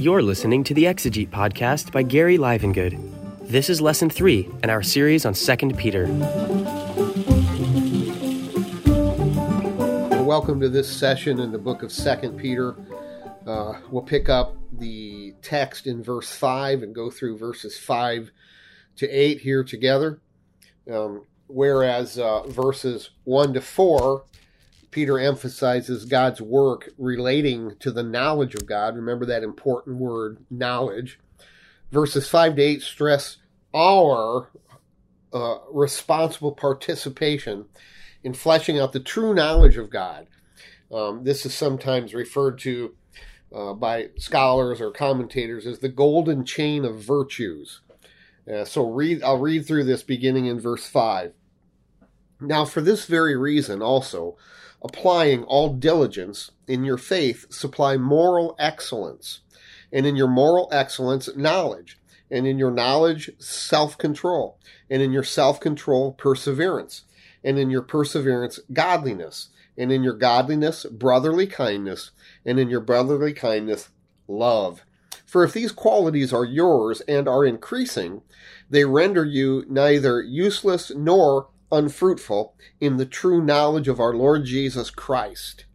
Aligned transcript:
You're 0.00 0.22
listening 0.22 0.64
to 0.64 0.72
the 0.72 0.84
Exegete 0.84 1.28
podcast 1.28 1.92
by 1.92 2.02
Gary 2.02 2.38
Livengood. 2.38 2.98
This 3.46 3.68
is 3.68 3.82
lesson 3.82 4.08
three 4.08 4.48
in 4.62 4.70
our 4.70 4.82
series 4.82 5.26
on 5.26 5.34
2 5.34 5.74
Peter. 5.74 6.06
Welcome 10.22 10.60
to 10.60 10.70
this 10.70 10.90
session 10.90 11.40
in 11.40 11.52
the 11.52 11.58
book 11.58 11.82
of 11.82 11.92
2 11.92 12.32
Peter. 12.38 12.74
Uh, 13.46 13.74
we'll 13.90 14.02
pick 14.02 14.30
up 14.30 14.56
the 14.72 15.34
text 15.42 15.86
in 15.86 16.02
verse 16.02 16.30
5 16.30 16.82
and 16.82 16.94
go 16.94 17.10
through 17.10 17.36
verses 17.36 17.76
5 17.78 18.30
to 18.96 19.06
8 19.06 19.40
here 19.40 19.62
together. 19.62 20.20
Um, 20.90 21.26
whereas 21.48 22.18
uh, 22.18 22.44
verses 22.44 23.10
1 23.24 23.52
to 23.52 23.60
4 23.60 24.24
Peter 24.90 25.18
emphasizes 25.18 26.04
God's 26.04 26.40
work 26.40 26.90
relating 26.98 27.76
to 27.78 27.90
the 27.90 28.02
knowledge 28.02 28.54
of 28.54 28.66
God. 28.66 28.96
Remember 28.96 29.24
that 29.26 29.42
important 29.42 29.98
word, 29.98 30.38
knowledge. 30.50 31.18
Verses 31.92 32.28
5 32.28 32.56
to 32.56 32.62
8 32.62 32.82
stress 32.82 33.36
our 33.74 34.50
uh, 35.32 35.58
responsible 35.72 36.52
participation 36.52 37.66
in 38.24 38.34
fleshing 38.34 38.78
out 38.78 38.92
the 38.92 39.00
true 39.00 39.32
knowledge 39.32 39.76
of 39.76 39.90
God. 39.90 40.26
Um, 40.92 41.22
this 41.22 41.46
is 41.46 41.54
sometimes 41.54 42.14
referred 42.14 42.58
to 42.60 42.94
uh, 43.54 43.72
by 43.74 44.08
scholars 44.16 44.80
or 44.80 44.90
commentators 44.90 45.66
as 45.66 45.78
the 45.78 45.88
golden 45.88 46.44
chain 46.44 46.84
of 46.84 47.02
virtues. 47.02 47.80
Uh, 48.52 48.64
so 48.64 48.88
read, 48.88 49.22
I'll 49.22 49.38
read 49.38 49.66
through 49.66 49.84
this 49.84 50.02
beginning 50.02 50.46
in 50.46 50.58
verse 50.58 50.86
5. 50.86 51.32
Now, 52.40 52.64
for 52.64 52.80
this 52.80 53.04
very 53.04 53.36
reason 53.36 53.82
also, 53.82 54.36
applying 54.82 55.44
all 55.44 55.74
diligence 55.74 56.50
in 56.66 56.84
your 56.84 56.98
faith, 56.98 57.52
supply 57.52 57.96
moral 57.96 58.54
excellence, 58.58 59.40
and 59.92 60.06
in 60.06 60.16
your 60.16 60.28
moral 60.28 60.68
excellence, 60.72 61.28
knowledge, 61.36 61.98
and 62.30 62.46
in 62.46 62.58
your 62.58 62.70
knowledge, 62.70 63.30
self 63.38 63.98
control, 63.98 64.58
and 64.88 65.02
in 65.02 65.12
your 65.12 65.24
self 65.24 65.60
control, 65.60 66.12
perseverance, 66.12 67.02
and 67.42 67.58
in 67.58 67.70
your 67.70 67.82
perseverance, 67.82 68.60
godliness, 68.72 69.48
and 69.76 69.90
in 69.90 70.02
your 70.02 70.14
godliness, 70.14 70.84
brotherly 70.86 71.46
kindness, 71.46 72.10
and 72.44 72.58
in 72.58 72.70
your 72.70 72.80
brotherly 72.80 73.32
kindness, 73.32 73.88
love. 74.28 74.84
For 75.26 75.44
if 75.44 75.52
these 75.52 75.72
qualities 75.72 76.32
are 76.32 76.44
yours 76.44 77.02
and 77.02 77.28
are 77.28 77.44
increasing, 77.44 78.22
they 78.68 78.84
render 78.84 79.24
you 79.24 79.64
neither 79.68 80.20
useless 80.20 80.90
nor 80.94 81.48
unfruitful 81.72 82.54
in 82.80 82.96
the 82.96 83.06
true 83.06 83.42
knowledge 83.42 83.88
of 83.88 84.00
our 84.00 84.14
Lord 84.14 84.44
Jesus 84.44 84.90
Christ. 84.90 85.66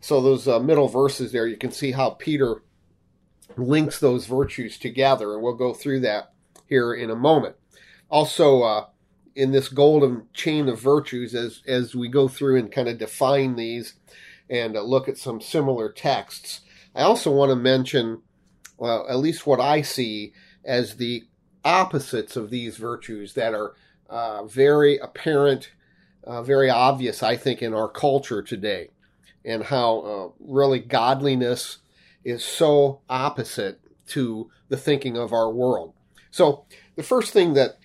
So, 0.00 0.20
those 0.20 0.46
uh, 0.46 0.60
middle 0.60 0.88
verses 0.88 1.32
there, 1.32 1.46
you 1.46 1.56
can 1.56 1.72
see 1.72 1.92
how 1.92 2.10
Peter 2.10 2.62
links 3.56 3.98
those 3.98 4.26
virtues 4.26 4.78
together, 4.78 5.34
and 5.34 5.42
we'll 5.42 5.54
go 5.54 5.72
through 5.72 6.00
that 6.00 6.32
here 6.68 6.94
in 6.94 7.10
a 7.10 7.16
moment. 7.16 7.56
Also, 8.10 8.62
uh, 8.62 8.86
in 9.34 9.52
this 9.52 9.68
golden 9.68 10.28
chain 10.32 10.68
of 10.68 10.80
virtues, 10.80 11.34
as 11.34 11.62
as 11.66 11.94
we 11.94 12.08
go 12.08 12.28
through 12.28 12.58
and 12.58 12.72
kind 12.72 12.88
of 12.88 12.98
define 12.98 13.56
these 13.56 13.94
and 14.48 14.76
uh, 14.76 14.82
look 14.82 15.08
at 15.08 15.18
some 15.18 15.40
similar 15.40 15.90
texts, 15.90 16.60
I 16.94 17.02
also 17.02 17.30
want 17.32 17.50
to 17.50 17.56
mention, 17.56 18.22
well, 18.78 19.06
at 19.08 19.18
least 19.18 19.46
what 19.46 19.60
I 19.60 19.82
see 19.82 20.32
as 20.64 20.96
the 20.96 21.24
opposites 21.64 22.36
of 22.36 22.50
these 22.50 22.76
virtues 22.76 23.34
that 23.34 23.52
are 23.52 23.74
uh, 24.08 24.44
very 24.44 24.98
apparent, 24.98 25.70
uh, 26.24 26.42
very 26.42 26.70
obvious, 26.70 27.22
I 27.22 27.36
think, 27.36 27.62
in 27.62 27.74
our 27.74 27.88
culture 27.88 28.42
today, 28.42 28.90
and 29.44 29.64
how 29.64 29.98
uh, 30.00 30.28
really 30.40 30.80
godliness 30.80 31.78
is 32.24 32.44
so 32.44 33.00
opposite 33.08 33.80
to 34.08 34.50
the 34.68 34.76
thinking 34.76 35.16
of 35.16 35.32
our 35.32 35.50
world. 35.50 35.94
So, 36.30 36.64
the 36.96 37.02
first 37.02 37.32
thing 37.32 37.54
that 37.54 37.78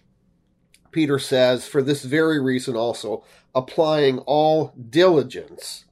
Peter 0.92 1.20
says, 1.20 1.68
for 1.68 1.82
this 1.82 2.04
very 2.04 2.40
reason 2.40 2.76
also, 2.76 3.24
applying 3.56 4.20
all 4.20 4.74
diligence. 4.90 5.86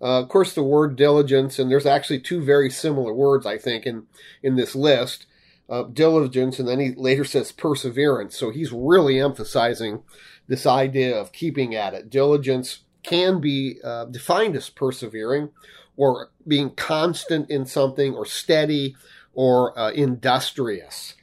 Uh, 0.00 0.20
of 0.20 0.28
course, 0.28 0.54
the 0.54 0.62
word 0.62 0.96
diligence, 0.96 1.58
and 1.58 1.70
there's 1.70 1.86
actually 1.86 2.20
two 2.20 2.42
very 2.42 2.70
similar 2.70 3.12
words, 3.12 3.46
I 3.46 3.58
think, 3.58 3.86
in, 3.86 4.06
in 4.42 4.56
this 4.56 4.74
list 4.74 5.25
uh, 5.68 5.84
diligence, 5.84 6.58
and 6.58 6.68
then 6.68 6.80
he 6.80 6.94
later 6.94 7.24
says 7.24 7.52
perseverance. 7.52 8.36
So 8.36 8.50
he's 8.50 8.72
really 8.72 9.20
emphasizing 9.20 10.02
this 10.46 10.66
idea 10.66 11.16
of 11.16 11.32
keeping 11.32 11.74
at 11.74 11.94
it. 11.94 12.10
Diligence 12.10 12.80
can 13.02 13.40
be 13.40 13.78
uh, 13.82 14.06
defined 14.06 14.56
as 14.56 14.68
persevering 14.68 15.50
or 15.96 16.30
being 16.46 16.70
constant 16.70 17.50
in 17.50 17.64
something 17.66 18.14
or 18.14 18.26
steady 18.26 18.96
or 19.32 19.78
uh, 19.78 19.90
industrious. 19.90 21.14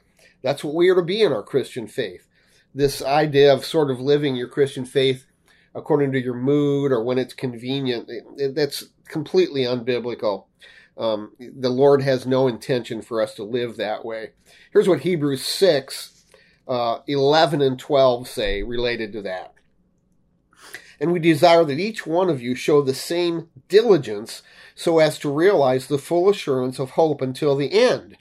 That's 0.42 0.64
what 0.64 0.76
we 0.76 0.90
are 0.90 0.96
to 0.96 1.02
be 1.02 1.22
in 1.22 1.32
our 1.32 1.44
Christian 1.44 1.88
faith. 1.88 2.28
This 2.76 3.02
idea 3.02 3.54
of 3.54 3.66
sort 3.66 3.92
of 3.92 4.00
living 4.00 4.36
your 4.36 4.48
Christian 4.48 4.86
faith 4.86 5.26
according 5.76 6.12
to 6.12 6.22
your 6.22 6.36
mood 6.36 6.92
or 6.92 7.04
when 7.04 7.18
it's 7.18 7.34
convenient, 7.34 8.10
that's 8.54 8.86
completely 9.08 9.62
unbiblical. 9.62 10.46
Um, 10.98 11.32
the 11.40 11.70
Lord 11.70 12.02
has 12.04 12.26
no 12.26 12.48
intention 12.48 13.02
for 13.02 13.22
us 13.22 13.34
to 13.36 13.44
live 13.44 13.78
that 13.78 14.06
way. 14.06 14.32
Here's 14.72 14.88
what 14.88 15.02
Hebrews 15.02 15.44
6, 15.44 16.26
uh, 16.68 17.00
11 17.08 17.62
and 17.62 17.80
12 17.80 18.28
say 18.28 18.64
related 18.64 19.12
to 19.14 19.22
that. 19.24 19.54
And 21.00 21.12
we 21.12 21.20
desire 21.20 21.66
that 21.66 21.80
each 21.80 22.06
one 22.06 22.30
of 22.30 22.42
you 22.42 22.56
show 22.56 22.82
the 22.82 22.94
same 22.94 23.50
diligence 23.68 24.44
so 24.76 25.00
as 25.00 25.20
to 25.20 25.34
realize 25.34 25.88
the 25.88 25.98
full 25.98 26.30
assurance 26.30 26.80
of 26.80 26.92
hope 26.92 27.22
until 27.22 27.56
the 27.56 27.74
end, 27.74 28.16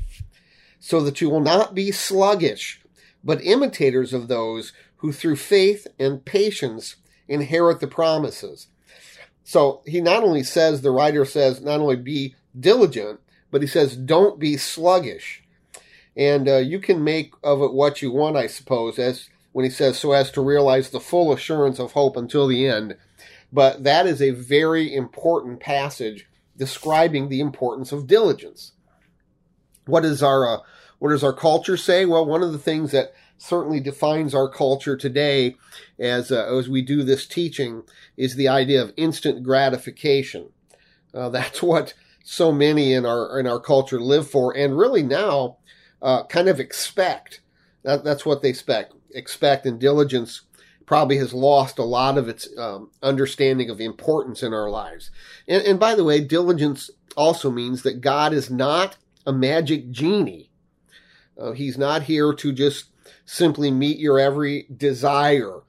so 0.81 1.01
that 1.01 1.21
you 1.21 1.31
will 1.31 1.41
not 1.41 1.75
be 1.75 1.93
sluggish, 1.93 2.83
but 3.23 3.45
imitators 3.45 4.13
of 4.13 4.29
those 4.29 4.73
who 4.97 5.13
through 5.13 5.37
faith 5.37 5.87
and 5.99 6.25
patience 6.25 6.97
inherit 7.29 7.81
the 7.81 7.87
promises. 7.87 8.69
So 9.45 9.83
he 9.87 10.01
not 10.01 10.23
only 10.23 10.43
says, 10.43 10.81
the 10.81 10.91
writer 10.91 11.25
says, 11.25 11.61
not 11.61 11.81
only 11.81 11.97
be 11.97 12.35
diligent, 12.59 13.21
but 13.51 13.63
he 13.63 13.69
says, 13.69 13.97
don't 13.97 14.39
be 14.39 14.57
sluggish. 14.57 15.43
And 16.17 16.49
uh, 16.49 16.57
you 16.57 16.79
can 16.79 17.03
make 17.03 17.33
of 17.43 17.63
it 17.63 17.73
what 17.73 18.03
you 18.03 18.11
want, 18.11 18.37
I 18.37 18.47
suppose, 18.47 18.99
as 18.99 19.31
when 19.53 19.65
he 19.65 19.71
says, 19.71 19.99
so 19.99 20.13
as 20.13 20.31
to 20.33 20.41
realize 20.41 20.91
the 20.91 21.01
full 21.01 21.33
assurance 21.33 21.79
of 21.79 21.93
hope 21.93 22.17
until 22.17 22.47
the 22.47 22.67
end. 22.67 22.97
But 23.53 23.85
that 23.85 24.07
is 24.07 24.21
a 24.23 24.31
very 24.31 24.95
important 24.95 25.61
passage 25.61 26.27
describing 26.57 27.29
the 27.29 27.41
importance 27.41 27.93
of 27.93 28.07
diligence. 28.07 28.73
What 29.87 30.05
is 30.05 30.23
our 30.23 30.47
uh, 30.47 30.59
what 30.99 31.11
does 31.11 31.25
our 31.25 31.33
culture 31.33 31.77
say? 31.77 32.07
Well, 32.07 32.25
one 32.25 32.43
of 32.43 32.53
the 32.53 32.59
things 32.59 32.93
that 32.93 33.13
certainly 33.37 33.81
defines 33.81 34.35
our 34.35 34.49
culture 34.49 34.97
today, 34.97 35.57
as 35.99 36.31
uh, 36.31 36.57
as 36.57 36.69
we 36.69 36.81
do 36.81 37.03
this 37.03 37.27
teaching, 37.27 37.83
is 38.17 38.37
the 38.37 38.49
idea 38.49 38.81
of 38.81 38.93
instant 38.97 39.43
gratification. 39.43 40.51
Uh, 41.13 41.29
that's 41.29 41.63
what 41.63 41.95
so 42.25 42.53
many 42.53 42.93
in 42.93 43.05
our 43.07 43.39
in 43.39 43.47
our 43.47 43.61
culture 43.61 44.01
live 44.01 44.31
for, 44.31 44.57
and 44.57 44.77
really 44.77 45.03
now 45.03 45.59
uh, 46.01 46.25
kind 46.25 46.49
of 46.49 46.61
expect. 46.61 47.41
That, 47.83 48.05
that's 48.05 48.25
what 48.25 48.43
they 48.43 48.49
expect. 48.49 48.95
Expect 49.15 49.67
and 49.67 49.81
diligence 49.81 50.43
probably 50.87 51.17
has 51.17 51.33
lost 51.33 51.79
a 51.79 51.85
lot 51.85 52.19
of 52.19 52.29
its 52.29 52.49
um, 52.59 52.91
understanding 53.03 53.71
of 53.71 53.81
importance 53.81 54.43
in 54.43 54.53
our 54.53 54.69
lives. 54.69 55.11
And, 55.49 55.63
and 55.65 55.81
by 55.81 55.95
the 55.95 56.05
way, 56.05 56.21
diligence 56.21 56.91
also 57.17 57.51
means 57.51 57.83
that 57.83 58.01
God 58.01 58.33
is 58.33 58.51
not 58.51 58.97
a 59.27 59.33
magic 59.33 59.91
genie. 59.91 60.51
Uh, 61.39 61.53
he's 61.53 61.79
not 61.79 62.03
here 62.03 62.33
to 62.35 62.53
just 62.53 62.87
simply 63.25 63.71
meet 63.71 63.99
your 63.99 64.19
every 64.19 64.67
desire. 64.77 65.61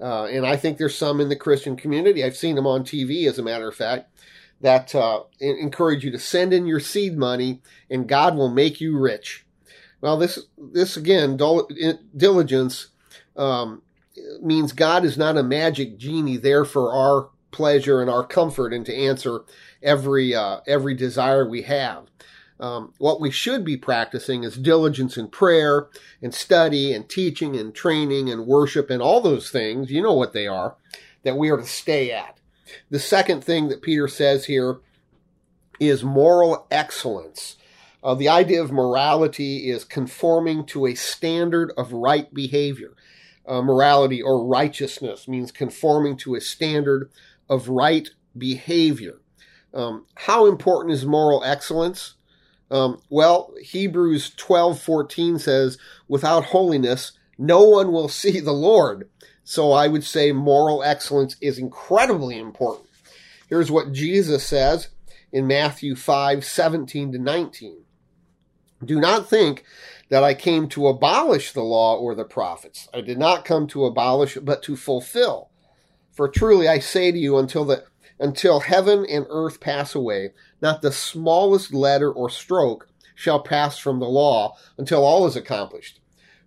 Uh, 0.00 0.24
and 0.24 0.44
I 0.44 0.56
think 0.56 0.78
there's 0.78 0.96
some 0.96 1.20
in 1.20 1.28
the 1.28 1.36
Christian 1.36 1.76
community. 1.76 2.24
I've 2.24 2.36
seen 2.36 2.56
them 2.56 2.66
on 2.66 2.82
TV, 2.82 3.28
as 3.28 3.38
a 3.38 3.42
matter 3.42 3.68
of 3.68 3.76
fact, 3.76 4.10
that 4.62 4.94
uh, 4.94 5.24
encourage 5.40 6.04
you 6.04 6.10
to 6.12 6.18
send 6.18 6.52
in 6.52 6.66
your 6.66 6.80
seed 6.80 7.18
money 7.18 7.60
and 7.90 8.08
God 8.08 8.36
will 8.36 8.50
make 8.50 8.80
you 8.80 8.96
rich. 8.98 9.44
Well, 10.00 10.16
this, 10.16 10.38
this 10.56 10.96
again, 10.96 11.36
diligence 11.36 12.88
um, 13.36 13.82
means 14.40 14.72
God 14.72 15.04
is 15.04 15.18
not 15.18 15.36
a 15.36 15.42
magic 15.42 15.98
genie 15.98 16.36
there 16.36 16.64
for 16.64 16.92
our 16.92 17.28
pleasure 17.50 18.00
and 18.00 18.08
our 18.08 18.24
comfort 18.24 18.72
and 18.72 18.86
to 18.86 18.94
answer 18.94 19.40
every, 19.82 20.34
uh, 20.34 20.60
every 20.66 20.94
desire 20.94 21.46
we 21.46 21.62
have. 21.62 22.06
Um, 22.58 22.94
what 22.98 23.20
we 23.20 23.32
should 23.32 23.64
be 23.64 23.76
practicing 23.76 24.44
is 24.44 24.56
diligence 24.56 25.16
in 25.16 25.28
prayer 25.28 25.88
and 26.22 26.32
study 26.32 26.92
and 26.92 27.08
teaching 27.08 27.56
and 27.56 27.74
training 27.74 28.30
and 28.30 28.46
worship 28.46 28.90
and 28.90 29.02
all 29.02 29.20
those 29.20 29.50
things. 29.50 29.90
You 29.90 30.02
know 30.02 30.12
what 30.12 30.32
they 30.32 30.46
are 30.46 30.76
that 31.24 31.36
we 31.36 31.50
are 31.50 31.56
to 31.56 31.66
stay 31.66 32.12
at. 32.12 32.38
The 32.90 32.98
second 32.98 33.42
thing 33.44 33.68
that 33.68 33.82
Peter 33.82 34.08
says 34.08 34.46
here 34.46 34.78
is 35.80 36.04
moral 36.04 36.66
excellence. 36.70 37.56
Uh, 38.04 38.14
the 38.14 38.28
idea 38.28 38.62
of 38.62 38.72
morality 38.72 39.70
is 39.70 39.84
conforming 39.84 40.66
to 40.66 40.86
a 40.86 40.94
standard 40.94 41.72
of 41.76 41.92
right 41.92 42.32
behavior. 42.34 42.94
Uh, 43.46 43.62
morality 43.62 44.20
or 44.22 44.44
righteousness 44.44 45.26
means 45.26 45.50
conforming 45.50 46.16
to 46.16 46.34
a 46.34 46.40
standard 46.40 47.10
of 47.48 47.68
right 47.68 48.10
behavior. 48.36 49.20
Um, 49.74 50.06
how 50.14 50.46
important 50.46 50.94
is 50.94 51.04
moral 51.04 51.42
excellence? 51.44 52.14
Um, 52.70 53.00
well, 53.10 53.52
Hebrews 53.60 54.30
12:14 54.36 55.38
says, 55.38 55.78
"Without 56.08 56.46
holiness, 56.46 57.12
no 57.38 57.62
one 57.62 57.92
will 57.92 58.08
see 58.22 58.40
the 58.40 58.52
Lord." 58.52 59.08
So 59.52 59.72
I 59.72 59.86
would 59.86 60.02
say 60.02 60.32
moral 60.32 60.82
excellence 60.82 61.36
is 61.42 61.58
incredibly 61.58 62.38
important. 62.38 62.88
Here's 63.50 63.70
what 63.70 63.92
Jesus 63.92 64.46
says 64.46 64.88
in 65.30 65.46
Matthew 65.46 65.94
5:17 65.94 67.12
to 67.12 67.18
19. 67.18 67.84
Do 68.82 68.98
not 68.98 69.28
think 69.28 69.64
that 70.08 70.24
I 70.24 70.32
came 70.32 70.70
to 70.70 70.88
abolish 70.88 71.52
the 71.52 71.60
law 71.60 71.98
or 71.98 72.14
the 72.14 72.24
prophets. 72.24 72.88
I 72.94 73.02
did 73.02 73.18
not 73.18 73.44
come 73.44 73.66
to 73.66 73.84
abolish, 73.84 74.38
but 74.40 74.62
to 74.62 74.74
fulfill. 74.74 75.50
For 76.12 76.28
truly 76.28 76.66
I 76.66 76.78
say 76.78 77.12
to 77.12 77.18
you, 77.18 77.36
until 77.36 77.66
the 77.66 77.84
until 78.18 78.60
heaven 78.60 79.04
and 79.04 79.26
earth 79.28 79.60
pass 79.60 79.94
away, 79.94 80.32
not 80.62 80.80
the 80.80 80.92
smallest 80.92 81.74
letter 81.74 82.10
or 82.10 82.30
stroke 82.30 82.88
shall 83.14 83.40
pass 83.40 83.76
from 83.76 83.98
the 83.98 84.08
law 84.08 84.56
until 84.78 85.04
all 85.04 85.26
is 85.26 85.36
accomplished. 85.36 86.00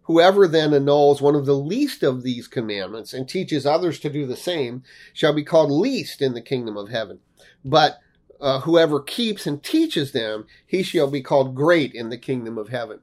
Whoever 0.05 0.47
then 0.47 0.73
annuls 0.73 1.21
one 1.21 1.35
of 1.35 1.45
the 1.45 1.57
least 1.57 2.03
of 2.03 2.23
these 2.23 2.47
commandments 2.47 3.13
and 3.13 3.27
teaches 3.27 3.65
others 3.65 3.99
to 3.99 4.09
do 4.09 4.25
the 4.25 4.35
same 4.35 4.83
shall 5.13 5.33
be 5.33 5.43
called 5.43 5.71
least 5.71 6.21
in 6.21 6.33
the 6.33 6.41
kingdom 6.41 6.77
of 6.77 6.89
heaven. 6.89 7.19
But 7.63 7.99
uh, 8.39 8.61
whoever 8.61 8.99
keeps 8.99 9.47
and 9.47 9.63
teaches 9.63 10.11
them, 10.11 10.45
he 10.65 10.83
shall 10.83 11.09
be 11.09 11.21
called 11.21 11.55
great 11.55 11.93
in 11.93 12.09
the 12.09 12.17
kingdom 12.17 12.57
of 12.57 12.69
heaven. 12.69 12.99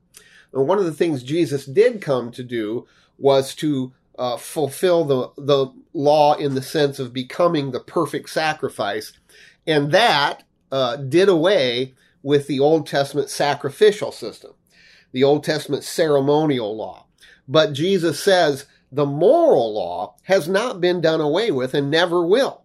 And 0.53 0.69
one 0.69 0.79
of 0.79 0.85
the 0.85 0.93
things 0.93 1.23
Jesus 1.23 1.67
did 1.67 2.01
come 2.01 2.31
to 2.33 2.43
do 2.45 2.87
was 3.19 3.55
to 3.57 3.93
uh, 4.19 4.37
fulfill 4.37 5.05
the, 5.05 5.31
the 5.43 5.73
law 5.93 6.35
in 6.35 6.55
the 6.55 6.63
sense 6.63 6.99
of 6.99 7.13
becoming 7.13 7.71
the 7.71 7.81
perfect 7.81 8.31
sacrifice. 8.31 9.13
And 9.67 9.91
that 9.93 10.45
uh, 10.71 10.97
did 10.97 11.29
away 11.29 11.95
with 12.23 12.47
the 12.47 12.61
Old 12.61 12.87
Testament 12.87 13.29
sacrificial 13.31 14.13
system, 14.13 14.53
the 15.13 15.25
Old 15.25 15.45
Testament 15.45 15.85
ceremonial 15.85 16.77
law. 16.77 17.07
But 17.47 17.73
Jesus 17.73 18.23
says 18.23 18.67
the 18.91 19.07
moral 19.07 19.75
law 19.75 20.17
has 20.25 20.49
not 20.49 20.81
been 20.81 21.01
done 21.01 21.21
away 21.21 21.51
with 21.51 21.75
and 21.75 21.91
never 21.91 22.27
will. 22.27 22.63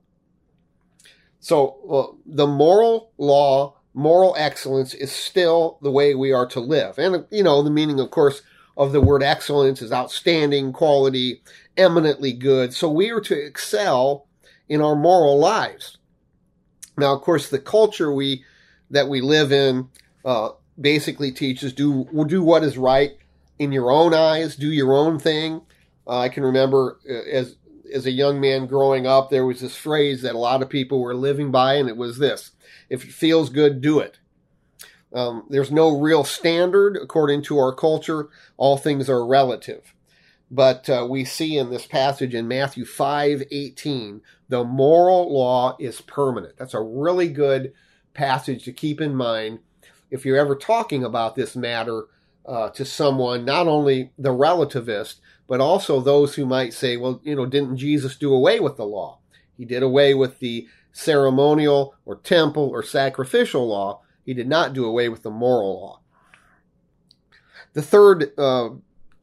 So 1.39 2.19
the 2.25 2.47
moral 2.47 3.11
law, 3.17 3.77
moral 3.93 4.35
excellence 4.37 4.93
is 4.93 5.11
still 5.11 5.77
the 5.81 5.91
way 5.91 6.15
we 6.15 6.31
are 6.33 6.47
to 6.47 6.59
live. 6.59 6.97
And, 6.97 7.25
you 7.31 7.43
know, 7.43 7.61
the 7.63 7.69
meaning, 7.69 7.99
of 7.99 8.11
course, 8.11 8.41
of 8.75 8.91
the 8.91 9.01
word 9.01 9.23
excellence 9.23 9.81
is 9.81 9.91
outstanding, 9.91 10.73
quality, 10.73 11.41
eminently 11.77 12.33
good. 12.33 12.73
So 12.73 12.91
we 12.91 13.09
are 13.11 13.21
to 13.21 13.45
excel 13.45 14.27
in 14.69 14.81
our 14.81 14.95
moral 14.95 15.39
lives. 15.39 15.97
Now, 16.97 17.15
of 17.15 17.21
course, 17.21 17.49
the 17.49 17.59
culture 17.59 18.11
we 18.11 18.43
that 18.89 19.07
we 19.07 19.21
live 19.21 19.51
in 19.51 19.89
uh, 20.25 20.49
basically 20.79 21.31
teaches 21.31 21.73
do 21.73 22.07
do 22.27 22.43
what 22.43 22.63
is 22.63 22.77
right 22.77 23.17
in 23.59 23.71
your 23.71 23.91
own 23.91 24.13
eyes, 24.13 24.55
do 24.55 24.71
your 24.71 24.93
own 24.93 25.19
thing. 25.19 25.61
Uh, 26.05 26.19
I 26.19 26.29
can 26.29 26.43
remember 26.43 26.99
uh, 27.09 27.13
as 27.13 27.55
as 27.93 28.05
a 28.05 28.11
young 28.11 28.41
man 28.41 28.67
growing 28.67 29.07
up, 29.07 29.29
there 29.29 29.45
was 29.45 29.61
this 29.61 29.75
phrase 29.75 30.21
that 30.21 30.35
a 30.35 30.39
lot 30.39 30.61
of 30.61 30.69
people 30.69 30.99
were 30.99 31.15
living 31.15 31.51
by, 31.51 31.75
and 31.75 31.89
it 31.89 31.97
was 31.97 32.17
this: 32.17 32.51
"If 32.89 33.03
it 33.03 33.11
feels 33.11 33.49
good, 33.49 33.81
do 33.81 33.99
it." 33.99 34.19
Um, 35.13 35.45
there's 35.49 35.71
no 35.71 35.97
real 35.97 36.23
standard 36.23 36.97
according 36.97 37.43
to 37.43 37.57
our 37.57 37.73
culture. 37.73 38.29
All 38.57 38.77
things 38.77 39.09
are 39.09 39.25
relative. 39.25 39.93
But 40.49 40.89
uh, 40.89 41.07
we 41.09 41.25
see 41.25 41.57
in 41.57 41.69
this 41.69 41.85
passage 41.85 42.33
in 42.33 42.47
Matthew 42.47 42.85
5 42.85 43.43
18, 43.51 44.21
the 44.47 44.63
moral 44.63 45.33
law 45.33 45.75
is 45.79 46.01
permanent. 46.01 46.57
That's 46.57 46.73
a 46.73 46.81
really 46.81 47.27
good 47.27 47.73
passage 48.13 48.63
to 48.63 48.71
keep 48.71 49.01
in 49.01 49.15
mind 49.15 49.59
if 50.09 50.25
you're 50.25 50.37
ever 50.37 50.55
talking 50.55 51.03
about 51.03 51.35
this 51.35 51.55
matter 51.55 52.05
uh, 52.45 52.69
to 52.69 52.85
someone, 52.85 53.45
not 53.45 53.67
only 53.67 54.11
the 54.17 54.29
relativist, 54.29 55.15
but 55.47 55.61
also 55.61 55.99
those 55.99 56.35
who 56.35 56.45
might 56.45 56.73
say, 56.73 56.97
well, 56.97 57.21
you 57.23 57.35
know, 57.35 57.45
didn't 57.45 57.77
Jesus 57.77 58.15
do 58.15 58.33
away 58.33 58.59
with 58.59 58.77
the 58.77 58.85
law? 58.85 59.19
He 59.57 59.65
did 59.65 59.83
away 59.83 60.13
with 60.13 60.39
the 60.39 60.67
ceremonial 60.97 61.93
or 62.05 62.15
temple 62.15 62.69
or 62.69 62.81
sacrificial 62.81 63.67
law, 63.67 64.01
he 64.25 64.33
did 64.33 64.47
not 64.47 64.73
do 64.73 64.83
away 64.85 65.09
with 65.09 65.23
the 65.23 65.29
moral 65.29 65.79
law. 65.79 65.99
The 67.73 67.81
third 67.83 68.31
uh, 68.37 68.69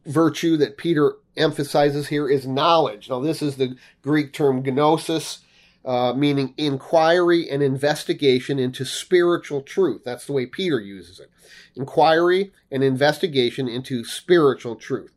virtue 0.07 0.57
that 0.59 0.77
Peter 0.77 1.17
emphasizes 1.37 2.09
here 2.09 2.29
is 2.29 2.47
knowledge. 2.47 3.11
Now, 3.11 3.21
this 3.21 3.43
is 3.43 3.57
the 3.57 3.77
Greek 4.03 4.33
term 4.33 4.63
gnosis, 4.63 5.41
uh, 5.85 6.15
meaning 6.15 6.55
inquiry 6.57 7.49
and 7.51 7.63
investigation 7.63 8.59
into 8.59 8.85
spiritual 8.85 9.61
truth. 9.61 10.03
That's 10.05 10.27
the 10.27 10.33
way 10.33 10.47
Peter 10.47 10.81
uses 10.81 11.21
it. 11.21 11.31
Inquiry 11.77 12.53
and 12.71 12.83
investigation 12.83 13.69
into 13.69 14.05
spiritual 14.05 14.77
truth. 14.77 15.13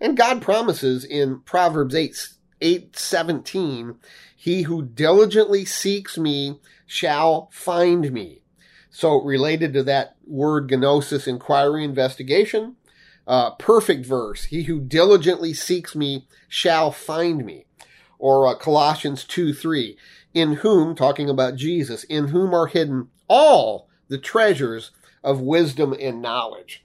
And 0.00 0.16
God 0.16 0.42
promises 0.42 1.04
in 1.04 1.40
Proverbs 1.40 1.94
8, 1.94 2.28
8 2.60 2.96
17, 2.96 3.96
He 4.36 4.62
who 4.62 4.82
diligently 4.82 5.64
seeks 5.64 6.18
me 6.18 6.60
shall 6.86 7.48
find 7.52 8.12
me. 8.12 8.42
So, 8.90 9.22
related 9.22 9.72
to 9.72 9.82
that 9.84 10.16
word 10.26 10.70
gnosis, 10.70 11.26
inquiry, 11.26 11.82
investigation, 11.82 12.76
uh, 13.26 13.52
perfect 13.52 14.04
verse. 14.04 14.44
He 14.44 14.64
who 14.64 14.80
diligently 14.80 15.54
seeks 15.54 15.94
me 15.94 16.26
shall 16.48 16.92
find 16.92 17.44
me. 17.44 17.66
Or 18.22 18.46
uh, 18.46 18.54
Colossians 18.54 19.24
2 19.24 19.52
3. 19.52 19.96
In 20.32 20.52
whom, 20.54 20.94
talking 20.94 21.28
about 21.28 21.56
Jesus, 21.56 22.04
in 22.04 22.28
whom 22.28 22.54
are 22.54 22.68
hidden 22.68 23.08
all 23.28 23.88
the 24.08 24.16
treasures 24.16 24.92
of 25.24 25.40
wisdom 25.40 25.92
and 25.98 26.22
knowledge. 26.22 26.84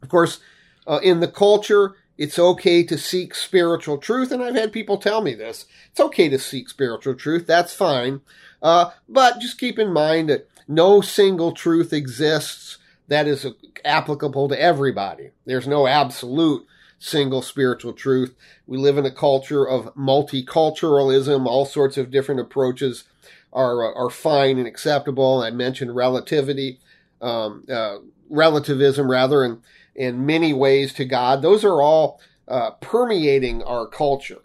Of 0.00 0.08
course, 0.08 0.38
uh, 0.86 1.00
in 1.02 1.18
the 1.18 1.28
culture, 1.28 1.96
it's 2.16 2.38
okay 2.38 2.84
to 2.84 2.96
seek 2.96 3.34
spiritual 3.34 3.98
truth, 3.98 4.30
and 4.30 4.42
I've 4.42 4.54
had 4.54 4.72
people 4.72 4.98
tell 4.98 5.22
me 5.22 5.34
this. 5.34 5.66
It's 5.90 6.00
okay 6.00 6.28
to 6.28 6.38
seek 6.38 6.68
spiritual 6.68 7.16
truth, 7.16 7.46
that's 7.46 7.74
fine. 7.74 8.20
Uh, 8.62 8.90
but 9.08 9.40
just 9.40 9.58
keep 9.58 9.78
in 9.78 9.92
mind 9.92 10.28
that 10.28 10.48
no 10.68 11.00
single 11.00 11.52
truth 11.52 11.92
exists 11.92 12.78
that 13.08 13.26
is 13.26 13.44
applicable 13.84 14.48
to 14.48 14.60
everybody. 14.60 15.30
There's 15.46 15.66
no 15.66 15.88
absolute 15.88 16.64
single 16.98 17.42
spiritual 17.42 17.92
truth. 17.92 18.34
We 18.66 18.78
live 18.78 18.98
in 18.98 19.06
a 19.06 19.10
culture 19.10 19.66
of 19.66 19.94
multiculturalism. 19.94 21.46
All 21.46 21.64
sorts 21.64 21.96
of 21.96 22.10
different 22.10 22.40
approaches 22.40 23.04
are 23.52 23.94
are 23.94 24.10
fine 24.10 24.58
and 24.58 24.66
acceptable. 24.66 25.42
I 25.42 25.50
mentioned 25.50 25.94
relativity, 25.94 26.80
um, 27.20 27.64
uh, 27.70 27.98
relativism 28.28 29.10
rather, 29.10 29.44
and 29.44 29.62
in 29.94 30.26
many 30.26 30.52
ways 30.52 30.92
to 30.94 31.04
God. 31.04 31.42
Those 31.42 31.64
are 31.64 31.82
all 31.82 32.20
uh, 32.46 32.70
permeating 32.72 33.62
our 33.62 33.86
culture. 33.86 34.42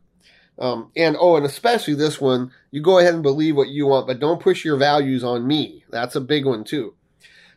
Um, 0.60 0.92
and 0.96 1.16
oh, 1.20 1.36
and 1.36 1.46
especially 1.46 1.96
this 1.96 2.22
one, 2.22 2.52
you 2.70 2.82
go 2.82 3.00
ahead 3.00 3.14
and 3.14 3.24
believe 3.24 3.56
what 3.56 3.70
you 3.70 3.88
want, 3.88 4.08
but 4.08 4.20
don't 4.20 4.42
push 4.42 4.64
your 4.64 4.78
values 4.78 5.24
on 5.24 5.48
me. 5.48 5.84
That's 5.90 6.16
a 6.16 6.22
big 6.22 6.46
one 6.46 6.64
too. 6.64 6.94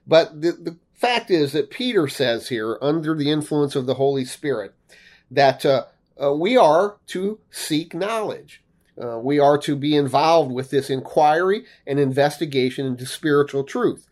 But 0.06 0.40
the, 0.40 0.52
the 0.52 0.76
fact 0.96 1.30
is 1.30 1.52
that 1.52 1.70
Peter 1.70 2.08
says 2.08 2.48
here, 2.48 2.78
under 2.80 3.14
the 3.14 3.30
influence 3.30 3.76
of 3.76 3.86
the 3.86 3.94
Holy 3.94 4.24
Spirit, 4.24 4.74
that 5.30 5.64
uh, 5.64 5.84
uh, 6.22 6.32
we 6.32 6.56
are 6.56 6.96
to 7.08 7.38
seek 7.50 7.94
knowledge. 7.94 8.62
Uh, 9.00 9.18
we 9.18 9.38
are 9.38 9.58
to 9.58 9.76
be 9.76 9.94
involved 9.94 10.50
with 10.50 10.70
this 10.70 10.88
inquiry 10.88 11.64
and 11.86 12.00
investigation 12.00 12.86
into 12.86 13.04
spiritual 13.04 13.62
truth. 13.62 14.08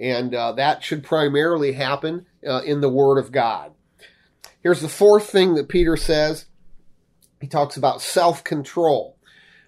And 0.00 0.34
uh, 0.34 0.52
that 0.52 0.82
should 0.82 1.04
primarily 1.04 1.72
happen 1.72 2.26
uh, 2.46 2.62
in 2.62 2.80
the 2.80 2.88
Word 2.88 3.18
of 3.18 3.30
God. 3.30 3.72
Here's 4.60 4.80
the 4.80 4.88
fourth 4.88 5.28
thing 5.28 5.54
that 5.54 5.68
Peter 5.68 5.96
says 5.96 6.46
he 7.40 7.46
talks 7.46 7.76
about 7.76 8.00
self 8.00 8.42
control. 8.42 9.18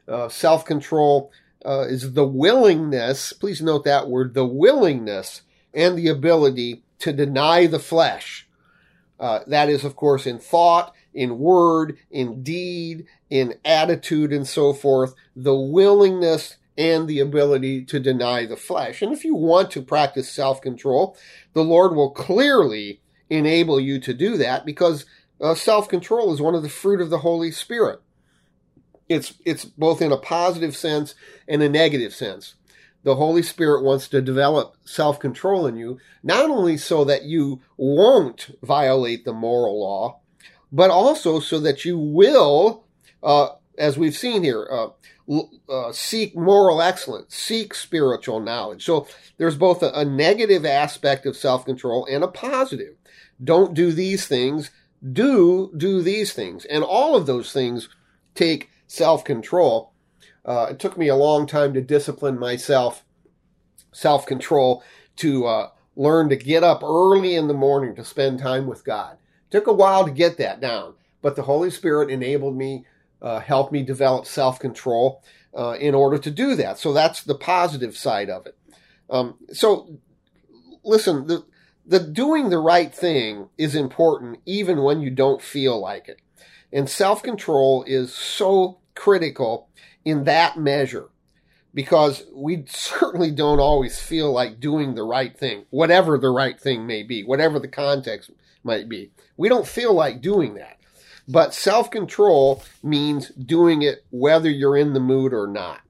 Uh, 0.09 0.29
self 0.29 0.65
control 0.65 1.31
is 1.65 2.13
the 2.15 2.27
willingness, 2.27 3.33
please 3.33 3.61
note 3.61 3.85
that 3.85 4.09
word, 4.09 4.35
the 4.35 4.47
willingness 4.47 5.43
and 5.77 5.97
the 5.97 6.09
ability 6.09 6.83
to 6.99 7.13
deny 7.13 7.67
the 7.67 7.79
flesh. 7.79 8.49
Uh, 9.21 9.41
that 9.47 9.69
is, 9.69 9.85
of 9.85 9.95
course, 9.95 10.27
in 10.27 10.39
thought, 10.39 10.93
in 11.15 11.39
word, 11.39 11.97
in 12.11 12.43
deed, 12.43 13.07
in 13.31 13.55
attitude, 13.65 14.33
and 14.33 14.47
so 14.47 14.73
forth. 14.73 15.15
The 15.37 15.55
willingness 15.55 16.57
and 16.77 17.09
the 17.09 17.21
ability 17.21 17.85
to 17.85 18.01
deny 18.01 18.45
the 18.45 18.57
flesh. 18.57 19.01
And 19.01 19.13
if 19.13 19.25
you 19.25 19.35
want 19.35 19.71
to 19.73 19.83
practice 19.83 20.31
self 20.31 20.61
control, 20.61 21.17
the 21.55 21.65
Lord 21.65 21.95
will 21.95 22.11
clearly 22.11 23.01
enable 23.31 23.81
you 23.81 23.99
to 24.01 24.15
do 24.15 24.37
that 24.37 24.67
because 24.67 25.07
uh, 25.41 25.55
self 25.55 25.89
control 25.89 26.33
is 26.33 26.41
one 26.41 26.55
of 26.55 26.63
the 26.63 26.69
fruit 26.69 27.01
of 27.01 27.11
the 27.11 27.19
Holy 27.19 27.51
Spirit. 27.51 28.01
It's 29.09 29.35
it's 29.45 29.65
both 29.65 30.03
in 30.03 30.13
a 30.13 30.19
positive 30.19 30.77
sense 30.77 31.15
and 31.49 31.63
a 31.63 31.69
negative 31.69 32.15
sense. 32.15 32.55
The 33.07 33.15
Holy 33.15 33.43
Spirit 33.43 33.85
wants 33.85 34.09
to 34.09 34.21
develop 34.21 34.77
self 34.85 35.21
control 35.21 35.67
in 35.67 35.77
you, 35.77 35.99
not 36.23 36.51
only 36.51 36.77
so 36.77 37.05
that 37.05 37.23
you 37.23 37.63
won't 37.77 38.51
violate 38.63 39.25
the 39.25 39.33
moral 39.33 39.81
law, 39.81 40.21
but 40.73 40.91
also 40.91 41.39
so 41.39 41.61
that 41.61 41.85
you 41.85 41.97
will 41.97 42.85
uh, 43.23 43.51
as 43.79 43.99
we've 43.99 44.17
seen 44.17 44.43
here, 44.43 44.67
uh, 44.71 44.89
uh, 45.69 45.93
seek 45.93 46.37
moral 46.37 46.81
excellence, 46.81 47.35
seek 47.35 47.75
spiritual 47.75 48.41
knowledge. 48.41 48.85
So 48.85 49.07
there's 49.39 49.57
both 49.57 49.83
a, 49.83 49.91
a 49.93 50.05
negative 50.05 50.65
aspect 50.65 51.27
of 51.27 51.37
self 51.37 51.65
control 51.65 52.07
and 52.11 52.25
a 52.25 52.29
positive. 52.29 52.95
Don't 53.43 53.75
do 53.75 53.93
these 53.93 54.27
things, 54.27 54.71
do 55.13 55.73
do 55.77 56.03
these 56.03 56.33
things. 56.33 56.65
And 56.65 56.85
all 56.85 57.17
of 57.17 57.27
those 57.27 57.53
things 57.53 57.89
take 58.35 58.71
self 58.87 59.25
control. 59.25 59.93
Uh, 60.47 60.69
it 60.71 60.79
took 60.79 60.97
me 60.97 61.09
a 61.09 61.17
long 61.17 61.47
time 61.47 61.75
to 61.75 61.83
discipline 61.83 62.39
myself, 62.39 63.05
self 63.93 64.25
control, 64.25 64.83
to 65.17 65.45
uh, 65.47 65.71
learn 65.97 66.29
to 66.29 66.37
get 66.37 66.63
up 66.63 66.83
early 66.83 67.35
in 67.35 67.49
the 67.49 67.55
morning 67.55 67.95
to 67.97 68.05
spend 68.05 68.39
time 68.39 68.67
with 68.67 68.85
God. 68.85 69.19
Took 69.51 69.67
a 69.67 69.73
while 69.73 70.05
to 70.05 70.11
get 70.11 70.39
that 70.39 70.61
down, 70.61 70.95
but 71.21 71.37
the 71.37 71.43
Holy 71.43 71.71
Spirit 71.71 72.11
enabled 72.11 72.57
me 72.57 72.87
uh, 73.23 73.41
help 73.41 73.73
me 73.73 73.83
develop 73.83 74.27
self 74.27 74.59
control 74.59 75.23
uh, 75.57 75.73
in 75.81 75.95
order 75.95 76.19
to 76.19 76.31
do 76.31 76.55
that. 76.57 76.79
So 76.79 76.93
that's 76.93 77.23
the 77.23 77.35
positive 77.35 77.97
side 77.97 78.31
of 78.31 78.47
it. 78.47 78.57
Um, 79.09 79.37
so 79.53 79.99
listen, 80.85 81.27
the, 81.27 81.45
the 81.87 82.01
doing 82.01 82.51
the 82.51 82.59
right 82.59 82.95
thing 82.95 83.49
is 83.57 83.75
important 83.75 84.41
even 84.45 84.83
when 84.83 85.01
you 85.01 85.11
don't 85.11 85.43
feel 85.43 85.81
like 85.81 86.09
it. 86.09 86.21
And 86.73 86.89
self 86.89 87.23
control 87.23 87.85
is 87.87 88.15
so 88.15 88.81
critical 88.97 89.69
in 90.05 90.25
that 90.25 90.59
measure 90.59 91.09
because 91.77 92.25
we 92.33 92.65
certainly 92.67 93.31
don't 93.31 93.61
always 93.61 94.01
feel 94.01 94.33
like 94.33 94.59
doing 94.59 94.95
the 94.95 95.03
right 95.03 95.39
thing, 95.39 95.67
whatever 95.71 96.19
the 96.19 96.31
right 96.31 96.59
thing 96.59 96.87
may 96.87 97.03
be, 97.03 97.23
whatever 97.23 97.59
the 97.59 97.69
context 97.69 98.31
might 98.65 98.89
be. 98.89 99.13
We 99.37 99.49
don't 99.51 99.67
feel 99.67 99.93
like 99.93 100.23
doing 100.23 100.55
that. 100.55 100.79
But 101.29 101.53
self 101.53 101.91
control 101.91 102.63
means 102.83 103.29
doing 103.29 103.83
it 103.83 104.05
whether 104.11 104.49
you're 104.49 104.77
in 104.77 104.95
the 104.95 105.01
mood 105.01 105.35
or 105.35 105.47
not. 105.47 105.81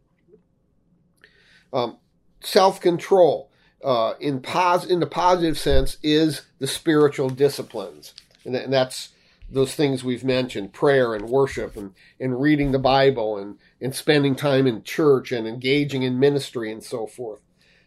Um, 1.73 1.99
self 2.41 2.81
control, 2.81 3.51
uh, 3.85 4.15
in, 4.19 4.41
pos- 4.41 4.87
in 4.87 5.01
the 5.01 5.07
positive 5.07 5.59
sense, 5.59 5.99
is 6.03 6.43
the 6.59 6.67
spiritual 6.67 7.29
disciplines. 7.29 8.15
And, 8.45 8.55
th- 8.55 8.65
and 8.65 8.73
that's 8.73 9.11
those 9.49 9.75
things 9.75 10.03
we've 10.03 10.25
mentioned 10.25 10.73
prayer 10.73 11.15
and 11.15 11.29
worship 11.29 11.77
and, 11.77 11.93
and 12.19 12.41
reading 12.41 12.73
the 12.73 12.79
Bible 12.79 13.39
and, 13.39 13.59
and 13.81 13.95
spending 13.95 14.35
time 14.35 14.67
in 14.67 14.83
church 14.83 15.31
and 15.31 15.47
engaging 15.47 16.03
in 16.03 16.19
ministry 16.19 16.71
and 16.73 16.83
so 16.83 17.07
forth. 17.07 17.41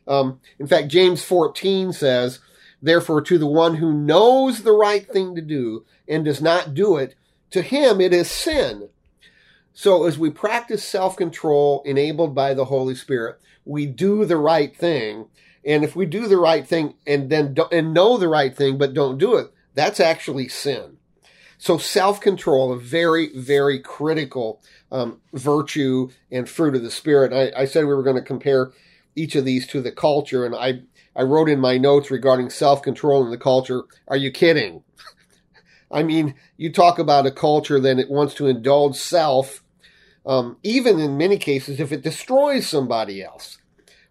Um, 0.07 0.39
in 0.57 0.67
fact, 0.67 0.87
James 0.87 1.23
14 1.23 1.93
says, 1.93 2.39
Therefore, 2.81 3.21
to 3.21 3.37
the 3.37 3.47
one 3.47 3.75
who 3.75 3.93
knows 3.93 4.63
the 4.63 4.71
right 4.71 5.05
thing 5.05 5.35
to 5.35 5.41
do 5.41 5.85
and 6.07 6.23
does 6.23 6.41
not 6.41 6.73
do 6.73 6.95
it, 6.95 7.15
to 7.51 7.61
him, 7.61 7.99
it 7.99 8.13
is 8.13 8.31
sin. 8.31 8.89
So 9.73 10.05
as 10.05 10.17
we 10.17 10.29
practice 10.29 10.83
self-control 10.83 11.83
enabled 11.85 12.33
by 12.33 12.53
the 12.53 12.65
Holy 12.65 12.95
Spirit, 12.95 13.39
we 13.65 13.85
do 13.85 14.25
the 14.25 14.37
right 14.37 14.75
thing. 14.75 15.27
And 15.65 15.83
if 15.83 15.95
we 15.95 16.05
do 16.05 16.27
the 16.27 16.37
right 16.37 16.65
thing 16.65 16.95
and 17.05 17.29
then 17.29 17.55
and 17.71 17.93
know 17.93 18.17
the 18.17 18.29
right 18.29 18.55
thing 18.55 18.77
but 18.77 18.93
don't 18.93 19.17
do 19.17 19.35
it, 19.35 19.53
that's 19.75 19.99
actually 19.99 20.47
sin. 20.47 20.98
So 21.59 21.77
self-control, 21.77 22.71
a 22.71 22.79
very, 22.79 23.37
very 23.37 23.79
critical 23.79 24.61
um, 24.93 25.19
virtue 25.33 26.09
and 26.31 26.49
fruit 26.49 26.73
of 26.73 26.83
the 26.83 26.89
Spirit. 26.89 27.33
I, 27.33 27.61
I 27.61 27.65
said 27.65 27.81
we 27.81 27.93
were 27.93 28.01
going 28.01 28.15
to 28.15 28.21
compare 28.21 28.71
each 29.13 29.35
of 29.35 29.43
these 29.43 29.67
to 29.67 29.81
the 29.81 29.91
culture, 29.91 30.45
and 30.45 30.55
I 30.55 30.81
I 31.15 31.23
wrote 31.23 31.49
in 31.49 31.59
my 31.59 31.77
notes 31.77 32.09
regarding 32.09 32.49
self-control 32.49 33.25
in 33.25 33.31
the 33.31 33.37
culture. 33.37 33.83
Are 34.07 34.15
you 34.15 34.31
kidding? 34.31 34.83
I 35.91 36.01
mean, 36.01 36.35
you 36.55 36.71
talk 36.71 36.97
about 36.97 37.25
a 37.25 37.31
culture 37.31 37.79
that 37.79 37.99
it 37.99 38.09
wants 38.09 38.35
to 38.35 38.47
indulge 38.47 38.95
self, 38.95 39.61
um, 40.25 40.57
even 40.63 40.97
in 40.97 41.17
many 41.17 41.37
cases, 41.37 41.81
if 41.81 41.91
it 41.91 42.03
destroys 42.03 42.67
somebody 42.67 43.21
else. 43.21 43.57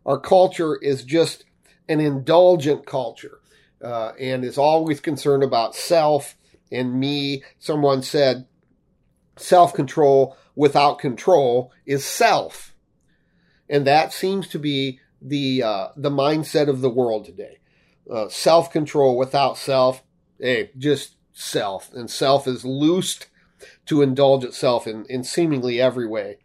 Our 0.05 0.21
culture 0.21 0.77
is 0.77 1.03
just 1.03 1.45
an 1.89 2.01
indulgent 2.01 2.85
culture 2.85 3.41
uh, 3.83 4.13
and 4.21 4.45
is 4.45 4.59
always 4.59 5.01
concerned 5.01 5.43
about 5.43 5.75
self 5.75 6.35
and 6.71 6.99
me. 6.99 7.43
Someone 7.59 8.03
said, 8.03 8.47
self 9.37 9.75
control 9.75 10.37
without 10.55 10.99
control 10.99 11.73
is 11.87 12.05
self. 12.05 12.75
And 13.69 13.87
that 13.87 14.13
seems 14.13 14.49
to 14.49 14.59
be 14.59 15.01
the, 15.21 15.63
uh, 15.63 15.89
the 15.97 16.11
mindset 16.11 16.69
of 16.69 16.81
the 16.81 16.91
world 16.91 17.25
today. 17.25 17.59
Uh, 18.11 18.29
self 18.29 18.71
control 18.71 19.17
without 19.17 19.57
self. 19.57 20.03
Hey, 20.39 20.71
just 20.79 21.17
self, 21.33 21.93
and 21.93 22.11
self 22.11 22.47
is 22.47 22.65
loosed 22.65 23.27
to 23.87 24.03
indulge 24.03 24.45
itself 24.45 24.87
in, 24.87 25.05
in 25.07 25.25
seemingly 25.25 25.81
every 25.81 26.07
way. 26.07 26.39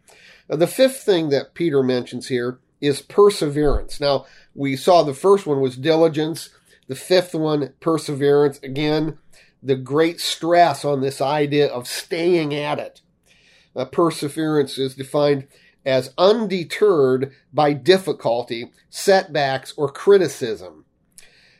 Now, 0.48 0.56
the 0.56 0.66
fifth 0.66 1.02
thing 1.02 1.30
that 1.30 1.54
Peter 1.54 1.82
mentions 1.82 2.28
here 2.28 2.58
is 2.80 3.00
perseverance. 3.00 4.00
Now, 4.00 4.26
we 4.54 4.76
saw 4.76 5.02
the 5.02 5.14
first 5.14 5.46
one 5.46 5.60
was 5.60 5.76
diligence, 5.76 6.50
the 6.86 6.94
fifth 6.94 7.34
one, 7.34 7.72
perseverance. 7.80 8.58
Again, 8.62 9.18
the 9.64 9.76
great 9.76 10.20
stress 10.20 10.84
on 10.84 11.00
this 11.00 11.20
idea 11.20 11.66
of 11.66 11.88
staying 11.88 12.54
at 12.54 12.78
it. 12.78 13.00
Uh, 13.74 13.86
perseverance 13.86 14.78
is 14.78 14.94
defined 14.94 15.48
as 15.84 16.12
undeterred 16.16 17.32
by 17.52 17.72
difficulty, 17.72 18.70
setbacks, 18.90 19.72
or 19.76 19.90
criticism. 19.90 20.84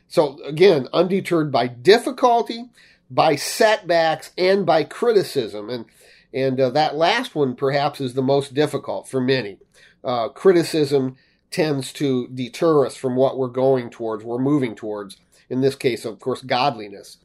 So 0.07 0.41
again, 0.43 0.87
undeterred 0.93 1.51
by 1.51 1.67
difficulty, 1.67 2.69
by 3.09 3.35
setbacks 3.35 4.31
and 4.37 4.65
by 4.65 4.83
criticism. 4.83 5.69
And, 5.69 5.85
and 6.33 6.59
uh, 6.59 6.69
that 6.71 6.95
last 6.95 7.35
one 7.35 7.55
perhaps 7.55 7.99
is 7.99 8.13
the 8.13 8.21
most 8.21 8.53
difficult 8.53 9.07
for 9.07 9.19
many. 9.19 9.57
Uh, 10.03 10.29
criticism 10.29 11.17
tends 11.51 11.91
to 11.93 12.27
deter 12.27 12.85
us 12.85 12.95
from 12.95 13.15
what 13.15 13.37
we're 13.37 13.47
going 13.47 13.89
towards, 13.89 14.23
we're 14.23 14.37
moving 14.37 14.75
towards. 14.75 15.17
In 15.49 15.61
this 15.61 15.75
case, 15.75 16.05
of 16.05 16.19
course, 16.19 16.41
godliness. 16.41 17.17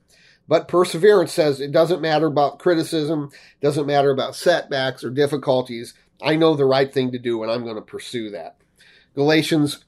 But 0.51 0.67
perseverance 0.67 1.33
says 1.33 1.61
it 1.61 1.71
doesn't 1.71 2.03
matter 2.03 2.27
about 2.27 2.59
criticism, 2.59 3.31
doesn't 3.61 3.87
matter 3.87 4.11
about 4.11 4.35
setbacks 4.35 5.05
or 5.05 5.11
difficulties. 5.11 5.95
I 6.21 6.35
know 6.35 6.57
the 6.57 6.65
right 6.65 6.93
thing 6.93 7.13
to 7.13 7.21
do 7.21 7.45
and 7.45 7.53
I'm 7.53 7.63
going 7.63 7.77
to 7.77 7.81
pursue 7.81 8.31
that. 8.31 8.57
Galatians 9.15 9.85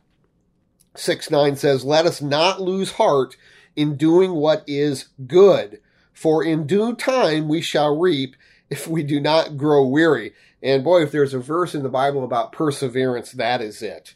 6 0.94 1.32
9 1.32 1.56
says, 1.56 1.84
Let 1.84 2.06
us 2.06 2.22
not 2.22 2.60
lose 2.60 2.92
heart 2.92 3.36
in 3.74 3.96
doing 3.96 4.34
what 4.34 4.62
is 4.68 5.08
good. 5.26 5.80
For 6.12 6.44
in 6.44 6.68
due 6.68 6.94
time 6.94 7.48
we 7.48 7.60
shall 7.60 7.98
reap 7.98 8.36
if 8.70 8.86
we 8.86 9.02
do 9.02 9.20
not 9.20 9.56
grow 9.56 9.84
weary. 9.84 10.32
And 10.62 10.84
boy, 10.84 11.02
if 11.02 11.10
there's 11.10 11.34
a 11.34 11.40
verse 11.40 11.74
in 11.74 11.82
the 11.82 11.88
Bible 11.88 12.22
about 12.22 12.52
perseverance, 12.52 13.32
that 13.32 13.60
is 13.60 13.82
it. 13.82 14.14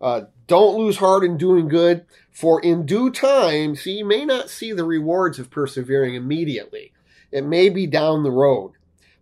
Uh, 0.00 0.22
don't 0.46 0.76
lose 0.76 0.98
heart 0.98 1.24
in 1.24 1.36
doing 1.36 1.68
good, 1.68 2.04
for 2.30 2.60
in 2.60 2.86
due 2.86 3.10
time, 3.10 3.74
see, 3.76 3.98
you 3.98 4.04
may 4.04 4.24
not 4.24 4.50
see 4.50 4.72
the 4.72 4.84
rewards 4.84 5.38
of 5.38 5.50
persevering 5.50 6.14
immediately. 6.14 6.92
It 7.32 7.44
may 7.44 7.68
be 7.68 7.86
down 7.86 8.22
the 8.22 8.30
road. 8.30 8.72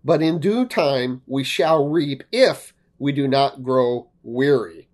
But 0.04 0.20
in 0.20 0.38
due 0.38 0.66
time, 0.66 1.22
we 1.26 1.44
shall 1.44 1.88
reap 1.88 2.24
if 2.30 2.74
we 2.98 3.12
do 3.12 3.26
not 3.26 3.62
grow 3.62 4.08
weary. 4.22 4.88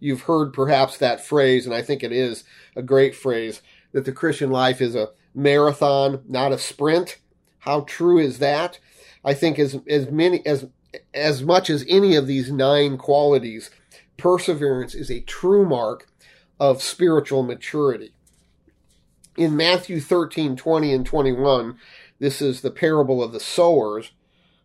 You've 0.00 0.22
heard 0.22 0.52
perhaps 0.52 0.96
that 0.98 1.24
phrase, 1.24 1.66
and 1.66 1.74
I 1.74 1.82
think 1.82 2.02
it 2.02 2.12
is 2.12 2.44
a 2.74 2.82
great 2.82 3.14
phrase 3.14 3.60
that 3.92 4.04
the 4.04 4.12
Christian 4.12 4.50
life 4.50 4.80
is 4.80 4.94
a 4.94 5.10
marathon, 5.34 6.22
not 6.28 6.52
a 6.52 6.58
sprint. 6.58 7.18
How 7.60 7.82
true 7.82 8.18
is 8.18 8.38
that? 8.38 8.78
I 9.24 9.34
think 9.34 9.58
as 9.58 9.78
as 9.88 10.10
many 10.10 10.44
as 10.46 10.66
as 11.12 11.42
much 11.42 11.70
as 11.70 11.84
any 11.88 12.14
of 12.14 12.26
these 12.26 12.50
nine 12.50 12.98
qualities, 12.98 13.70
perseverance 14.16 14.94
is 14.94 15.10
a 15.10 15.20
true 15.20 15.66
mark 15.66 16.08
of 16.60 16.82
spiritual 16.82 17.42
maturity. 17.42 18.12
In 19.36 19.56
Matthew 19.56 20.00
13, 20.00 20.56
20 20.56 20.92
and 20.92 21.04
21, 21.04 21.76
this 22.18 22.40
is 22.40 22.60
the 22.60 22.70
parable 22.70 23.22
of 23.22 23.32
the 23.32 23.40
sowers. 23.40 24.12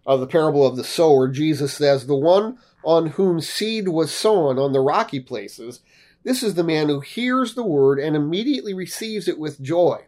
Of 0.06 0.20
the 0.20 0.28
parable 0.28 0.66
of 0.66 0.76
the 0.76 0.84
sower, 0.84 1.28
Jesus 1.28 1.74
says, 1.74 2.06
The 2.06 2.16
one 2.16 2.58
on 2.84 3.08
whom 3.08 3.42
seed 3.42 3.90
was 3.90 4.12
sown 4.12 4.58
on 4.58 4.72
the 4.72 4.80
rocky 4.80 5.20
places 5.20 5.82
this 6.24 6.44
is 6.44 6.56
the 6.56 6.64
man 6.64 6.90
who 6.90 7.00
hears 7.00 7.54
the 7.54 7.64
word 7.64 8.00
and 8.00 8.16
immediately 8.16 8.74
receives 8.74 9.28
it 9.28 9.40
with 9.40 9.62
joy. 9.62 10.06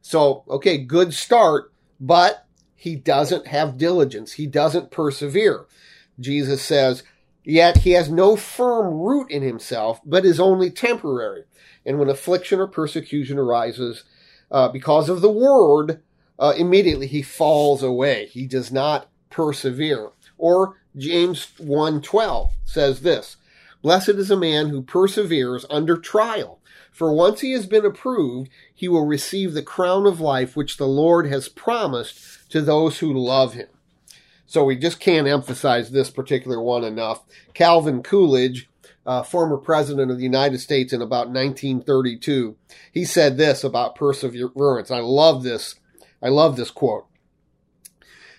So, 0.00 0.44
okay, 0.48 0.78
good 0.78 1.14
start, 1.14 1.72
but 2.00 2.46
he 2.74 2.96
doesn't 2.96 3.46
have 3.46 3.78
diligence. 3.78 4.32
He 4.32 4.46
doesn't 4.46 4.90
persevere. 4.90 5.66
Jesus 6.18 6.60
says, 6.62 7.04
Yet 7.44 7.78
he 7.78 7.92
has 7.92 8.10
no 8.10 8.36
firm 8.36 8.94
root 8.94 9.30
in 9.30 9.42
himself, 9.42 10.00
but 10.04 10.24
is 10.24 10.38
only 10.38 10.70
temporary. 10.70 11.44
And 11.84 11.98
when 11.98 12.08
affliction 12.08 12.60
or 12.60 12.68
persecution 12.68 13.38
arises 13.38 14.04
uh, 14.50 14.68
because 14.68 15.08
of 15.08 15.20
the 15.20 15.32
word, 15.32 16.00
uh, 16.38 16.54
immediately 16.56 17.06
he 17.06 17.22
falls 17.22 17.82
away. 17.82 18.26
He 18.26 18.46
does 18.46 18.70
not 18.70 19.08
persevere. 19.30 20.10
Or 20.38 20.76
James 20.96 21.48
1:12 21.58 22.50
says 22.64 23.00
this, 23.00 23.36
Blessed 23.82 24.10
is 24.10 24.30
a 24.30 24.36
man 24.36 24.68
who 24.68 24.82
perseveres 24.82 25.66
under 25.68 25.96
trial. 25.96 26.60
For 26.92 27.12
once 27.12 27.40
he 27.40 27.52
has 27.52 27.66
been 27.66 27.84
approved, 27.84 28.50
he 28.72 28.86
will 28.86 29.06
receive 29.06 29.54
the 29.54 29.62
crown 29.62 30.06
of 30.06 30.20
life 30.20 30.54
which 30.54 30.76
the 30.76 30.86
Lord 30.86 31.26
has 31.26 31.48
promised 31.48 32.50
to 32.50 32.60
those 32.60 32.98
who 32.98 33.12
love 33.12 33.54
him. 33.54 33.68
So 34.52 34.64
we 34.64 34.76
just 34.76 35.00
can't 35.00 35.26
emphasize 35.26 35.90
this 35.92 36.10
particular 36.10 36.60
one 36.60 36.84
enough. 36.84 37.22
Calvin 37.54 38.02
Coolidge, 38.02 38.68
uh, 39.06 39.22
former 39.22 39.56
president 39.56 40.10
of 40.10 40.18
the 40.18 40.24
United 40.24 40.58
States 40.58 40.92
in 40.92 41.00
about 41.00 41.28
1932, 41.28 42.54
he 42.92 43.06
said 43.06 43.38
this 43.38 43.64
about 43.64 43.94
perseverance. 43.94 44.90
I 44.90 44.98
love 44.98 45.42
this. 45.42 45.76
I 46.20 46.28
love 46.28 46.56
this 46.56 46.70
quote. 46.70 47.06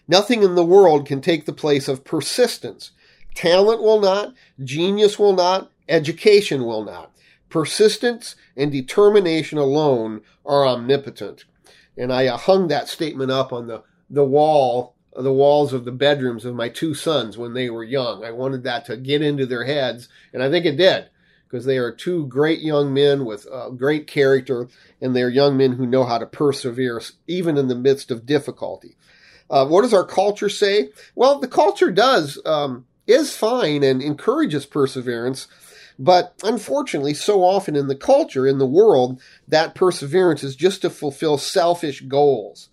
Nothing 0.08 0.43
in 0.43 0.53
the 0.53 0.63
world 0.63 1.08
can 1.08 1.20
take 1.20 1.48
the 1.48 1.51
place 1.51 1.88
of 1.88 2.03
persistence. 2.03 2.91
Talent 3.34 3.82
will 3.82 4.00
not, 4.00 4.36
genius 4.63 5.17
will 5.17 5.34
not, 5.34 5.72
education 5.89 6.63
will 6.63 6.84
not. 6.84 7.12
Persistence 7.50 8.36
and 8.55 8.72
determination 8.72 9.58
alone 9.58 10.22
are 10.46 10.63
omnipotent. 10.63 11.46
And 11.98 12.13
I 12.13 12.27
uh, 12.27 12.38
hung 12.38 12.67
that 12.67 12.88
statement 12.88 13.32
up 13.32 13.51
on 13.51 13.65
the, 13.65 13.82
the 14.12 14.24
wall, 14.24 14.92
the 15.15 15.34
walls 15.34 15.74
of 15.74 15.86
the 15.86 15.91
bedrooms 15.91 16.46
of 16.46 16.55
my 16.55 16.70
two 16.70 16.93
sons 16.93 17.38
when 17.38 17.53
they 17.53 17.70
were 17.70 17.84
young. 17.84 18.24
I 18.24 18.32
wanted 18.32 18.63
that 18.63 18.86
to 18.86 18.98
get 18.98 19.22
into 19.22 19.46
their 19.46 19.65
heads, 19.65 20.10
and 20.34 20.41
I 20.41 20.50
think 20.50 20.65
it 20.65 20.77
did, 20.77 21.10
because 21.48 21.65
they 21.65 21.77
are 21.77 21.91
two 21.91 22.25
great 22.27 22.60
young 22.60 22.93
men 22.93 23.25
with 23.25 23.48
uh, 23.51 23.70
great 23.70 24.08
character, 24.08 24.67
and 25.01 25.15
they're 25.15 25.29
young 25.29 25.58
men 25.58 25.74
who 25.74 25.86
know 25.86 26.03
how 26.03 26.17
to 26.17 26.25
persevere 26.25 27.01
even 27.27 27.58
in 27.58 27.67
the 27.67 27.75
midst 27.75 28.12
of 28.12 28.25
difficulty. 28.25 28.96
Uh, 29.50 29.67
what 29.67 29.82
does 29.82 29.93
our 29.93 30.05
culture 30.05 30.50
say? 30.50 30.89
Well, 31.15 31.39
the 31.39 31.48
culture 31.48 31.91
does 31.91 32.39
um, 32.46 32.86
is 33.05 33.36
fine 33.36 33.84
and 33.84 34.01
encourages 34.01 34.65
perseverance, 34.65 35.48
but 36.00 36.34
unfortunately, 36.43 37.13
so 37.13 37.43
often 37.43 37.75
in 37.75 37.88
the 37.88 37.96
culture, 37.96 38.48
in 38.48 38.58
the 38.58 38.65
world, 38.65 39.22
that 39.48 39.75
perseverance 39.75 40.43
is 40.43 40.55
just 40.55 40.82
to 40.82 40.89
fulfill 40.89 41.38
selfish 41.38 42.01
goals. 42.01 42.70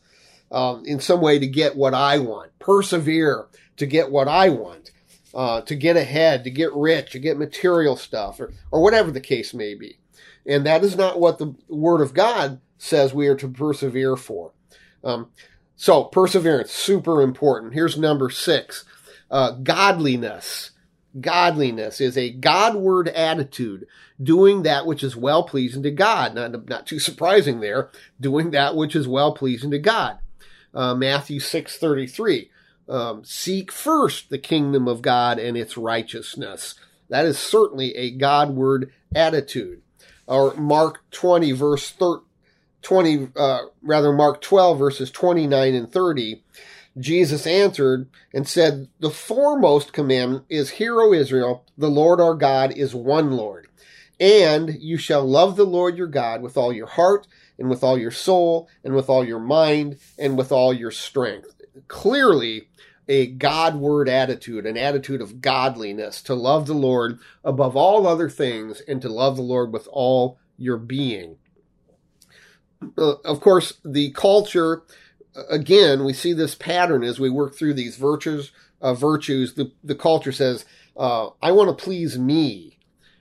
Um, 0.51 0.85
in 0.85 0.99
some 0.99 1.21
way 1.21 1.39
to 1.39 1.47
get 1.47 1.77
what 1.77 1.95
I 1.95 2.19
want. 2.19 2.59
Persevere 2.59 3.47
to 3.77 3.87
get 3.87 4.11
what 4.11 4.27
I 4.27 4.49
want. 4.49 4.91
Uh, 5.33 5.61
to 5.61 5.77
get 5.77 5.97
ahead, 5.97 6.43
to 6.43 6.51
get 6.51 6.75
rich, 6.75 7.13
to 7.13 7.21
get 7.21 7.39
material 7.39 7.95
stuff, 7.95 8.41
or, 8.41 8.53
or 8.73 8.83
whatever 8.83 9.13
the 9.13 9.21
case 9.21 9.55
may 9.55 9.77
be. 9.77 9.97
And 10.45 10.67
that 10.67 10.83
is 10.83 10.97
not 10.97 11.21
what 11.21 11.39
the 11.39 11.55
Word 11.69 12.01
of 12.01 12.15
God 12.15 12.61
says 12.79 13.15
we 13.15 13.29
are 13.29 13.37
to 13.37 13.49
persevere 13.49 14.17
for. 14.17 14.53
Um, 15.05 15.31
so, 15.77 16.05
perseverance, 16.05 16.73
super 16.73 17.23
important. 17.23 17.75
Here's 17.75 17.97
number 17.97 18.29
six 18.29 18.85
uh, 19.31 19.53
godliness. 19.53 20.73
Godliness 21.19 22.01
is 22.01 22.17
a 22.17 22.31
Godward 22.31 23.09
attitude, 23.09 23.87
doing 24.23 24.63
that 24.63 24.87
which 24.87 25.03
is 25.03 25.17
well 25.17 25.43
pleasing 25.43 25.83
to 25.83 25.91
God. 25.91 26.35
Not, 26.35 26.69
not 26.69 26.87
too 26.87 26.99
surprising 26.99 27.61
there, 27.61 27.91
doing 28.21 28.51
that 28.51 28.77
which 28.77 28.95
is 28.95 29.09
well 29.09 29.33
pleasing 29.33 29.71
to 29.71 29.79
God. 29.79 30.19
Uh, 30.75 30.95
Matthew 30.95 31.41
six 31.41 31.77
thirty 31.77 32.07
three. 32.07 32.51
Um, 32.89 33.25
seek 33.25 33.71
first 33.71 34.31
the 34.31 34.39
kingdom 34.39 34.89
of 34.89 35.01
God 35.01 35.39
and 35.39 35.57
its 35.57 35.77
righteousness. 35.77 36.75
That 37.09 37.25
is 37.25 37.39
certainly 37.39 37.95
a 37.97 38.11
Godward 38.11 38.93
attitude. 39.15 39.83
Or 40.27 40.55
Mark 40.55 41.03
20, 41.11 41.53
verse 41.53 41.95
20, 42.83 43.29
uh, 43.37 43.59
rather 43.83 44.13
Mark 44.13 44.41
12, 44.41 44.79
verses 44.79 45.11
29 45.11 45.75
and 45.75 45.93
30. 45.93 46.43
Jesus 46.99 47.47
answered 47.47 48.09
and 48.35 48.47
said, 48.47 48.89
The 48.99 49.11
foremost 49.11 49.93
commandment 49.93 50.45
is, 50.49 50.71
Hear, 50.71 51.01
O 51.01 51.13
Israel, 51.13 51.65
the 51.77 51.91
Lord 51.91 52.21
our 52.21 52.35
God 52.35 52.73
is 52.73 52.95
one 52.95 53.33
Lord. 53.33 53.69
And 54.19 54.77
you 54.81 54.97
shall 54.97 55.25
love 55.25 55.57
the 55.57 55.65
Lord 55.65 55.97
your 55.97 56.07
God 56.07 56.43
with 56.43 56.57
all 56.57 56.73
your 56.73 56.87
heart, 56.87 57.27
and 57.61 57.71
with 57.71 57.85
all 57.85 57.97
your 57.97 58.11
soul, 58.11 58.69
and 58.83 58.95
with 58.95 59.09
all 59.09 59.25
your 59.25 59.39
mind, 59.39 59.99
and 60.19 60.37
with 60.37 60.51
all 60.51 60.75
your 60.75 60.91
strength. 60.91 61.55
Clearly, 61.87 62.69
a 63.07 63.27
Godward 63.27 64.09
attitude, 64.09 64.67
an 64.67 64.77
attitude 64.77 65.21
of 65.21 65.41
godliness, 65.41 66.23
to 66.23 66.35
love 66.35 66.67
the 66.67 66.75
Lord 66.75 67.21
above 67.45 67.77
all 67.77 68.07
other 68.07 68.29
things, 68.29 68.81
and 68.89 69.01
to 69.03 69.09
love 69.09 69.37
the 69.37 69.43
Lord 69.43 69.73
with 69.73 69.87
all 69.93 70.39
your 70.57 70.79
being. 70.79 71.37
Uh, 72.99 73.17
of 73.25 73.41
course, 73.41 73.75
the 73.85 74.11
culture 74.11 74.83
again, 75.49 76.05
we 76.05 76.13
see 76.13 76.33
this 76.33 76.55
pattern 76.55 77.05
as 77.05 77.21
we 77.21 77.31
work 77.31 77.55
through 77.55 77.75
these 77.75 77.97
virtues. 77.97 78.53
Uh, 78.83 78.95
virtues. 78.95 79.55
The 79.55 79.73
the 79.85 79.95
culture 79.95 80.33
says, 80.33 80.65
uh, 80.97 81.29
"I 81.43 81.53
want 81.53 81.69
to 81.69 81.85
please 81.85 82.19
me. 82.19 82.79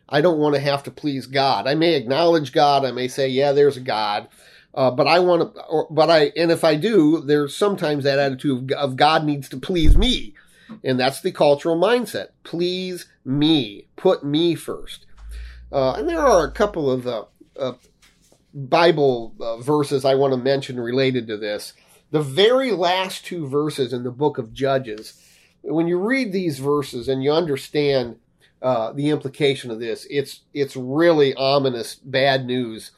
I 0.09 0.21
don't 0.21 0.39
want 0.39 0.55
to 0.55 0.61
have 0.61 0.83
to 0.83 0.91
please 0.91 1.27
God. 1.27 1.67
I 1.67 1.75
may 1.75 1.95
acknowledge 1.95 2.51
God. 2.51 2.83
I 2.83 2.91
may 2.91 3.07
say, 3.07 3.27
yeah, 3.29 3.51
there's 3.51 3.77
a 3.77 3.81
God." 3.81 4.27
Uh, 4.73 4.91
but 4.91 5.07
I 5.07 5.19
want 5.19 5.55
to, 5.55 5.61
or, 5.63 5.87
but 5.89 6.09
I, 6.09 6.31
and 6.37 6.51
if 6.51 6.63
I 6.63 6.75
do, 6.75 7.21
there's 7.21 7.55
sometimes 7.55 8.03
that 8.03 8.19
attitude 8.19 8.71
of, 8.71 8.77
of 8.77 8.95
God 8.95 9.25
needs 9.25 9.49
to 9.49 9.57
please 9.57 9.97
me. 9.97 10.35
And 10.83 10.99
that's 10.99 11.21
the 11.21 11.31
cultural 11.31 11.75
mindset. 11.75 12.27
Please 12.43 13.07
me. 13.25 13.87
Put 13.95 14.23
me 14.23 14.53
first. 14.53 15.07
Uh, 15.71 15.93
and 15.93 16.07
there 16.07 16.19
are 16.19 16.45
a 16.45 16.51
couple 16.51 16.91
of 16.91 17.07
uh, 17.07 17.25
uh, 17.57 17.73
Bible 18.53 19.35
uh, 19.39 19.57
verses 19.57 20.05
I 20.05 20.15
want 20.15 20.33
to 20.33 20.37
mention 20.37 20.79
related 20.79 21.27
to 21.27 21.37
this 21.37 21.73
the 22.11 22.21
very 22.21 22.71
last 22.71 23.25
two 23.25 23.47
verses 23.47 23.93
in 23.93 24.03
the 24.03 24.11
book 24.11 24.37
of 24.37 24.53
Judges, 24.53 25.13
when 25.61 25.87
you 25.87 25.99
read 25.99 26.31
these 26.31 26.59
verses 26.59 27.07
and 27.07 27.23
you 27.23 27.31
understand 27.31 28.17
uh, 28.61 28.91
the 28.91 29.09
implication 29.09 29.71
of 29.71 29.79
this, 29.79 30.05
it's 30.09 30.41
it's 30.53 30.75
really 30.75 31.33
ominous, 31.35 31.95
bad 31.95 32.45
news 32.45 32.91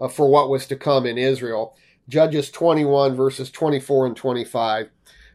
uh, 0.00 0.08
for 0.08 0.28
what 0.28 0.48
was 0.48 0.66
to 0.66 0.76
come 0.76 1.06
in 1.06 1.18
Israel. 1.18 1.76
Judges 2.08 2.50
21 2.50 3.14
verses 3.14 3.50
24 3.50 4.06
and 4.06 4.16
25. 4.16 4.88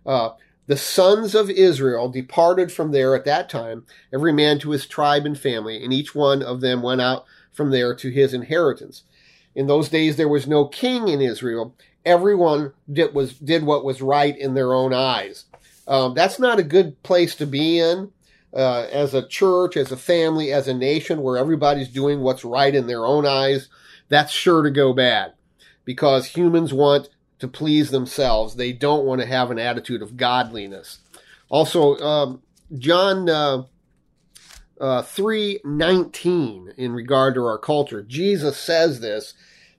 Uh, 0.05 0.29
the 0.67 0.77
sons 0.77 1.33
of 1.33 1.49
Israel 1.49 2.09
departed 2.09 2.71
from 2.71 2.91
there 2.91 3.15
at 3.15 3.25
that 3.25 3.49
time, 3.49 3.85
every 4.13 4.31
man 4.31 4.59
to 4.59 4.69
his 4.69 4.85
tribe 4.85 5.25
and 5.25 5.39
family, 5.39 5.83
and 5.83 5.91
each 5.91 6.13
one 6.13 6.43
of 6.43 6.61
them 6.61 6.83
went 6.83 7.01
out 7.01 7.25
from 7.51 7.71
there 7.71 7.95
to 7.95 8.09
his 8.09 8.33
inheritance. 8.33 9.03
In 9.55 9.65
those 9.65 9.89
days 9.89 10.15
there 10.15 10.27
was 10.27 10.45
no 10.45 10.67
king 10.67 11.07
in 11.07 11.21
Israel, 11.21 11.75
everyone 12.05 12.73
did 12.91 13.13
was 13.13 13.33
did 13.33 13.63
what 13.63 13.83
was 13.83 14.01
right 14.01 14.37
in 14.37 14.53
their 14.53 14.73
own 14.73 14.93
eyes. 14.93 15.45
Um, 15.87 16.13
that's 16.13 16.37
not 16.37 16.59
a 16.59 16.63
good 16.63 17.01
place 17.01 17.33
to 17.35 17.47
be 17.47 17.79
in 17.79 18.11
uh, 18.53 18.87
as 18.91 19.13
a 19.13 19.27
church, 19.27 19.77
as 19.77 19.91
a 19.91 19.97
family, 19.97 20.51
as 20.51 20.67
a 20.67 20.73
nation, 20.73 21.21
where 21.21 21.37
everybody's 21.37 21.89
doing 21.89 22.21
what's 22.21 22.45
right 22.45 22.73
in 22.73 22.87
their 22.87 23.05
own 23.05 23.25
eyes. 23.25 23.69
That's 24.09 24.31
sure 24.31 24.63
to 24.63 24.71
go 24.71 24.93
bad 24.93 25.33
because 25.85 26.27
humans 26.27 26.73
want 26.73 27.09
to 27.39 27.47
please 27.47 27.91
themselves. 27.91 28.55
They 28.55 28.73
don't 28.73 29.05
want 29.05 29.21
to 29.21 29.27
have 29.27 29.51
an 29.51 29.59
attitude 29.59 30.01
of 30.01 30.17
godliness. 30.17 30.99
Also, 31.49 31.97
um, 31.97 32.41
John 32.77 33.29
uh, 33.29 33.63
uh, 34.79 35.01
three 35.03 35.59
nineteen 35.63 36.73
in 36.77 36.93
regard 36.93 37.35
to 37.35 37.45
our 37.45 37.57
culture, 37.57 38.01
Jesus 38.01 38.57
says 38.57 38.99
this 38.99 39.33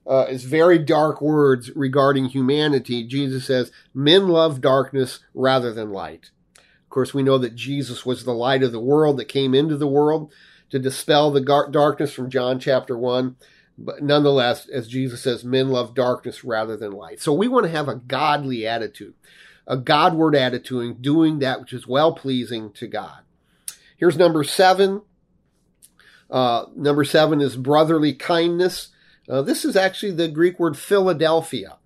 uh, 0.07 0.25
is 0.29 0.43
very 0.43 0.79
dark 0.79 1.21
words 1.21 1.71
regarding 1.75 2.25
humanity. 2.25 3.05
Jesus 3.05 3.45
says, 3.45 3.71
Men 3.93 4.27
love 4.27 4.61
darkness 4.61 5.19
rather 5.33 5.73
than 5.73 5.91
light. 5.91 6.31
Of 6.91 6.93
course, 6.95 7.13
we 7.13 7.23
know 7.23 7.37
that 7.37 7.55
Jesus 7.55 8.05
was 8.05 8.25
the 8.25 8.33
light 8.33 8.63
of 8.63 8.73
the 8.73 8.79
world 8.81 9.15
that 9.15 9.29
came 9.29 9.55
into 9.55 9.77
the 9.77 9.87
world 9.87 10.29
to 10.71 10.77
dispel 10.77 11.31
the 11.31 11.39
gar- 11.39 11.69
darkness 11.71 12.11
from 12.11 12.29
John 12.29 12.59
chapter 12.59 12.97
1. 12.97 13.37
But 13.77 14.03
nonetheless, 14.03 14.67
as 14.67 14.89
Jesus 14.89 15.21
says, 15.21 15.45
men 15.45 15.69
love 15.69 15.95
darkness 15.95 16.43
rather 16.43 16.75
than 16.75 16.91
light. 16.91 17.21
So 17.21 17.31
we 17.31 17.47
want 17.47 17.63
to 17.65 17.71
have 17.71 17.87
a 17.87 17.95
godly 17.95 18.67
attitude, 18.67 19.13
a 19.65 19.77
Godward 19.77 20.35
attitude, 20.35 20.83
and 20.83 21.01
doing 21.01 21.39
that 21.39 21.61
which 21.61 21.71
is 21.71 21.87
well 21.87 22.13
pleasing 22.13 22.73
to 22.73 22.87
God. 22.87 23.19
Here's 23.95 24.17
number 24.17 24.43
seven. 24.43 25.01
Uh, 26.29 26.65
number 26.75 27.05
seven 27.05 27.39
is 27.39 27.55
brotherly 27.55 28.13
kindness. 28.13 28.89
Uh, 29.29 29.41
this 29.41 29.63
is 29.63 29.77
actually 29.77 30.11
the 30.11 30.27
Greek 30.27 30.59
word 30.59 30.77
Philadelphia, 30.77 31.77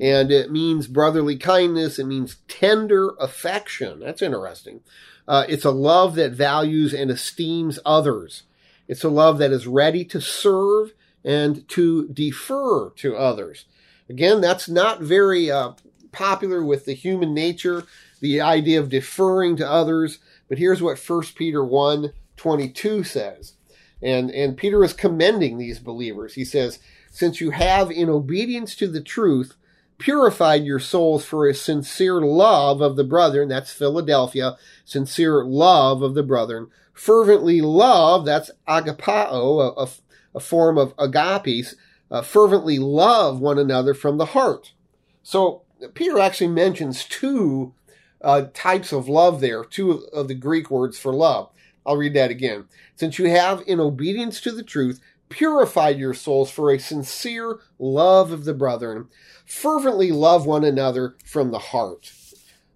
and 0.00 0.30
it 0.30 0.50
means 0.50 0.86
brotherly 0.86 1.36
kindness. 1.36 1.98
It 1.98 2.06
means 2.06 2.36
tender 2.48 3.10
affection. 3.20 4.00
That's 4.00 4.22
interesting. 4.22 4.80
Uh, 5.26 5.44
it's 5.48 5.64
a 5.64 5.70
love 5.70 6.14
that 6.16 6.32
values 6.32 6.92
and 6.92 7.10
esteems 7.10 7.78
others. 7.84 8.42
It's 8.88 9.04
a 9.04 9.08
love 9.08 9.38
that 9.38 9.52
is 9.52 9.66
ready 9.66 10.04
to 10.06 10.20
serve 10.20 10.92
and 11.24 11.66
to 11.68 12.08
defer 12.08 12.90
to 12.90 13.16
others. 13.16 13.64
Again, 14.08 14.40
that's 14.40 14.68
not 14.68 15.00
very 15.00 15.50
uh, 15.50 15.72
popular 16.12 16.62
with 16.62 16.84
the 16.84 16.92
human 16.92 17.32
nature, 17.32 17.84
the 18.20 18.40
idea 18.40 18.78
of 18.78 18.90
deferring 18.90 19.56
to 19.56 19.70
others. 19.70 20.18
But 20.48 20.58
here's 20.58 20.82
what 20.82 20.98
1 20.98 21.22
Peter 21.34 21.64
1 21.64 22.12
22 22.36 23.04
says. 23.04 23.54
And, 24.02 24.30
and 24.30 24.56
Peter 24.56 24.84
is 24.84 24.92
commending 24.92 25.56
these 25.56 25.78
believers. 25.78 26.34
He 26.34 26.44
says, 26.44 26.78
Since 27.10 27.40
you 27.40 27.50
have, 27.50 27.90
in 27.90 28.10
obedience 28.10 28.74
to 28.76 28.86
the 28.86 29.00
truth, 29.00 29.56
purified 29.98 30.64
your 30.64 30.78
souls 30.78 31.24
for 31.24 31.46
a 31.46 31.54
sincere 31.54 32.20
love 32.20 32.80
of 32.80 32.96
the 32.96 33.04
brethren, 33.04 33.48
that's 33.48 33.72
Philadelphia, 33.72 34.56
sincere 34.84 35.44
love 35.44 36.02
of 36.02 36.14
the 36.14 36.22
brethren, 36.22 36.68
fervently 36.92 37.60
love, 37.60 38.24
that's 38.24 38.50
agapao, 38.68 39.76
a, 39.76 39.82
a, 39.82 39.88
a 40.34 40.40
form 40.40 40.78
of 40.78 40.96
agapes, 40.96 41.74
uh, 42.10 42.22
fervently 42.22 42.78
love 42.78 43.40
one 43.40 43.58
another 43.58 43.94
from 43.94 44.18
the 44.18 44.26
heart. 44.26 44.72
So 45.22 45.62
Peter 45.94 46.18
actually 46.18 46.48
mentions 46.48 47.04
two 47.04 47.74
uh, 48.20 48.46
types 48.54 48.92
of 48.92 49.08
love 49.08 49.40
there, 49.40 49.64
two 49.64 50.06
of 50.12 50.28
the 50.28 50.34
Greek 50.34 50.70
words 50.70 50.98
for 50.98 51.12
love. 51.12 51.50
I'll 51.86 51.96
read 51.96 52.14
that 52.14 52.30
again. 52.30 52.66
Since 52.96 53.18
you 53.18 53.28
have, 53.28 53.62
in 53.66 53.80
obedience 53.80 54.40
to 54.42 54.52
the 54.52 54.62
truth, 54.62 55.00
purified 55.28 55.98
your 55.98 56.14
souls 56.14 56.50
for 56.50 56.70
a 56.70 56.78
sincere 56.78 57.60
love 57.78 58.30
of 58.32 58.44
the 58.44 58.54
brethren, 58.54 59.08
fervently 59.44 60.10
love 60.10 60.46
one 60.46 60.64
another 60.64 61.16
from 61.24 61.50
the 61.50 61.58
heart. 61.58 62.12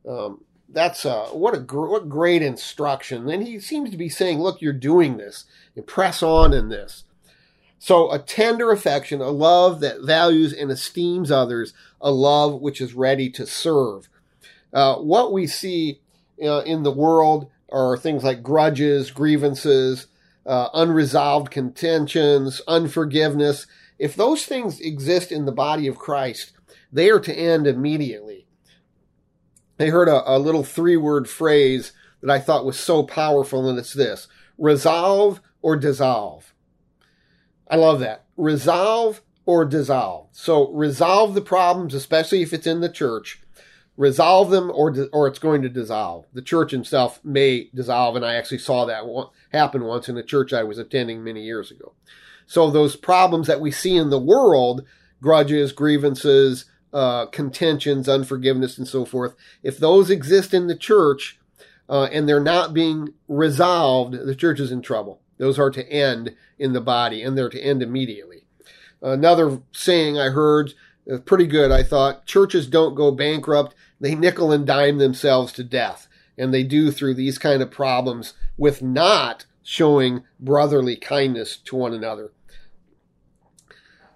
Um, 0.09 0.43
that's 0.69 1.07
uh, 1.07 1.27
what 1.29 1.55
a 1.55 1.61
gr- 1.61 1.89
what 1.89 2.09
great 2.09 2.43
instruction. 2.43 3.29
And 3.29 3.47
he 3.47 3.59
seems 3.61 3.91
to 3.91 3.97
be 3.97 4.09
saying, 4.09 4.41
look, 4.41 4.61
you're 4.61 4.73
doing 4.73 5.17
this. 5.17 5.45
You 5.75 5.83
press 5.83 6.23
on 6.23 6.53
in 6.53 6.69
this. 6.69 7.05
So 7.79 8.11
a 8.13 8.19
tender 8.19 8.73
affection, 8.73 9.21
a 9.21 9.31
love 9.31 9.81
that 9.81 10.03
values 10.03 10.53
and 10.53 10.71
esteems 10.71 11.31
others, 11.31 11.73
a 12.01 12.11
love 12.11 12.61
which 12.61 12.81
is 12.81 12.95
ready 12.95 13.31
to 13.31 13.47
serve. 13.47 14.09
Uh, 14.73 14.97
what 14.97 15.33
we 15.33 15.47
see 15.47 16.01
uh, 16.43 16.61
in 16.61 16.83
the 16.83 16.93
world 16.93 17.51
are 17.71 17.97
things 17.97 18.25
like 18.25 18.43
grudges, 18.43 19.11
grievances, 19.11 20.07
uh, 20.49 20.71
unresolved 20.73 21.51
contentions, 21.51 22.63
unforgiveness. 22.67 23.67
If 23.99 24.17
those 24.17 24.45
things 24.45 24.81
exist 24.81 25.31
in 25.31 25.45
the 25.45 25.53
body 25.53 25.87
of 25.87 25.99
Christ, 25.99 26.53
they 26.91 27.11
are 27.11 27.21
to 27.21 27.35
end 27.35 27.67
immediately. 27.67 28.47
I 29.79 29.87
heard 29.87 30.09
a, 30.09 30.37
a 30.37 30.39
little 30.39 30.65
three 30.65 30.97
word 30.97 31.29
phrase 31.29 31.93
that 32.23 32.31
I 32.31 32.41
thought 32.41 32.65
was 32.65 32.81
so 32.81 33.03
powerful, 33.03 33.69
and 33.69 33.79
it's 33.79 33.93
this 33.93 34.27
resolve 34.57 35.41
or 35.63 35.77
dissolve. 35.77 36.53
I 37.71 37.77
love 37.77 38.01
that. 38.01 38.25
Resolve 38.37 39.21
or 39.45 39.65
dissolve. 39.65 40.29
So 40.33 40.73
resolve 40.73 41.35
the 41.35 41.43
problems, 41.43 41.95
especially 41.95 42.43
if 42.43 42.53
it's 42.53 42.67
in 42.67 42.81
the 42.81 42.89
church. 42.89 43.41
Resolve 43.97 44.51
them 44.51 44.71
or, 44.73 44.95
or 45.13 45.27
it's 45.27 45.39
going 45.39 45.63
to 45.63 45.69
dissolve. 45.69 46.27
The 46.33 46.43
church 46.43 46.73
itself 46.73 47.21
may 47.25 47.69
dissolve, 47.75 48.17
and 48.17 48.25
I 48.25 48.35
actually 48.35 48.59
saw 48.59 48.85
that 48.87 49.07
happen 49.51 49.85
once 49.85 50.09
in 50.09 50.17
a 50.17 50.23
church 50.23 50.53
I 50.53 50.63
was 50.63 50.79
attending 50.79 51.23
many 51.23 51.43
years 51.43 51.71
ago. 51.71 51.93
So 52.47 52.71
those 52.71 52.97
problems 52.97 53.47
that 53.47 53.61
we 53.61 53.71
see 53.71 53.97
in 53.97 54.11
the 54.11 54.19
world, 54.19 54.85
grudges, 55.21 55.73
grievances, 55.73 56.65
uh, 56.93 57.27
contentions, 57.27 58.09
unforgiveness, 58.09 58.79
and 58.79 58.89
so 58.89 59.05
forth, 59.05 59.35
if 59.63 59.79
those 59.79 60.11
exist 60.11 60.55
in 60.55 60.67
the 60.67 60.77
church 60.77 61.39
uh, 61.89 62.05
and 62.05 62.29
they're 62.29 62.41
not 62.41 62.73
being 62.73 63.13
resolved, 63.29 64.15
the 64.15 64.35
church 64.35 64.61
is 64.61 64.73
in 64.73 64.81
trouble. 64.81 65.21
Those 65.37 65.59
are 65.59 65.71
to 65.71 65.89
end 65.91 66.35
in 66.59 66.73
the 66.73 66.81
body, 66.81 67.23
and 67.23 67.37
they're 67.37 67.49
to 67.51 67.61
end 67.61 67.83
immediately. 67.83 68.45
Another 69.01 69.61
saying 69.73 70.19
I 70.19 70.31
heard, 70.31 70.73
uh, 71.11 71.19
pretty 71.19 71.47
good, 71.47 71.71
I 71.71 71.83
thought 71.83 72.27
churches 72.27 72.67
don't 72.67 72.95
go 72.95 73.11
bankrupt, 73.11 73.75
they 74.01 74.15
nickel 74.15 74.53
and 74.53 74.67
dime 74.67 74.99
themselves 74.99 75.53
to 75.55 75.65
death. 75.65 76.09
And 76.37 76.55
they 76.55 76.63
do 76.63 76.91
through 76.91 77.15
these 77.15 77.37
kind 77.37 77.63
of 77.63 77.71
problems 77.71 78.35
with 78.59 78.83
not 78.83 79.47
showing 79.62 80.25
brotherly 80.38 80.97
kindness 80.97 81.57
to 81.57 81.77
one 81.77 81.94
another. 81.94 82.33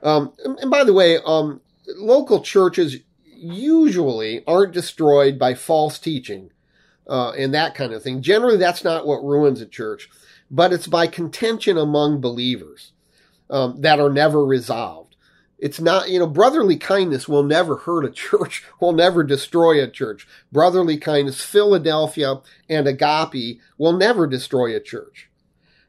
Um, 0.02 0.32
and 0.44 0.70
by 0.70 0.84
the 0.84 0.92
way, 0.92 1.18
um, 1.24 1.60
local 1.96 2.40
churches 2.42 2.96
usually 3.24 4.42
aren't 4.46 4.72
destroyed 4.72 5.38
by 5.38 5.54
false 5.54 5.98
teaching 5.98 6.50
uh, 7.08 7.30
and 7.30 7.54
that 7.54 7.74
kind 7.74 7.92
of 7.92 8.02
thing. 8.02 8.22
Generally, 8.22 8.58
that's 8.58 8.84
not 8.84 9.06
what 9.06 9.24
ruins 9.24 9.60
a 9.60 9.66
church, 9.66 10.08
but 10.50 10.72
it's 10.72 10.86
by 10.86 11.06
contention 11.06 11.76
among 11.76 12.20
believers 12.20 12.92
um, 13.50 13.80
that 13.80 14.00
are 14.00 14.10
never 14.10 14.44
resolved. 14.44 15.11
It's 15.62 15.80
not, 15.80 16.10
you 16.10 16.18
know, 16.18 16.26
brotherly 16.26 16.76
kindness 16.76 17.28
will 17.28 17.44
never 17.44 17.76
hurt 17.76 18.04
a 18.04 18.10
church, 18.10 18.64
will 18.80 18.92
never 18.92 19.22
destroy 19.22 19.80
a 19.80 19.88
church. 19.88 20.26
Brotherly 20.50 20.96
kindness, 20.98 21.40
Philadelphia, 21.40 22.40
and 22.68 22.88
agape 22.88 23.60
will 23.78 23.92
never 23.92 24.26
destroy 24.26 24.74
a 24.74 24.80
church. 24.80 25.30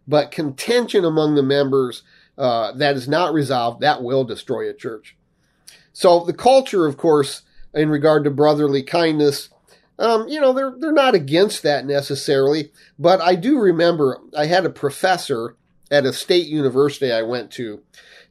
But 0.08 0.30
contention 0.30 1.04
among 1.04 1.34
the 1.34 1.42
members 1.42 2.04
uh, 2.38 2.74
that 2.74 2.96
is 2.96 3.08
not 3.08 3.34
resolved, 3.34 3.82
that 3.82 4.04
will 4.04 4.24
destroy 4.24 4.70
a 4.70 4.76
church. 4.76 5.18
So 5.92 6.24
the 6.24 6.34
culture, 6.34 6.86
of 6.86 6.96
course, 6.96 7.42
in 7.74 7.90
regard 7.90 8.26
to 8.26 8.30
brotherly 8.30 8.84
kindness, 8.84 9.50
um, 9.98 10.28
you 10.28 10.40
know, 10.40 10.54
they're 10.54 10.76
they're 10.78 10.92
not 10.92 11.16
against 11.16 11.64
that 11.64 11.88
necessarily. 11.88 12.72
But 13.00 13.22
I 13.22 13.34
do 13.34 13.58
remember 13.58 14.20
I 14.38 14.46
had 14.46 14.66
a 14.66 14.70
professor 14.70 15.56
at 15.90 16.06
a 16.06 16.14
state 16.14 16.46
university 16.46 17.12
I 17.12 17.24
went 17.24 17.50
to, 17.54 17.82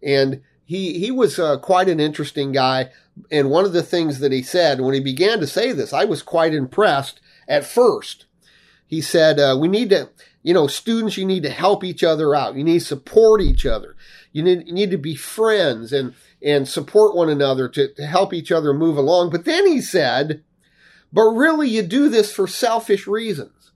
and 0.02 0.42
he 0.72 0.98
he 0.98 1.11
was 1.11 1.38
uh, 1.38 1.58
quite 1.58 1.88
an 1.88 2.00
interesting 2.00 2.50
guy. 2.52 2.90
And 3.30 3.50
one 3.50 3.66
of 3.66 3.74
the 3.74 3.82
things 3.82 4.20
that 4.20 4.32
he 4.32 4.42
said 4.42 4.80
when 4.80 4.94
he 4.94 5.00
began 5.00 5.38
to 5.40 5.46
say 5.46 5.72
this, 5.72 5.92
I 5.92 6.04
was 6.04 6.22
quite 6.22 6.54
impressed 6.54 7.20
at 7.46 7.64
first. 7.64 8.24
He 8.87 9.00
said, 9.00 9.38
uh, 9.38 9.56
"We 9.61 9.68
need 9.68 9.90
to." 9.90 10.08
You 10.44 10.54
know, 10.54 10.66
students, 10.66 11.16
you 11.16 11.24
need 11.24 11.44
to 11.44 11.50
help 11.50 11.85
each 11.85 12.02
other 12.02 12.35
out. 12.35 12.56
You 12.56 12.64
need 12.64 12.80
to 12.80 12.85
support 12.85 13.40
each 13.40 13.64
other. 13.64 13.94
You 14.32 14.42
need, 14.42 14.66
you 14.66 14.72
need 14.72 14.90
to 14.90 14.98
be 14.98 15.14
friends 15.14 15.92
and, 15.92 16.14
and 16.44 16.66
support 16.66 17.14
one 17.14 17.28
another 17.28 17.68
to, 17.68 17.94
to 17.94 18.06
help 18.06 18.35
each 18.35 18.50
other 18.50 18.74
move 18.74 18.96
along. 18.96 19.30
But 19.30 19.44
then 19.44 19.68
he 19.68 19.80
said, 19.80 20.42
but 21.12 21.26
really 21.26 21.68
you 21.68 21.82
do 21.82 22.08
this 22.08 22.32
for 22.32 22.48
selfish 22.48 23.06
reasons. 23.06 23.70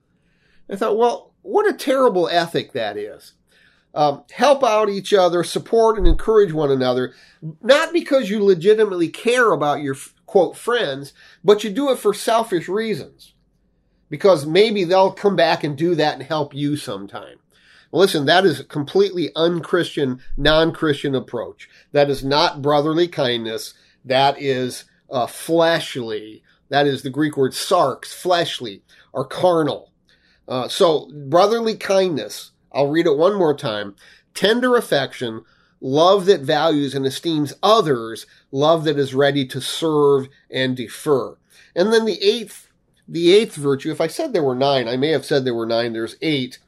I 0.69 0.75
thought, 0.75 0.99
well, 0.99 1.35
what 1.43 1.73
a 1.73 1.79
terrible 1.79 2.29
ethic 2.29 2.73
that 2.73 2.97
is. 2.97 3.35
Um, 3.97 4.25
help 4.31 4.63
out 4.63 4.91
each 4.91 5.15
other, 5.15 5.43
support 5.43 5.97
and 5.97 6.07
encourage 6.07 6.53
one 6.53 6.71
another, 6.71 7.15
not 7.63 7.95
because 7.95 8.29
you 8.29 8.45
legitimately 8.45 9.09
care 9.09 9.53
about 9.53 9.81
your 9.81 9.97
quote 10.27 10.55
friends, 10.55 11.15
but 11.43 11.65
you 11.65 11.71
do 11.71 11.91
it 11.91 11.99
for 11.99 12.13
selfish 12.13 12.69
reasons. 12.69 13.33
Because 14.11 14.45
maybe 14.45 14.85
they'll 14.85 15.13
come 15.13 15.35
back 15.35 15.65
and 15.65 15.79
do 15.79 15.95
that 15.95 16.15
and 16.15 16.23
help 16.23 16.55
you 16.55 16.77
sometime. 16.77 17.39
Listen, 17.91 18.27
that 18.27 18.45
is 18.45 18.61
a 18.61 18.65
completely 18.65 19.31
unchristian, 19.35 20.21
non-Christian 20.37 21.15
approach. 21.15 21.67
That 21.93 22.11
is 22.11 22.23
not 22.23 22.61
brotherly 22.61 23.09
kindness. 23.09 23.73
That 24.05 24.41
is 24.41 24.85
uh, 25.11 25.27
fleshly. 25.27 26.43
That 26.69 26.87
is 26.87 27.03
the 27.03 27.11
Greek 27.11 27.39
word 27.39 27.53
sarx, 27.53 28.07
fleshly 28.07 28.83
or 29.15 29.25
carnal. 29.25 29.93
Uh, 30.47 30.69
so 30.69 31.11
brotherly 31.29 31.77
kindness. 31.77 32.51
I'll 32.77 32.89
read 32.89 33.07
it 33.07 33.17
one 33.17 33.35
more 33.35 33.57
time. 33.57 33.97
Tender 34.35 34.77
affection, 34.77 35.45
love 35.81 36.27
that 36.27 36.43
values 36.43 36.95
and 36.95 37.07
esteems 37.07 37.55
others, 37.63 38.27
love 38.53 38.85
that 38.85 38.99
is 38.99 39.15
ready 39.15 39.47
to 39.47 39.61
serve 39.61 40.29
and 40.51 40.77
defer. 40.77 41.37
And 41.75 41.93
then 41.93 42.05
the 42.05 42.23
eighth, 42.23 42.69
the 43.09 43.33
eighth 43.33 43.55
virtue, 43.55 43.91
if 43.91 44.01
I 44.01 44.09
said 44.09 44.33
there 44.33 44.43
were 44.43 44.55
nine, 44.55 44.89
I 44.89 44.97
may 44.97 45.09
have 45.09 45.25
said 45.25 45.45
there 45.45 45.55
were 45.55 45.67
nine, 45.67 45.93
there's 45.95 46.17
eight. 46.21 46.59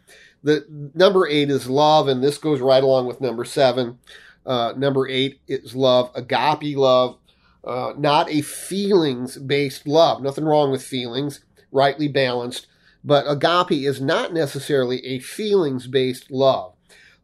The 0.43 0.65
number 0.95 1.27
eight 1.27 1.51
is 1.51 1.69
love, 1.69 2.09
and 2.09 2.23
this 2.23 2.39
goes 2.39 2.61
right 2.61 2.83
along 2.83 3.07
with 3.07 3.21
number 3.21 3.45
seven. 3.45 3.99
Uh, 4.47 4.73
number 4.77 5.07
eight 5.09 5.41
is 5.47 5.75
love, 5.75 6.11
agape 6.15 6.77
love, 6.77 7.19
uh, 7.65 7.93
not 7.99 8.31
a 8.31 8.41
feelings 8.41 9.37
based 9.37 9.87
love. 9.87 10.23
Nothing 10.23 10.45
wrong 10.45 10.71
with 10.71 10.83
feelings, 10.83 11.41
rightly 11.71 12.09
balanced, 12.09 12.68
but 13.05 13.25
agape 13.29 13.83
is 13.85 14.01
not 14.01 14.33
necessarily 14.33 15.05
a 15.05 15.19
feelings 15.19 15.87
based 15.87 16.31
love. 16.31 16.75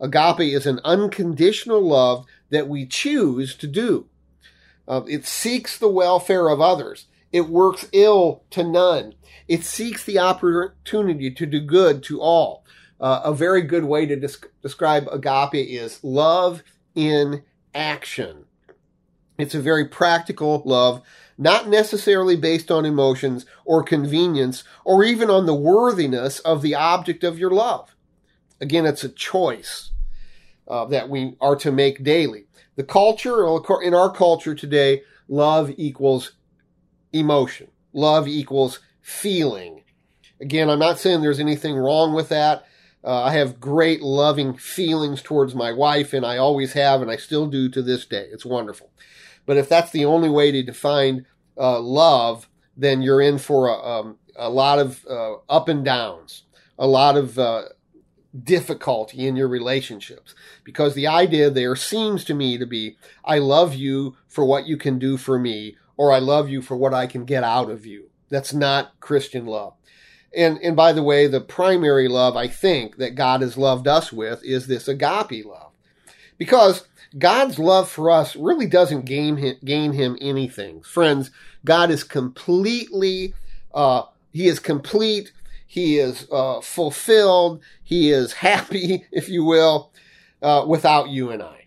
Agape 0.01 0.53
is 0.53 0.67
an 0.67 0.81
unconditional 0.85 1.81
love 1.81 2.27
that 2.51 2.69
we 2.69 2.87
choose 2.87 3.55
to 3.57 3.67
do. 3.67 4.07
Uh, 4.87 5.03
it 5.09 5.27
seeks 5.27 5.79
the 5.79 5.89
welfare 5.89 6.49
of 6.49 6.61
others. 6.61 7.07
It 7.33 7.49
works 7.49 7.89
ill 7.93 8.45
to 8.51 8.63
none. 8.63 9.15
It 9.49 9.65
seeks 9.65 10.05
the 10.05 10.19
opportunity 10.19 11.31
to 11.31 11.47
do 11.47 11.61
good 11.61 12.03
to 12.05 12.21
all. 12.21 12.65
Uh, 13.01 13.23
a 13.25 13.35
very 13.35 13.63
good 13.63 13.85
way 13.85 14.07
to 14.07 14.17
des- 14.17 14.49
describe 14.63 15.09
agape 15.11 15.55
is 15.55 16.03
love 16.05 16.63
in 16.95 17.43
action. 17.75 18.45
It's 19.37 19.55
a 19.55 19.61
very 19.61 19.87
practical 19.87 20.63
love, 20.65 21.03
not 21.37 21.69
necessarily 21.69 22.37
based 22.37 22.71
on 22.71 22.85
emotions 22.85 23.47
or 23.65 23.83
convenience 23.83 24.65
or 24.85 25.05
even 25.05 25.31
on 25.31 25.47
the 25.47 25.55
worthiness 25.55 26.39
of 26.41 26.63
the 26.63 26.75
object 26.75 27.25
of 27.25 27.39
your 27.39 27.51
love. 27.51 27.95
Again, 28.61 28.87
it's 28.87 29.05
a 29.05 29.09
choice 29.09 29.91
uh, 30.69 30.85
that 30.87 31.09
we 31.09 31.37
are 31.41 31.57
to 31.57 31.73
make 31.73 32.05
daily. 32.05 32.47
The 32.77 32.85
culture, 32.85 33.47
in 33.83 33.95
our 33.95 34.13
culture 34.13 34.55
today, 34.55 35.03
love 35.29 35.73
equals 35.77 36.33
emotion. 37.13 37.69
Love 37.93 38.27
equals 38.27 38.81
feeling. 39.01 39.85
Again, 40.41 40.69
I'm 40.69 40.79
not 40.79 40.99
saying 40.99 41.21
there's 41.21 41.41
anything 41.41 41.77
wrong 41.77 42.15
with 42.15 42.29
that. 42.31 42.67
Uh, 43.05 43.23
I 43.25 43.33
have 43.33 43.61
great 43.61 44.03
loving 44.03 44.55
feelings 44.55 45.21
towards 45.21 45.55
my 45.55 45.73
wife, 45.73 46.13
and 46.15 46.25
I 46.25 46.39
always 46.39 46.73
have, 46.73 47.03
and 47.03 47.11
I 47.11 47.17
still 47.17 47.47
do 47.47 47.69
to 47.69 47.83
this 47.83 48.07
day. 48.07 48.29
It's 48.33 48.47
wonderful. 48.47 48.91
But 49.47 49.57
if 49.57 49.69
that's 49.69 49.91
the 49.91 50.05
only 50.05 50.29
way 50.29 50.51
to 50.53 50.63
define 50.63 51.27
uh, 51.57 51.81
love, 51.81 52.49
then 52.77 53.03
you're 53.03 53.21
in 53.21 53.39
for 53.39 53.69
a, 53.69 53.75
um, 53.75 54.19
a 54.37 54.49
lot 54.49 54.79
of 54.79 55.05
uh, 55.09 55.35
up 55.49 55.69
and 55.69 55.85
downs, 55.85 56.45
a 56.79 56.87
lot 56.87 57.17
of 57.17 57.39
uh, 57.39 57.65
difficulty 58.43 59.27
in 59.27 59.37
your 59.37 59.49
relationships. 59.49 60.35
Because 60.65 60.95
the 60.95 61.07
idea 61.07 61.51
there 61.51 61.77
seems 61.77 62.25
to 62.25 62.35
me 62.35 62.59
to 62.59 62.67
be 62.67 62.97
I 63.25 63.39
love 63.39 63.75
you 63.75 64.17
for 64.27 64.45
what 64.45 64.67
you 64.67 64.77
can 64.77 64.99
do 64.99 65.17
for 65.17 65.39
me, 65.39 65.77
or 65.97 66.13
I 66.13 66.19
love 66.19 66.49
you 66.49 66.63
for 66.63 66.77
what 66.77 66.95
I 66.95 67.07
can 67.07 67.25
get 67.25 67.45
out 67.45 67.71
of 67.71 67.87
you. 67.87 68.11
That's 68.29 68.53
not 68.53 68.99
Christian 69.01 69.47
love. 69.47 69.75
And, 70.37 70.59
and 70.63 70.75
by 70.75 70.93
the 70.93 71.03
way, 71.03 71.27
the 71.29 71.41
primary 71.41 72.09
love 72.09 72.37
I 72.37 72.49
think 72.49 72.97
that 72.97 73.15
God 73.15 73.41
has 73.41 73.57
loved 73.57 73.87
us 73.87 74.13
with 74.13 74.43
is 74.45 74.67
this 74.67 74.89
agape 74.89 75.45
love. 75.45 75.71
Because 76.37 76.89
God's 77.17 77.59
love 77.59 77.89
for 77.89 78.11
us 78.11 78.35
really 78.35 78.67
doesn't 78.67 79.05
gain 79.05 79.37
him, 79.37 79.57
gain 79.65 79.93
him 79.93 80.17
anything. 80.21 80.83
Friends, 80.83 81.31
God 81.65 81.91
is 81.91 82.03
completely, 82.03 83.35
uh, 83.73 84.03
he 84.33 84.49
is 84.49 84.59
complete. 84.59 85.33
He 85.67 85.99
is 85.99 86.27
uh, 86.31 86.61
fulfilled. 86.61 87.63
He 87.83 88.11
is 88.11 88.33
happy, 88.45 89.07
if 89.13 89.29
you 89.29 89.45
will, 89.45 89.93
uh, 90.43 90.65
without 90.67 91.09
you 91.09 91.31
and 91.31 91.43
I. 91.43 91.67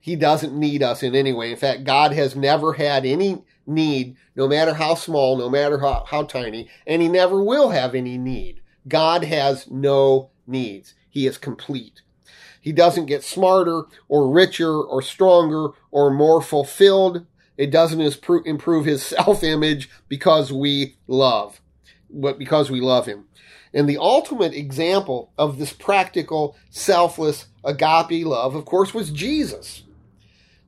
He 0.00 0.16
doesn't 0.16 0.52
need 0.52 0.82
us 0.82 1.02
in 1.02 1.14
any 1.14 1.32
way. 1.32 1.50
In 1.50 1.56
fact, 1.56 1.84
God 1.84 2.12
has 2.12 2.36
never 2.36 2.74
had 2.74 3.06
any 3.06 3.42
need, 3.66 4.16
no 4.36 4.46
matter 4.46 4.74
how 4.74 4.94
small, 4.94 5.38
no 5.38 5.48
matter 5.48 5.78
how, 5.78 6.04
how 6.06 6.24
tiny, 6.24 6.68
and 6.86 7.00
he 7.00 7.08
never 7.08 7.42
will 7.42 7.70
have 7.70 7.94
any 7.94 8.18
need. 8.18 8.60
God 8.86 9.24
has 9.24 9.70
no 9.70 10.30
needs. 10.46 10.94
He 11.08 11.26
is 11.26 11.38
complete. 11.38 12.02
He 12.64 12.72
doesn't 12.72 13.04
get 13.04 13.22
smarter 13.22 13.82
or 14.08 14.30
richer 14.30 14.80
or 14.80 15.02
stronger 15.02 15.68
or 15.90 16.10
more 16.10 16.40
fulfilled. 16.40 17.26
It 17.58 17.70
doesn't 17.70 18.00
improve 18.46 18.86
his 18.86 19.02
self 19.06 19.44
image 19.44 19.90
because 20.08 20.50
we 20.50 20.96
love, 21.06 21.60
but 22.08 22.38
because 22.38 22.70
we 22.70 22.80
love 22.80 23.04
him. 23.04 23.26
And 23.74 23.86
the 23.86 23.98
ultimate 23.98 24.54
example 24.54 25.30
of 25.36 25.58
this 25.58 25.74
practical, 25.74 26.56
selfless 26.70 27.48
agape 27.64 28.24
love, 28.24 28.54
of 28.54 28.64
course, 28.64 28.94
was 28.94 29.10
Jesus. 29.10 29.82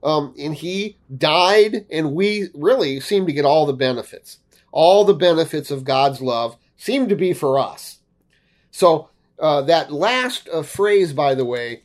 Um, 0.04 0.34
and 0.38 0.54
he 0.54 0.98
died, 1.16 1.86
and 1.90 2.12
we 2.12 2.50
really 2.52 3.00
seem 3.00 3.24
to 3.24 3.32
get 3.32 3.46
all 3.46 3.64
the 3.64 3.72
benefits. 3.72 4.40
All 4.70 5.06
the 5.06 5.14
benefits 5.14 5.70
of 5.70 5.84
God's 5.84 6.20
love 6.20 6.58
seem 6.76 7.08
to 7.08 7.16
be 7.16 7.32
for 7.32 7.58
us. 7.58 8.00
So, 8.70 9.08
uh, 9.38 9.62
that 9.62 9.92
last 9.92 10.48
uh, 10.52 10.62
phrase, 10.62 11.12
by 11.12 11.34
the 11.34 11.44
way, 11.44 11.84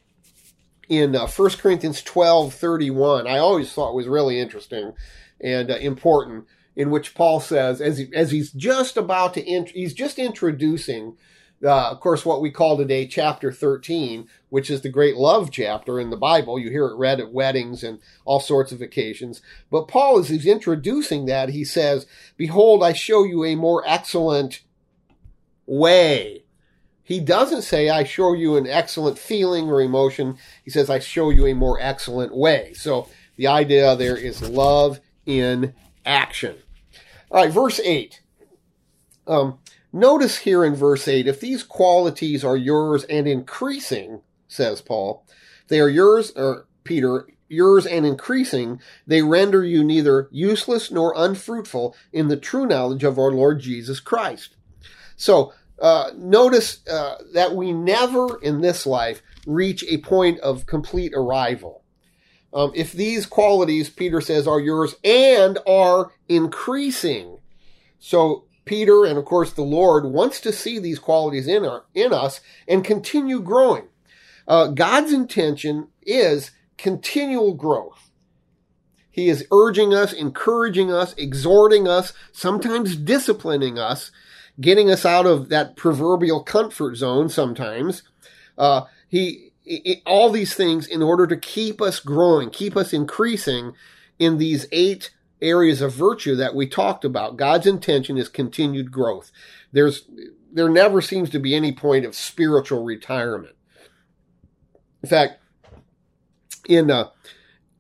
in 0.92 1.16
uh, 1.16 1.26
1 1.26 1.50
Corinthians 1.52 2.04
12 2.04 2.54
31, 2.54 3.26
I 3.26 3.38
always 3.38 3.72
thought 3.72 3.96
was 3.96 4.08
really 4.08 4.40
interesting 4.40 4.92
and 5.40 5.72
uh, 5.72 5.78
important, 5.78 6.46
in 6.76 6.92
which 6.92 7.16
Paul 7.16 7.40
says, 7.40 7.80
as, 7.80 7.98
he, 7.98 8.14
as 8.14 8.32
he's 8.32 8.52
just 8.52 8.98
about 8.98 9.34
to, 9.36 9.50
int- 9.50 9.70
he's 9.70 9.94
just 9.94 10.20
introducing 10.20 11.16
uh, 11.64 11.92
of 11.92 12.00
course, 12.00 12.26
what 12.26 12.42
we 12.42 12.50
call 12.50 12.76
today 12.76 13.06
chapter 13.06 13.52
13, 13.52 14.28
which 14.50 14.72
is 14.72 14.82
the 14.82 14.90
great 14.90 15.16
love 15.16 15.52
chapter 15.52 16.00
in 16.00 16.10
the 16.10 16.18
Bible. 16.18 16.58
You 16.58 16.72
hear 16.72 16.88
it 16.88 16.98
read 16.98 17.20
at 17.20 17.32
weddings 17.32 17.84
and 17.84 18.00
all 18.26 18.40
sorts 18.40 18.72
of 18.72 18.82
occasions. 18.82 19.44
But 19.70 19.88
Paul, 19.88 20.18
as 20.18 20.30
he's 20.30 20.48
introducing 20.48 21.28
that, 21.28 21.50
he 21.50 21.64
says, 21.64 22.08
Behold, 22.36 22.84
I 22.84 22.94
show 22.94 23.24
you 23.24 23.46
a 23.46 23.54
more 23.54 23.84
excellent 23.86 24.62
way. 25.68 26.41
He 27.04 27.20
doesn't 27.20 27.64
say, 27.64 27.90
I 27.90 28.04
show 28.04 28.34
you 28.34 28.58
an 28.58 28.68
excellent 28.68 29.18
feeling 29.18 29.70
or 29.70 29.82
emotion. 29.82 30.38
He 30.64 30.72
says, 30.72 30.90
I 30.90 31.00
show 31.00 31.30
you 31.30 31.48
a 31.48 31.54
more 31.54 31.78
excellent 31.82 32.36
way. 32.36 32.74
So 32.74 33.10
the 33.36 33.48
idea 33.48 33.96
there 33.96 34.18
is 34.18 34.48
love 34.48 35.00
in 35.26 35.74
action. 36.06 36.56
All 37.30 37.44
right, 37.44 37.52
verse 37.52 37.80
8. 37.80 38.22
Um, 39.28 39.60
Notice 39.94 40.38
here 40.40 40.64
in 40.64 40.76
verse 40.76 41.08
8 41.08 41.28
if 41.28 41.40
these 41.40 41.64
qualities 41.64 42.44
are 42.44 42.56
yours 42.56 43.04
and 43.06 43.28
increasing, 43.28 44.22
says 44.48 44.82
Paul, 44.82 45.26
they 45.68 45.80
are 45.80 45.90
yours, 45.90 46.32
or 46.36 46.68
Peter, 46.84 47.28
yours 47.50 47.86
and 47.86 48.06
increasing, 48.06 48.80
they 49.06 49.22
render 49.22 49.66
you 49.66 49.84
neither 49.84 50.30
useless 50.32 50.92
nor 50.92 51.14
unfruitful 51.16 51.96
in 52.14 52.30
the 52.30 52.38
true 52.38 52.66
knowledge 52.66 53.04
of 53.04 53.20
our 53.20 53.32
Lord 53.32 53.60
Jesus 53.60 54.00
Christ. 54.00 54.56
So, 55.18 55.54
uh, 55.82 56.12
notice 56.16 56.88
uh, 56.88 57.18
that 57.34 57.56
we 57.56 57.74
never 57.74 58.40
in 58.42 58.62
this 58.62 58.86
life 58.86 59.22
reach 59.48 59.84
a 59.90 59.98
point 59.98 60.40
of 60.40 60.68
complete 60.68 61.12
arrival. 61.16 61.84
Um, 62.54 62.72
if 62.76 62.92
these 62.92 63.26
qualities, 63.26 63.90
Peter 63.90 64.22
says, 64.22 64.48
are 64.48 64.60
yours 64.60 64.96
and 65.04 65.58
are 65.66 66.12
increasing, 66.30 67.40
so 68.00 68.46
Peter 68.66 69.06
and 69.06 69.18
of 69.18 69.26
course 69.26 69.52
the 69.52 69.62
Lord 69.64 70.06
wants 70.06 70.40
to 70.42 70.54
see 70.54 70.78
these 70.78 71.00
qualities 71.00 71.48
in, 71.48 71.66
our, 71.66 71.86
in 71.94 72.14
us 72.14 72.42
and 72.68 72.84
continue 72.84 73.42
growing. 73.42 73.88
Uh, 74.48 74.68
God's 74.68 75.14
intention 75.14 75.88
is 76.04 76.52
continual 76.78 77.54
growth. 77.54 78.12
He 79.10 79.30
is 79.30 79.46
urging 79.52 79.94
us, 79.94 80.14
encouraging 80.14 80.92
us, 80.92 81.14
exhorting 81.14 81.88
us, 81.88 82.14
sometimes 82.32 82.96
disciplining 82.96 83.78
us, 83.78 84.12
getting 84.60 84.90
us 84.90 85.06
out 85.06 85.26
of 85.26 85.50
that 85.50 85.76
proverbial 85.76 86.44
comfort 86.44 86.96
zone 86.96 87.30
sometimes. 87.30 88.04
Uh, 88.58 88.84
he, 89.08 89.52
he, 89.64 90.02
all 90.06 90.30
these 90.30 90.54
things 90.54 90.88
in 90.88 91.02
order 91.02 91.26
to 91.28 91.38
keep 91.38 91.82
us 91.82 92.00
growing, 92.00 92.50
keep 92.50 92.76
us 92.76 92.94
increasing 92.94 93.74
in 94.20 94.38
these 94.38 94.68
eight 94.72 95.12
areas 95.42 95.82
of 95.82 95.94
virtue 95.94 96.36
that 96.36 96.54
we 96.54 96.68
talked 96.68 97.04
about. 97.04 97.38
God's 97.38 97.66
intention 97.66 98.18
is 98.18 98.30
continued 98.30 98.92
growth. 98.92 99.32
There's, 99.72 100.06
there 100.52 100.70
never 100.70 101.02
seems 101.02 101.30
to 101.32 101.40
be 101.40 101.56
any 101.56 101.72
point 101.72 102.06
of 102.06 102.16
spiritual 102.16 102.84
retirement. 102.84 103.56
In 105.02 105.10
fact, 105.10 105.40
in 106.68 106.92
uh, 106.92 107.10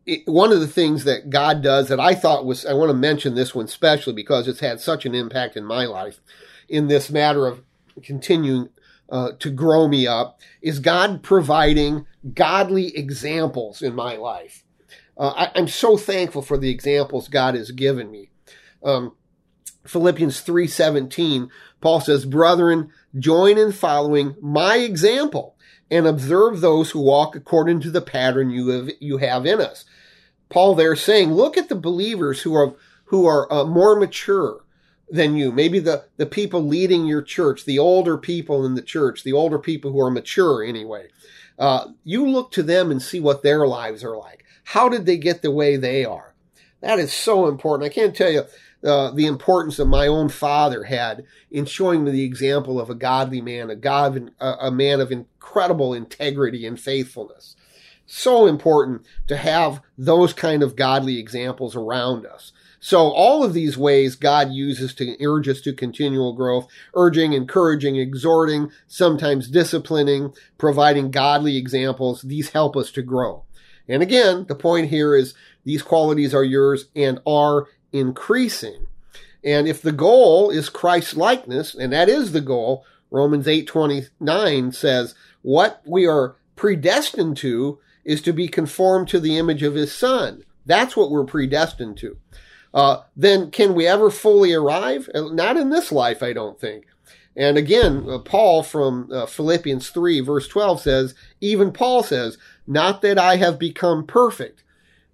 it, 0.05 0.27
one 0.27 0.51
of 0.51 0.60
the 0.60 0.67
things 0.67 1.03
that 1.03 1.29
God 1.29 1.62
does 1.62 1.89
that 1.89 1.99
I 1.99 2.15
thought 2.15 2.45
was, 2.45 2.65
I 2.65 2.73
want 2.73 2.89
to 2.89 2.97
mention 2.97 3.36
this 3.36 3.53
one 3.53 3.65
especially 3.65 4.13
because 4.13 4.47
it's 4.47 4.60
had 4.60 4.79
such 4.79 5.05
an 5.05 5.13
impact 5.13 5.55
in 5.55 5.63
my 5.63 5.86
life 5.86 6.19
in 6.71 6.88
this 6.88 7.12
matter 7.12 7.45
of 7.45 7.62
continuing 8.01 8.69
uh, 9.10 9.34
to 9.39 9.51
grow 9.51 9.88
me 9.88 10.07
up, 10.07 10.39
is 10.62 10.79
God 10.79 11.21
providing 11.21 12.05
godly 12.34 12.95
examples 12.97 13.81
in 13.81 13.93
my 13.93 14.15
life. 14.15 14.63
Uh, 15.17 15.49
I, 15.53 15.60
am 15.60 15.67
so 15.67 15.97
thankful 15.97 16.41
for 16.41 16.57
the 16.57 16.69
examples 16.69 17.27
God 17.27 17.55
has 17.55 17.71
given 17.71 18.10
me. 18.10 18.29
Um, 18.84 19.13
Philippians 19.86 20.41
3:17, 20.41 21.49
Paul 21.81 21.99
says, 21.99 22.25
"Brethren, 22.25 22.89
join 23.19 23.57
in 23.57 23.73
following 23.73 24.36
my 24.41 24.77
example 24.77 25.55
and 25.89 26.07
observe 26.07 26.62
those 26.62 26.91
who 26.91 27.01
walk 27.01 27.36
according 27.36 27.81
to 27.81 27.91
the 27.91 28.01
pattern 28.01 28.49
you 28.49 28.69
have 28.69 28.89
you 28.99 29.17
have 29.17 29.45
in 29.45 29.60
us." 29.60 29.84
Paul 30.51 30.75
there 30.75 30.95
saying, 30.95 31.34
look 31.34 31.57
at 31.57 31.69
the 31.69 31.75
believers 31.75 32.41
who 32.41 32.53
are 32.53 32.75
who 33.05 33.25
are 33.25 33.51
uh, 33.51 33.63
more 33.65 33.99
mature 33.99 34.63
than 35.12 35.36
you. 35.36 35.52
Maybe 35.52 35.80
the 35.80 36.06
the 36.17 36.26
people 36.26 36.63
leading 36.63 37.06
your 37.06 37.21
church, 37.21 37.65
the 37.65 37.80
older 37.80 38.17
people 38.17 38.65
in 38.65 38.76
the 38.76 38.82
church, 38.82 39.24
the 39.24 39.34
older 39.34 39.60
people 39.60 39.91
who 39.91 40.02
are 40.02 40.10
mature 40.10 40.63
anyway. 40.63 41.10
Uh, 41.60 41.89
you 42.04 42.28
look 42.28 42.52
to 42.52 42.63
them 42.63 42.89
and 42.89 43.02
see 43.02 43.19
what 43.19 43.43
their 43.43 43.67
lives 43.67 44.04
are 44.04 44.17
like. 44.17 44.45
How 44.63 44.89
did 44.89 45.06
they 45.06 45.17
get 45.17 45.41
the 45.41 45.52
way 45.52 45.76
they 45.76 46.06
are? 46.06 46.34
That 46.80 46.97
is 46.97 47.13
so 47.13 47.47
important. 47.47 47.91
I 47.91 47.93
can't 47.93 48.15
tell 48.15 48.32
you 48.32 48.43
uh, 48.84 49.12
the 49.12 49.28
importance 49.28 49.78
that 49.78 49.86
my 49.86 50.08
own 50.08 50.30
father 50.30 50.86
had 50.86 51.24
in 51.52 51.65
showing 51.65 52.04
me 52.04 52.12
the 52.12 52.24
example 52.24 52.80
of 52.80 52.89
a 52.89 52.95
godly 52.95 53.41
man, 53.41 53.69
a 53.69 53.76
God, 53.76 54.32
a 54.39 54.71
man 54.71 55.00
of 55.00 55.12
incredible 55.12 55.93
integrity 55.93 56.65
and 56.65 56.80
faithfulness. 56.80 57.56
So 58.08 58.47
important 58.47 59.06
to 59.28 59.38
have 59.38 59.82
those 59.97 60.34
kind 60.34 60.63
of 60.63 60.76
godly 60.76 61.19
examples 61.19 61.76
around 61.76 62.26
us. 62.26 62.52
So 62.84 63.12
all 63.12 63.44
of 63.44 63.54
these 63.54 63.78
ways 63.78 64.15
God 64.15 64.52
uses 64.52 64.96
to 64.96 65.15
urge 65.24 65.48
us 65.48 65.62
to 65.62 65.72
continual 65.72 66.34
growth, 66.34 66.67
urging, 66.96 67.34
encouraging, 67.34 67.96
exhorting, 67.96 68.72
sometimes 68.88 69.48
disciplining, 69.48 70.34
providing 70.58 71.12
godly 71.12 71.58
examples. 71.58 72.24
These 72.24 72.50
help 72.50 72.76
us 72.76 72.91
to 72.94 73.04
grow. 73.04 73.44
And 73.88 74.02
again, 74.02 74.46
the 74.48 74.56
point 74.56 74.89
here 74.89 75.15
is 75.15 75.36
these 75.63 75.84
qualities 75.84 76.34
are 76.34 76.44
yours 76.44 76.86
and 76.96 77.20
are 77.26 77.67
increasing. 77.94 78.88
And 79.44 79.67
if 79.67 79.84
the 79.84 79.91
goal 79.91 80.50
is 80.50 80.70
Christ 80.70 81.15
likeness, 81.15 81.76
and 81.76 81.94
that 81.94 82.10
is 82.10 82.32
the 82.32 82.41
goal, 82.41 82.84
Romans 83.12 83.46
8:29 83.46 84.74
says, 84.74 85.13
what 85.44 85.82
we 85.86 86.08
are 86.08 86.36
predestined 86.56 87.38
to 87.38 87.80
is 88.04 88.22
to 88.24 88.34
be 88.34 88.48
conformed 88.48 89.08
to 89.10 89.20
the 89.20 89.38
image 89.38 89.62
of 89.62 89.76
his 89.76 89.94
son. 89.94 90.44
That's 90.65 90.98
what 90.98 91.12
we're 91.12 91.26
predestined 91.26 91.98
to. 91.98 92.17
Uh, 92.73 93.01
then 93.15 93.51
can 93.51 93.73
we 93.73 93.86
ever 93.86 94.10
fully 94.10 94.53
arrive? 94.53 95.10
Not 95.13 95.57
in 95.57 95.69
this 95.69 95.91
life, 95.91 96.23
I 96.23 96.34
don't 96.34 96.60
think. 96.60 96.86
And 97.36 97.57
again, 97.57 98.05
uh, 98.10 98.19
Paul 98.19 98.63
from 98.63 99.10
uh, 99.12 99.25
Philippians 99.25 99.89
3 99.89 100.19
verse 100.21 100.47
12 100.47 100.81
says, 100.81 101.15
even 101.39 101.71
Paul 101.71 102.03
says, 102.03 102.38
not 102.67 103.01
that 103.01 103.17
I 103.17 103.38
have 103.38 103.57
become 103.57 104.05
perfect. 104.05 104.63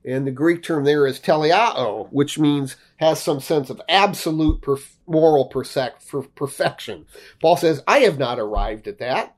And 0.04 0.26
the 0.26 0.32
Greek 0.32 0.64
term 0.64 0.86
there 0.86 1.06
is 1.06 1.20
teleao, 1.20 2.08
which 2.12 2.40
means 2.40 2.78
has 2.98 3.22
some 3.22 3.40
sense 3.40 3.70
of 3.70 3.82
absolute 3.90 4.62
perf- 4.62 4.96
moral 5.06 5.46
perfection. 5.46 7.06
Paul 7.42 7.58
says, 7.58 7.84
I 7.88 8.00
have 8.00 8.18
not 8.18 8.40
arrived 8.40 8.88
at 8.88 9.00
that. 9.00 9.36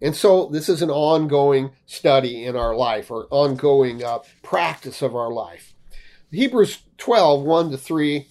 And 0.00 0.14
so 0.14 0.46
this 0.46 0.68
is 0.68 0.82
an 0.82 0.90
ongoing 0.90 1.70
study 1.86 2.44
in 2.44 2.56
our 2.56 2.74
life 2.74 3.10
or 3.10 3.26
ongoing 3.30 4.02
uh, 4.02 4.18
practice 4.42 5.02
of 5.02 5.14
our 5.14 5.32
life. 5.32 5.74
Hebrews 6.36 6.82
12, 6.98 7.42
1 7.44 7.70
to 7.70 7.78
3 7.78 8.28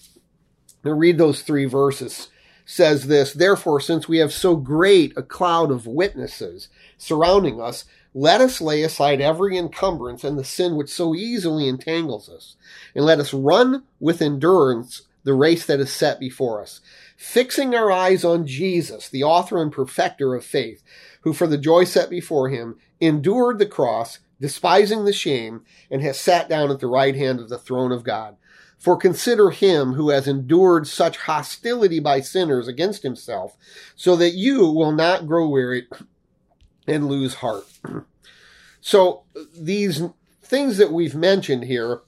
Now 0.83 0.91
read 0.91 1.17
those 1.17 1.41
three 1.41 1.65
verses. 1.65 2.29
Says 2.63 3.07
this, 3.07 3.33
therefore, 3.33 3.79
since 3.79 4.07
we 4.07 4.19
have 4.19 4.31
so 4.31 4.55
great 4.55 5.13
a 5.17 5.23
cloud 5.23 5.71
of 5.71 5.87
witnesses 5.87 6.67
surrounding 6.97 7.59
us, 7.59 7.85
let 8.13 8.41
us 8.41 8.61
lay 8.61 8.83
aside 8.83 9.21
every 9.21 9.57
encumbrance 9.57 10.23
and 10.23 10.37
the 10.37 10.43
sin 10.43 10.75
which 10.75 10.89
so 10.89 11.13
easily 11.13 11.67
entangles 11.67 12.29
us, 12.29 12.55
and 12.95 13.05
let 13.05 13.19
us 13.19 13.33
run 13.33 13.83
with 13.99 14.21
endurance 14.21 15.03
the 15.23 15.33
race 15.33 15.65
that 15.65 15.79
is 15.79 15.91
set 15.91 16.19
before 16.19 16.61
us, 16.61 16.81
fixing 17.17 17.75
our 17.75 17.91
eyes 17.91 18.23
on 18.23 18.47
Jesus, 18.47 19.09
the 19.09 19.23
author 19.23 19.61
and 19.61 19.71
perfecter 19.71 20.33
of 20.33 20.45
faith, 20.45 20.81
who 21.21 21.33
for 21.33 21.47
the 21.47 21.57
joy 21.57 21.83
set 21.83 22.09
before 22.09 22.49
him 22.49 22.77
endured 23.01 23.59
the 23.59 23.65
cross, 23.65 24.19
despising 24.39 25.05
the 25.05 25.13
shame, 25.13 25.63
and 25.89 26.01
has 26.01 26.19
sat 26.19 26.49
down 26.49 26.71
at 26.71 26.79
the 26.79 26.87
right 26.87 27.15
hand 27.15 27.39
of 27.39 27.49
the 27.49 27.57
throne 27.57 27.91
of 27.91 28.03
God. 28.03 28.37
For 28.77 28.97
consider 28.97 29.49
him 29.49 29.93
who 29.93 30.09
has 30.09 30.27
endured 30.27 30.87
such 30.87 31.17
hostility 31.17 31.99
by 31.99 32.21
sinners 32.21 32.67
against 32.67 33.03
himself, 33.03 33.57
so 33.95 34.15
that 34.17 34.31
you 34.31 34.69
will 34.69 34.91
not 34.91 35.27
grow 35.27 35.47
weary 35.47 35.87
and 36.87 37.07
lose 37.07 37.35
heart. 37.35 37.65
so 38.81 39.23
these 39.57 40.03
things 40.43 40.77
that 40.77 40.91
we've 40.91 41.15
mentioned 41.15 41.63
here, 41.63 42.01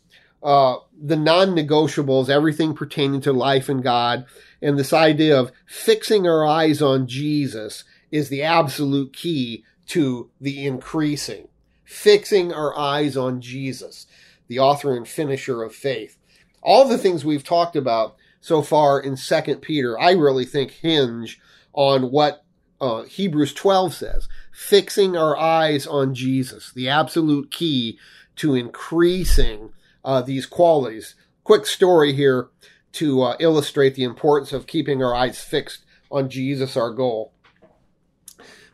uh, 0.44 0.76
the 1.00 1.16
non-negotiables, 1.16 2.30
everything 2.30 2.76
pertaining 2.76 3.22
to 3.22 3.34
life 3.34 3.70
and 3.70 3.82
God, 3.82 4.26
and 4.62 4.78
this 4.78 4.94
idea 4.94 5.40
of 5.40 5.52
fixing 5.66 6.28
our 6.28 6.46
eyes 6.46 6.82
on 6.82 7.08
Jesus 7.08 7.84
is 8.12 8.30
the 8.30 8.44
absolute 8.44 9.14
key 9.14 9.64
to 9.88 10.30
the 10.40 10.66
increasing. 10.66 11.48
Fixing 11.88 12.52
our 12.52 12.78
eyes 12.78 13.16
on 13.16 13.40
Jesus, 13.40 14.08
the 14.50 14.60
author 14.60 14.94
and 14.94 15.08
finisher 15.08 15.64
of 15.64 15.74
faith. 15.74 16.18
All 16.62 16.86
the 16.86 16.98
things 16.98 17.24
we've 17.24 17.46
talked 17.46 17.78
about 17.78 18.18
so 18.42 18.62
far 18.62 19.00
in 19.00 19.16
Second 19.16 19.62
Peter, 19.62 19.98
I 19.98 20.12
really 20.12 20.44
think 20.44 20.72
hinge 20.72 21.40
on 21.72 22.12
what 22.12 22.44
uh, 22.82 23.04
Hebrews 23.04 23.54
12 23.54 23.94
says. 23.94 24.28
Fixing 24.52 25.16
our 25.16 25.38
eyes 25.38 25.88
on 25.88 26.14
Jesus, 26.14 26.74
the 26.74 26.90
absolute 26.90 27.52
key 27.52 27.98
to 28.36 28.54
increasing 28.54 29.72
uh, 30.04 30.22
these 30.22 30.46
qualities. 30.46 31.16
Quick 31.46 31.66
story 31.66 32.12
here 32.12 32.50
to 32.92 33.22
uh, 33.22 33.38
illustrate 33.40 33.96
the 33.96 34.04
importance 34.04 34.52
of 34.52 34.68
keeping 34.68 35.02
our 35.02 35.16
eyes 35.16 35.40
fixed 35.40 35.86
on 36.12 36.30
Jesus, 36.30 36.76
our 36.76 36.92
goal. 36.92 37.32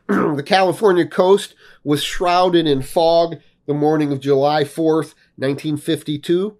the 0.07 0.43
California 0.43 1.05
coast 1.05 1.53
was 1.83 2.03
shrouded 2.03 2.67
in 2.67 2.81
fog 2.81 3.37
the 3.65 3.73
morning 3.73 4.11
of 4.11 4.19
July 4.19 4.63
4th, 4.63 5.15
1952. 5.37 6.57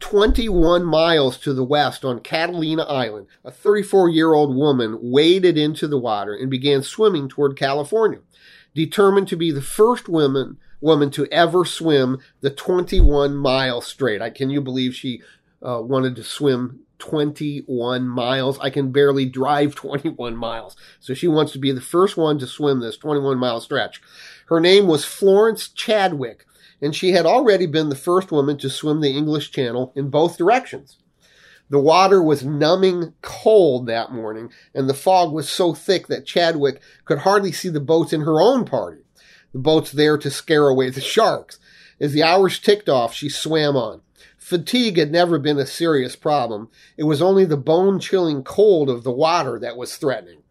21 0.00 0.84
miles 0.84 1.38
to 1.38 1.54
the 1.54 1.62
west 1.62 2.04
on 2.04 2.18
Catalina 2.18 2.82
Island, 2.82 3.28
a 3.44 3.52
34 3.52 4.08
year 4.08 4.34
old 4.34 4.54
woman 4.54 4.98
waded 5.00 5.56
into 5.56 5.86
the 5.86 5.98
water 5.98 6.34
and 6.34 6.50
began 6.50 6.82
swimming 6.82 7.28
toward 7.28 7.56
California, 7.56 8.18
determined 8.74 9.28
to 9.28 9.36
be 9.36 9.52
the 9.52 9.62
first 9.62 10.08
woman, 10.08 10.58
woman 10.80 11.08
to 11.12 11.26
ever 11.26 11.64
swim 11.64 12.18
the 12.40 12.50
21 12.50 13.36
mile 13.36 13.80
strait. 13.80 14.20
I, 14.20 14.30
can 14.30 14.50
you 14.50 14.60
believe 14.60 14.92
she 14.92 15.22
uh, 15.64 15.80
wanted 15.80 16.16
to 16.16 16.24
swim 16.24 16.80
21 16.98 18.08
miles. 18.08 18.60
I 18.60 18.70
can 18.70 18.92
barely 18.92 19.26
drive 19.26 19.74
21 19.74 20.36
miles. 20.36 20.76
So 21.00 21.14
she 21.14 21.26
wants 21.26 21.50
to 21.52 21.58
be 21.58 21.72
the 21.72 21.80
first 21.80 22.16
one 22.16 22.38
to 22.38 22.46
swim 22.46 22.78
this 22.78 22.96
21 22.96 23.38
mile 23.38 23.60
stretch. 23.60 24.00
Her 24.52 24.60
name 24.60 24.86
was 24.86 25.06
Florence 25.06 25.66
Chadwick, 25.66 26.44
and 26.82 26.94
she 26.94 27.12
had 27.12 27.24
already 27.24 27.64
been 27.64 27.88
the 27.88 27.94
first 27.94 28.30
woman 28.30 28.58
to 28.58 28.68
swim 28.68 29.00
the 29.00 29.16
English 29.16 29.50
Channel 29.50 29.94
in 29.96 30.10
both 30.10 30.36
directions. 30.36 30.98
The 31.70 31.80
water 31.80 32.22
was 32.22 32.44
numbing 32.44 33.14
cold 33.22 33.86
that 33.86 34.12
morning, 34.12 34.50
and 34.74 34.90
the 34.90 34.94
fog 34.94 35.32
was 35.32 35.48
so 35.48 35.72
thick 35.72 36.08
that 36.08 36.26
Chadwick 36.26 36.82
could 37.06 37.20
hardly 37.20 37.50
see 37.50 37.70
the 37.70 37.80
boats 37.80 38.12
in 38.12 38.20
her 38.20 38.42
own 38.42 38.66
party. 38.66 39.00
The 39.54 39.58
boats 39.58 39.90
there 39.90 40.18
to 40.18 40.30
scare 40.30 40.68
away 40.68 40.90
the 40.90 41.00
sharks. 41.00 41.58
As 41.98 42.12
the 42.12 42.22
hours 42.22 42.58
ticked 42.58 42.90
off, 42.90 43.14
she 43.14 43.30
swam 43.30 43.74
on. 43.74 44.02
Fatigue 44.36 44.98
had 44.98 45.10
never 45.10 45.38
been 45.38 45.58
a 45.58 45.64
serious 45.64 46.14
problem. 46.14 46.68
It 46.98 47.04
was 47.04 47.22
only 47.22 47.46
the 47.46 47.56
bone 47.56 47.98
chilling 48.00 48.44
cold 48.44 48.90
of 48.90 49.02
the 49.02 49.12
water 49.12 49.58
that 49.58 49.78
was 49.78 49.96
threatening. 49.96 50.42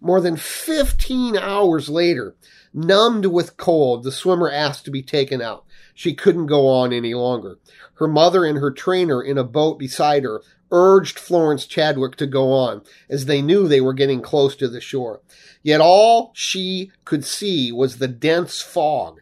More 0.00 0.20
than 0.20 0.36
15 0.36 1.36
hours 1.36 1.88
later, 1.88 2.34
numbed 2.72 3.26
with 3.26 3.56
cold, 3.56 4.04
the 4.04 4.12
swimmer 4.12 4.50
asked 4.50 4.84
to 4.84 4.90
be 4.90 5.02
taken 5.02 5.42
out. 5.42 5.64
She 5.94 6.14
couldn't 6.14 6.46
go 6.46 6.68
on 6.68 6.92
any 6.92 7.14
longer. 7.14 7.58
Her 7.94 8.08
mother 8.08 8.44
and 8.44 8.58
her 8.58 8.70
trainer 8.70 9.22
in 9.22 9.38
a 9.38 9.44
boat 9.44 9.78
beside 9.78 10.22
her 10.22 10.42
urged 10.70 11.18
Florence 11.18 11.66
Chadwick 11.66 12.16
to 12.16 12.26
go 12.26 12.52
on, 12.52 12.82
as 13.08 13.26
they 13.26 13.42
knew 13.42 13.66
they 13.66 13.80
were 13.80 13.94
getting 13.94 14.22
close 14.22 14.54
to 14.56 14.68
the 14.68 14.80
shore. 14.80 15.20
Yet 15.62 15.80
all 15.80 16.30
she 16.34 16.92
could 17.04 17.24
see 17.24 17.72
was 17.72 17.98
the 17.98 18.08
dense 18.08 18.60
fog 18.60 19.20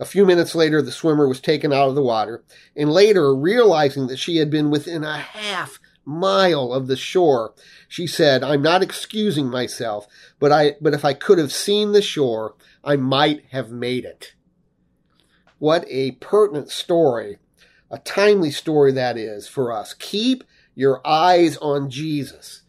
a 0.00 0.06
few 0.06 0.24
minutes 0.24 0.54
later, 0.54 0.80
the 0.80 0.90
swimmer 0.90 1.28
was 1.28 1.40
taken 1.40 1.74
out 1.74 1.90
of 1.90 1.94
the 1.94 2.02
water, 2.02 2.42
and 2.74 2.90
later, 2.90 3.34
realizing 3.34 4.06
that 4.06 4.18
she 4.18 4.38
had 4.38 4.48
been 4.48 4.70
within 4.70 5.04
a 5.04 5.18
half 5.18 5.78
mile 6.06 6.72
of 6.72 6.86
the 6.86 6.96
shore, 6.96 7.52
she 7.90 8.06
said, 8.06 8.44
I'm 8.44 8.62
not 8.62 8.84
excusing 8.84 9.50
myself, 9.50 10.06
but 10.38 10.52
I, 10.52 10.76
but 10.80 10.94
if 10.94 11.04
I 11.04 11.12
could 11.12 11.38
have 11.38 11.50
seen 11.50 11.90
the 11.90 12.00
shore, 12.00 12.54
I 12.84 12.94
might 12.94 13.46
have 13.50 13.72
made 13.72 14.04
it. 14.04 14.34
What 15.58 15.84
a 15.88 16.12
pertinent 16.12 16.70
story, 16.70 17.38
a 17.90 17.98
timely 17.98 18.52
story 18.52 18.92
that 18.92 19.18
is 19.18 19.48
for 19.48 19.72
us. 19.72 19.92
Keep 19.94 20.44
your 20.76 21.04
eyes 21.04 21.56
on 21.56 21.90
Jesus. 21.90 22.62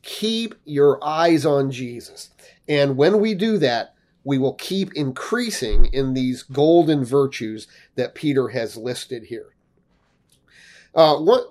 Keep 0.00 0.54
your 0.64 1.04
eyes 1.04 1.44
on 1.44 1.70
Jesus. 1.70 2.30
And 2.66 2.96
when 2.96 3.20
we 3.20 3.34
do 3.34 3.58
that, 3.58 3.94
we 4.24 4.38
will 4.38 4.54
keep 4.54 4.94
increasing 4.94 5.84
in 5.92 6.14
these 6.14 6.42
golden 6.42 7.04
virtues 7.04 7.68
that 7.96 8.14
Peter 8.14 8.48
has 8.48 8.78
listed 8.78 9.24
here. 9.24 9.54
Uh, 10.94 11.18
what, 11.18 11.46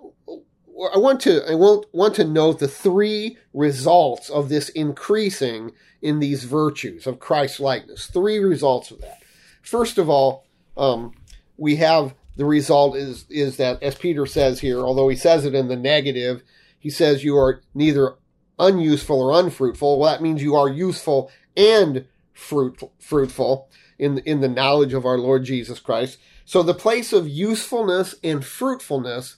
I 0.94 0.98
want 0.98 1.22
to 1.22 1.50
I 1.50 1.56
want, 1.56 1.86
want 1.94 2.16
to 2.16 2.26
note 2.26 2.60
the 2.60 2.68
three 2.68 3.38
results 3.54 4.30
of 4.30 4.50
this 4.50 4.70
increasing 4.70 5.72
in 6.02 6.20
these 6.20 6.44
virtues 6.44 7.08
of 7.08 7.20
Christ 7.20 7.60
likeness. 7.60 8.08
Three 8.08 8.40
results 8.40 8.92
of 8.92 9.02
that. 9.02 9.24
First 9.62 9.98
of 9.98 10.10
all, 10.10 10.46
um, 10.76 11.14
we 11.58 11.78
have 11.78 12.14
the 12.36 12.46
result 12.46 12.96
is 12.98 13.26
is 13.30 13.58
that 13.58 13.82
as 13.82 13.96
Peter 13.96 14.26
says 14.26 14.60
here, 14.60 14.80
although 14.80 15.08
he 15.08 15.16
says 15.16 15.46
it 15.46 15.56
in 15.56 15.70
the 15.70 15.78
negative, 15.78 16.44
he 16.78 16.90
says 16.90 17.24
you 17.24 17.38
are 17.38 17.62
neither 17.74 18.16
unuseful 18.60 19.22
or 19.22 19.40
unfruitful. 19.40 20.00
Well, 20.00 20.12
that 20.12 20.22
means 20.22 20.42
you 20.42 20.56
are 20.56 20.70
useful 20.70 21.32
and 21.56 22.06
fruit, 22.34 22.82
fruitful 23.00 23.70
in, 23.98 24.20
in 24.20 24.42
the 24.42 24.48
knowledge 24.48 24.94
of 24.94 25.06
our 25.06 25.18
Lord 25.18 25.44
Jesus 25.44 25.80
Christ. 25.80 26.18
So 26.46 26.62
the 26.62 26.74
place 26.74 27.12
of 27.12 27.28
usefulness 27.28 28.16
and 28.24 28.46
fruitfulness 28.46 29.38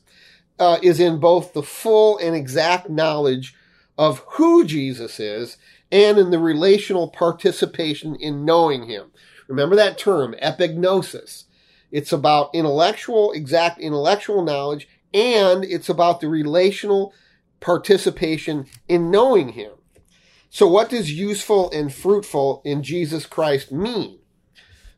uh, 0.59 0.79
is 0.81 0.99
in 0.99 1.19
both 1.19 1.53
the 1.53 1.63
full 1.63 2.17
and 2.17 2.35
exact 2.35 2.89
knowledge 2.89 3.55
of 3.97 4.19
who 4.31 4.65
Jesus 4.65 5.19
is 5.19 5.57
and 5.91 6.17
in 6.17 6.31
the 6.31 6.39
relational 6.39 7.07
participation 7.07 8.15
in 8.15 8.45
knowing 8.45 8.87
him. 8.87 9.11
Remember 9.47 9.75
that 9.75 9.97
term, 9.97 10.35
epignosis. 10.41 11.45
It's 11.91 12.11
about 12.11 12.49
intellectual, 12.53 13.31
exact 13.31 13.79
intellectual 13.79 14.43
knowledge, 14.43 14.87
and 15.13 15.63
it's 15.63 15.87
about 15.87 16.19
the 16.19 16.27
relational 16.27 17.13
participation 17.59 18.65
in 18.87 19.09
knowing 19.09 19.49
him. 19.49 19.71
So, 20.49 20.67
what 20.67 20.89
does 20.89 21.11
useful 21.11 21.71
and 21.71 21.93
fruitful 21.93 22.61
in 22.65 22.83
Jesus 22.83 23.25
Christ 23.25 23.71
mean? 23.71 24.19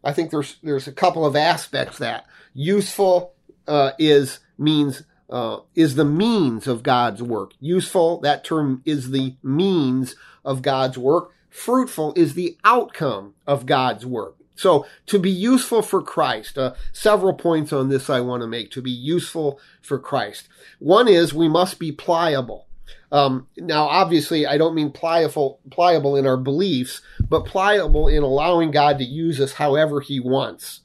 I 0.04 0.13
think 0.13 0.32
there's 0.32 0.58
there's 0.63 0.88
a 0.88 0.93
couple 0.93 1.26
of 1.26 1.36
aspects 1.36 1.98
that 2.00 2.26
useful 2.54 3.34
uh, 3.67 3.91
is 4.00 4.39
means 4.58 5.04
uh, 5.29 5.59
is 5.75 5.95
the 5.95 6.05
means 6.05 6.67
of 6.67 6.83
God's 6.83 7.21
work. 7.21 7.53
Useful 7.59 8.19
that 8.21 8.43
term 8.43 8.81
is 8.85 9.11
the 9.11 9.35
means 9.43 10.15
of 10.43 10.61
God's 10.61 10.97
work. 10.97 11.32
Fruitful 11.49 12.13
is 12.15 12.34
the 12.34 12.57
outcome 12.63 13.36
of 13.45 13.65
God's 13.65 14.05
work. 14.05 14.36
So 14.55 14.86
to 15.05 15.19
be 15.19 15.32
useful 15.32 15.82
for 15.82 16.01
Christ, 16.01 16.57
uh, 16.57 16.73
several 16.91 17.34
points 17.34 17.71
on 17.71 17.88
this 17.88 18.09
I 18.09 18.19
want 18.19 18.41
to 18.41 18.47
make. 18.47 18.71
To 18.71 18.82
be 18.82 18.91
useful 18.91 19.59
for 19.82 19.97
Christ, 19.97 20.49
one 20.80 21.07
is 21.07 21.34
we 21.34 21.47
must 21.47 21.80
be 21.80 21.93
pliable. 21.93 22.67
Um, 23.11 23.47
now, 23.57 23.86
obviously, 23.86 24.45
I 24.45 24.57
don't 24.57 24.75
mean 24.75 24.91
pliable, 24.91 25.59
pliable 25.71 26.15
in 26.15 26.27
our 26.27 26.38
beliefs, 26.38 27.01
but 27.27 27.45
pliable 27.45 28.07
in 28.07 28.21
allowing 28.21 28.71
God 28.71 28.97
to 28.97 29.05
use 29.05 29.39
us 29.39 29.53
however 29.53 30.01
He 30.01 30.19
wants. 30.19 30.82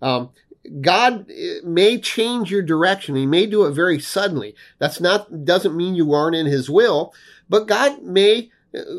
Um, 0.00 0.30
God 0.80 1.30
eh, 1.30 1.60
may 1.64 1.98
change 1.98 2.50
your 2.50 2.62
direction. 2.62 3.16
He 3.16 3.26
may 3.26 3.46
do 3.46 3.64
it 3.64 3.72
very 3.72 3.98
suddenly. 3.98 4.54
That's 4.78 5.00
not 5.00 5.44
doesn't 5.44 5.76
mean 5.76 5.94
you 5.94 6.12
aren't 6.12 6.36
in 6.36 6.46
His 6.46 6.68
will, 6.68 7.12
but 7.48 7.66
God 7.66 8.02
may 8.02 8.50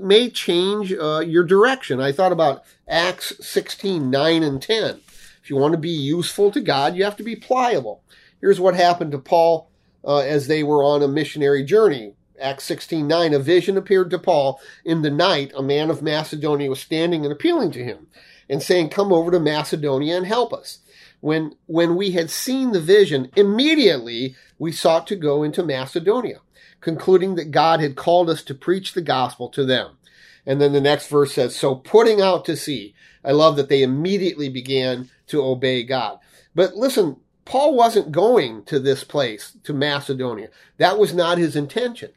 may 0.02 0.30
change 0.30 0.94
uh, 0.94 1.20
your 1.20 1.44
direction. 1.44 2.02
I 2.02 2.12
thought 2.12 2.32
about 2.32 2.64
Acts 2.88 3.34
16, 3.46 4.10
9 4.10 4.44
and 4.44 4.62
10. 4.62 5.02
If 5.44 5.50
you 5.50 5.58
want 5.58 5.74
to 5.74 5.80
be 5.80 5.90
useful 5.90 6.52
to 6.52 6.62
God, 6.62 6.96
you 6.96 7.04
have 7.04 7.18
to 7.18 7.24
be 7.24 7.36
pliable. 7.36 8.04
Here's 8.42 8.60
what 8.60 8.76
happened 8.76 9.12
to 9.12 9.20
Paul 9.20 9.70
uh, 10.04 10.20
as 10.20 10.48
they 10.48 10.64
were 10.64 10.84
on 10.84 11.04
a 11.04 11.08
missionary 11.08 11.64
journey. 11.64 12.14
Acts 12.40 12.64
16 12.66 13.08
9, 13.08 13.34
a 13.34 13.40
vision 13.40 13.78
appeared 13.78 14.10
to 14.12 14.20
Paul. 14.20 14.60
In 14.86 15.02
the 15.02 15.10
night, 15.10 15.52
a 15.56 15.62
man 15.62 15.90
of 15.90 16.02
Macedonia 16.02 16.70
was 16.70 16.80
standing 16.80 17.26
and 17.26 17.34
appealing 17.34 17.72
to 17.72 17.84
him 17.84 18.08
and 18.50 18.64
saying, 18.64 18.90
Come 18.90 19.12
over 19.12 19.30
to 19.32 19.40
Macedonia 19.40 20.16
and 20.16 20.26
help 20.26 20.54
us. 20.54 20.80
When, 21.22 21.56
when 21.66 21.96
we 21.96 22.12
had 22.12 22.30
seen 22.30 22.72
the 22.72 22.80
vision, 22.80 23.30
immediately 23.36 24.36
we 24.58 24.72
sought 24.72 25.08
to 25.08 25.16
go 25.16 25.44
into 25.44 25.64
Macedonia, 25.64 26.40
concluding 26.82 27.36
that 27.36 27.52
God 27.52 27.80
had 27.82 27.96
called 27.96 28.30
us 28.30 28.44
to 28.44 28.54
preach 28.54 28.94
the 28.94 29.02
gospel 29.02 29.50
to 29.50 29.66
them. 29.66 29.98
And 30.46 30.62
then 30.62 30.72
the 30.72 30.82
next 30.82 31.08
verse 31.08 31.34
says, 31.34 31.56
So 31.56 31.76
putting 31.76 32.22
out 32.22 32.46
to 32.46 32.56
sea, 32.56 32.96
I 33.24 33.32
love 33.32 33.58
that 33.58 33.70
they 33.70 33.84
immediately 33.84 34.50
began 34.50 35.10
to 35.28 35.44
obey 35.44 35.84
God. 35.84 36.20
But 36.56 36.76
listen, 36.76 37.18
Paul 37.46 37.76
wasn't 37.76 38.12
going 38.12 38.64
to 38.66 38.80
this 38.80 39.04
place, 39.04 39.58
to 39.64 39.74
Macedonia. 39.74 40.50
That 40.78 40.98
was 40.98 41.14
not 41.14 41.38
his 41.38 41.56
intention. 41.56 42.12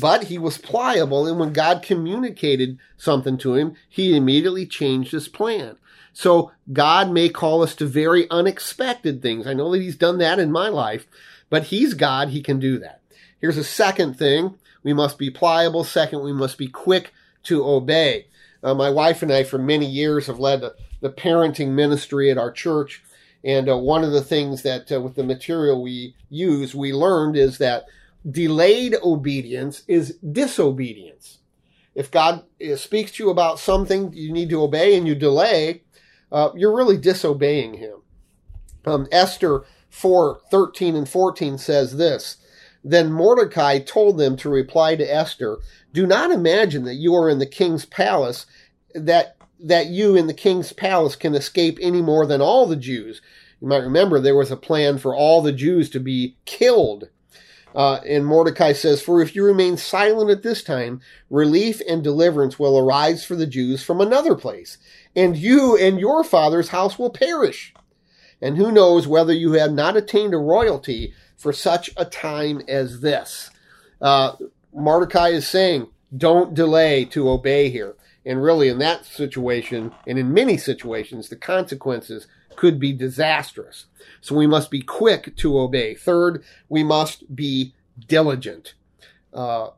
But 0.00 0.24
he 0.24 0.38
was 0.38 0.56
pliable, 0.56 1.26
and 1.26 1.38
when 1.38 1.52
God 1.52 1.82
communicated 1.82 2.78
something 2.96 3.36
to 3.38 3.54
him, 3.54 3.74
he 3.88 4.16
immediately 4.16 4.66
changed 4.66 5.12
his 5.12 5.28
plan. 5.28 5.76
So 6.12 6.52
God 6.72 7.10
may 7.10 7.28
call 7.28 7.62
us 7.62 7.74
to 7.76 7.86
very 7.86 8.28
unexpected 8.30 9.22
things. 9.22 9.46
I 9.46 9.54
know 9.54 9.70
that 9.72 9.80
he's 9.80 9.96
done 9.96 10.18
that 10.18 10.38
in 10.38 10.52
my 10.52 10.68
life, 10.68 11.06
but 11.50 11.64
he's 11.64 11.94
God. 11.94 12.28
He 12.28 12.42
can 12.42 12.58
do 12.58 12.78
that. 12.78 13.00
Here's 13.40 13.56
a 13.56 13.64
second 13.64 14.18
thing. 14.18 14.58
We 14.82 14.92
must 14.92 15.18
be 15.18 15.30
pliable. 15.30 15.84
Second, 15.84 16.22
we 16.22 16.32
must 16.32 16.58
be 16.58 16.68
quick 16.68 17.12
to 17.44 17.64
obey. 17.64 18.26
Uh, 18.62 18.74
my 18.74 18.90
wife 18.90 19.22
and 19.22 19.32
I, 19.32 19.42
for 19.42 19.58
many 19.58 19.86
years, 19.86 20.26
have 20.26 20.38
led 20.38 20.60
the, 20.60 20.74
the 21.00 21.10
parenting 21.10 21.70
ministry 21.70 22.30
at 22.30 22.38
our 22.38 22.50
church. 22.50 23.02
And 23.44 23.68
uh, 23.68 23.76
one 23.76 24.04
of 24.04 24.12
the 24.12 24.22
things 24.22 24.62
that, 24.62 24.92
uh, 24.92 25.00
with 25.00 25.16
the 25.16 25.24
material 25.24 25.82
we 25.82 26.14
use, 26.30 26.74
we 26.74 26.92
learned 26.92 27.36
is 27.36 27.58
that 27.58 27.86
delayed 28.28 28.94
obedience 29.02 29.82
is 29.88 30.16
disobedience. 30.18 31.38
If 31.94 32.10
God 32.10 32.44
uh, 32.64 32.76
speaks 32.76 33.12
to 33.12 33.24
you 33.24 33.30
about 33.30 33.58
something 33.58 34.12
you 34.12 34.32
need 34.32 34.50
to 34.50 34.62
obey 34.62 34.96
and 34.96 35.08
you 35.08 35.14
delay, 35.14 35.82
uh, 36.32 36.50
you're 36.56 36.74
really 36.74 36.96
disobeying 36.96 37.74
Him. 37.74 38.02
Um, 38.84 39.06
Esther 39.12 39.64
4 39.90 40.40
13 40.50 40.96
and 40.96 41.08
14 41.08 41.58
says 41.58 41.96
this 41.96 42.38
Then 42.82 43.12
Mordecai 43.12 43.78
told 43.78 44.18
them 44.18 44.36
to 44.38 44.48
reply 44.48 44.96
to 44.96 45.04
Esther, 45.04 45.58
Do 45.92 46.06
not 46.06 46.30
imagine 46.30 46.84
that 46.84 46.94
you 46.94 47.14
are 47.14 47.28
in 47.28 47.38
the 47.38 47.46
king's 47.46 47.84
palace, 47.84 48.46
that 48.94 49.36
that 49.60 49.86
you 49.86 50.16
in 50.16 50.26
the 50.26 50.34
king's 50.34 50.72
palace 50.72 51.14
can 51.14 51.34
escape 51.34 51.78
any 51.80 52.02
more 52.02 52.26
than 52.26 52.40
all 52.40 52.66
the 52.66 52.76
Jews. 52.76 53.20
You 53.60 53.68
might 53.68 53.76
remember 53.76 54.18
there 54.18 54.34
was 54.34 54.50
a 54.50 54.56
plan 54.56 54.98
for 54.98 55.14
all 55.14 55.40
the 55.40 55.52
Jews 55.52 55.88
to 55.90 56.00
be 56.00 56.36
killed. 56.46 57.08
Uh, 57.74 58.00
and 58.06 58.26
Mordecai 58.26 58.72
says, 58.72 59.02
For 59.02 59.22
if 59.22 59.34
you 59.34 59.44
remain 59.44 59.76
silent 59.76 60.30
at 60.30 60.42
this 60.42 60.62
time, 60.62 61.00
relief 61.30 61.80
and 61.88 62.02
deliverance 62.02 62.58
will 62.58 62.78
arise 62.78 63.24
for 63.24 63.36
the 63.36 63.46
Jews 63.46 63.82
from 63.82 64.00
another 64.00 64.34
place, 64.34 64.78
and 65.16 65.36
you 65.36 65.76
and 65.76 65.98
your 65.98 66.22
father's 66.24 66.68
house 66.68 66.98
will 66.98 67.10
perish. 67.10 67.74
And 68.40 68.56
who 68.56 68.72
knows 68.72 69.06
whether 69.06 69.32
you 69.32 69.52
have 69.52 69.72
not 69.72 69.96
attained 69.96 70.34
a 70.34 70.38
royalty 70.38 71.14
for 71.36 71.52
such 71.52 71.90
a 71.96 72.04
time 72.04 72.60
as 72.68 73.00
this. 73.00 73.50
Uh, 74.00 74.32
Mordecai 74.74 75.28
is 75.28 75.46
saying, 75.46 75.88
Don't 76.14 76.54
delay 76.54 77.04
to 77.06 77.30
obey 77.30 77.70
here. 77.70 77.94
And 78.24 78.42
really, 78.42 78.68
in 78.68 78.78
that 78.78 79.04
situation, 79.04 79.92
and 80.06 80.18
in 80.18 80.32
many 80.32 80.56
situations, 80.56 81.28
the 81.28 81.36
consequences 81.36 82.28
could 82.56 82.78
be 82.78 82.92
disastrous. 82.92 83.86
So 84.20 84.34
we 84.34 84.46
must 84.46 84.70
be 84.70 84.82
quick 84.82 85.36
to 85.36 85.58
obey. 85.58 85.94
Third, 85.94 86.44
we 86.68 86.82
must 86.82 87.34
be 87.34 87.74
diligent. 88.06 88.74
Uh, 89.32 89.70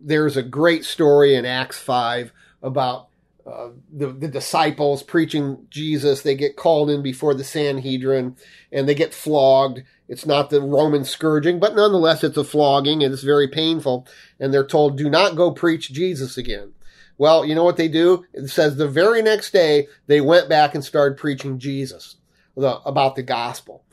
there's 0.00 0.36
a 0.36 0.42
great 0.42 0.84
story 0.84 1.34
in 1.34 1.44
Acts 1.44 1.78
5 1.78 2.32
about 2.62 3.08
uh, 3.46 3.68
the, 3.92 4.08
the 4.08 4.28
disciples 4.28 5.02
preaching 5.02 5.66
Jesus. 5.70 6.22
They 6.22 6.34
get 6.34 6.56
called 6.56 6.90
in 6.90 7.02
before 7.02 7.34
the 7.34 7.44
Sanhedrin 7.44 8.36
and 8.72 8.88
they 8.88 8.94
get 8.94 9.12
flogged. 9.12 9.82
It's 10.08 10.26
not 10.26 10.50
the 10.50 10.60
Roman 10.60 11.04
scourging, 11.04 11.58
but 11.58 11.74
nonetheless, 11.74 12.24
it's 12.24 12.36
a 12.36 12.44
flogging 12.44 13.02
and 13.02 13.12
it's 13.12 13.22
very 13.22 13.48
painful. 13.48 14.06
And 14.40 14.52
they're 14.52 14.66
told, 14.66 14.96
do 14.96 15.10
not 15.10 15.36
go 15.36 15.50
preach 15.50 15.92
Jesus 15.92 16.36
again. 16.36 16.72
Well, 17.16 17.44
you 17.44 17.54
know 17.54 17.64
what 17.64 17.76
they 17.76 17.88
do? 17.88 18.24
It 18.32 18.48
says 18.48 18.76
the 18.76 18.88
very 18.88 19.22
next 19.22 19.52
day 19.52 19.88
they 20.06 20.20
went 20.20 20.48
back 20.48 20.74
and 20.74 20.84
started 20.84 21.18
preaching 21.18 21.58
Jesus 21.58 22.16
the, 22.56 22.78
about 22.80 23.16
the 23.16 23.22
gospel. 23.22 23.84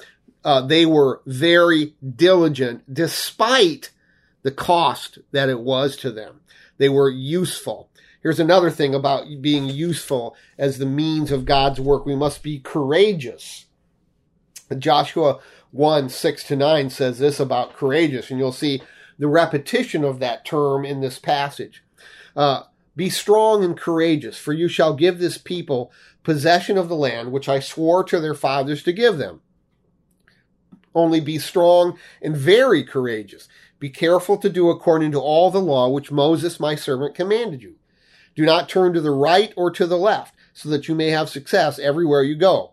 Uh, 0.44 0.62
they 0.62 0.86
were 0.86 1.22
very 1.26 1.96
diligent 2.16 2.92
despite 2.92 3.92
the 4.44 4.52
cost 4.52 5.20
that 5.32 5.50
it 5.50 5.60
was 5.60 5.96
to 5.98 6.12
them. 6.12 6.42
They 6.78 6.90
were 6.90 7.10
useful. 7.12 7.90
Here's 8.24 8.40
another 8.40 8.72
thing 8.72 8.96
about 8.96 9.26
being 9.40 9.66
useful 9.66 10.36
as 10.58 10.78
the 10.78 10.86
means 10.86 11.32
of 11.32 11.46
God's 11.46 11.80
work. 11.80 12.06
We 12.06 12.16
must 12.16 12.42
be 12.42 12.60
courageous. 12.60 13.66
Joshua 14.78 15.40
1 15.72 16.10
6 16.10 16.44
to 16.46 16.56
9 16.56 16.90
says 16.90 17.20
this 17.20 17.40
about 17.40 17.76
courageous, 17.76 18.30
and 18.30 18.40
you'll 18.40 18.52
see 18.52 18.82
the 19.18 19.28
repetition 19.28 20.04
of 20.04 20.20
that 20.20 20.46
term 20.46 20.86
in 20.86 21.02
this 21.02 21.20
passage. 21.20 21.84
Uh, 22.36 22.64
be 22.96 23.10
strong 23.10 23.64
and 23.64 23.78
courageous, 23.78 24.38
for 24.38 24.54
you 24.54 24.68
shall 24.68 24.94
give 24.94 25.20
this 25.20 25.38
people 25.38 25.92
possession 26.24 26.78
of 26.78 26.90
the 26.90 26.96
land 26.96 27.32
which 27.32 27.48
I 27.48 27.60
swore 27.60 28.04
to 28.06 28.20
their 28.20 28.34
fathers 28.34 28.84
to 28.84 28.94
give 28.94 29.18
them. 29.18 29.42
Only 30.94 31.22
be 31.22 31.40
strong 31.40 31.98
and 32.22 32.36
very 32.36 32.84
courageous. 32.84 33.48
Be 33.80 33.90
careful 33.90 34.38
to 34.38 34.50
do 34.50 34.70
according 34.70 35.12
to 35.14 35.20
all 35.20 35.50
the 35.50 35.62
law 35.62 35.88
which 35.90 36.12
Moses 36.12 36.60
my 36.60 36.76
servant 36.76 37.16
commanded 37.16 37.62
you. 37.62 37.76
Do 38.36 38.46
not 38.46 38.70
turn 38.70 38.94
to 38.94 39.02
the 39.02 39.12
right 39.12 39.54
or 39.56 39.72
to 39.72 39.88
the 39.88 39.98
left, 39.98 40.36
so 40.54 40.70
that 40.70 40.88
you 40.88 40.96
may 40.96 41.10
have 41.10 41.30
success 41.30 41.80
everywhere 41.80 42.24
you 42.24 42.36
go. 42.36 42.72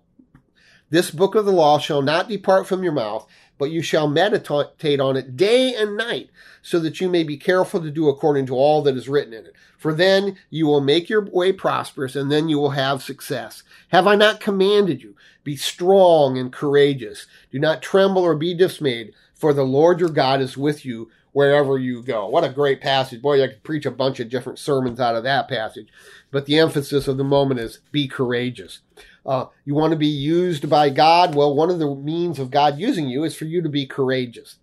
This 0.90 1.10
book 1.10 1.34
of 1.34 1.44
the 1.44 1.52
law 1.52 1.78
shall 1.78 2.02
not 2.02 2.28
depart 2.28 2.66
from 2.66 2.82
your 2.82 2.92
mouth, 2.92 3.26
but 3.58 3.70
you 3.70 3.82
shall 3.82 4.08
meditate 4.08 5.00
on 5.00 5.16
it 5.16 5.36
day 5.36 5.74
and 5.74 5.96
night, 5.96 6.30
so 6.62 6.78
that 6.80 7.00
you 7.00 7.08
may 7.08 7.24
be 7.24 7.36
careful 7.36 7.80
to 7.82 7.90
do 7.90 8.08
according 8.08 8.46
to 8.46 8.54
all 8.54 8.82
that 8.82 8.96
is 8.96 9.08
written 9.08 9.34
in 9.34 9.44
it. 9.44 9.54
For 9.76 9.92
then 9.92 10.36
you 10.50 10.66
will 10.66 10.80
make 10.80 11.08
your 11.08 11.24
way 11.24 11.52
prosperous, 11.52 12.16
and 12.16 12.32
then 12.32 12.48
you 12.48 12.58
will 12.58 12.70
have 12.70 13.02
success. 13.02 13.62
Have 13.88 14.06
I 14.06 14.14
not 14.14 14.40
commanded 14.40 15.02
you? 15.02 15.14
Be 15.44 15.56
strong 15.56 16.38
and 16.38 16.52
courageous. 16.52 17.26
Do 17.50 17.58
not 17.58 17.82
tremble 17.82 18.22
or 18.22 18.34
be 18.34 18.54
dismayed, 18.54 19.12
for 19.34 19.52
the 19.52 19.64
Lord 19.64 20.00
your 20.00 20.08
God 20.08 20.40
is 20.40 20.56
with 20.56 20.84
you 20.84 21.10
wherever 21.32 21.78
you 21.78 22.02
go. 22.02 22.26
What 22.26 22.44
a 22.44 22.48
great 22.48 22.80
passage. 22.80 23.22
Boy, 23.22 23.42
I 23.42 23.48
could 23.48 23.62
preach 23.62 23.86
a 23.86 23.90
bunch 23.92 24.18
of 24.18 24.28
different 24.28 24.58
sermons 24.58 24.98
out 24.98 25.14
of 25.14 25.22
that 25.22 25.48
passage. 25.48 25.88
But 26.30 26.46
the 26.46 26.58
emphasis 26.58 27.06
of 27.06 27.16
the 27.16 27.24
moment 27.24 27.60
is 27.60 27.78
be 27.92 28.08
courageous. 28.08 28.80
Uh, 29.28 29.46
you 29.66 29.74
want 29.74 29.90
to 29.90 29.98
be 29.98 30.06
used 30.06 30.70
by 30.70 30.88
God? 30.88 31.34
Well, 31.34 31.54
one 31.54 31.68
of 31.68 31.78
the 31.78 31.94
means 31.94 32.38
of 32.38 32.50
God 32.50 32.78
using 32.78 33.10
you 33.10 33.24
is 33.24 33.36
for 33.36 33.44
you 33.44 33.60
to 33.60 33.68
be 33.68 33.84
courageous. 33.84 34.56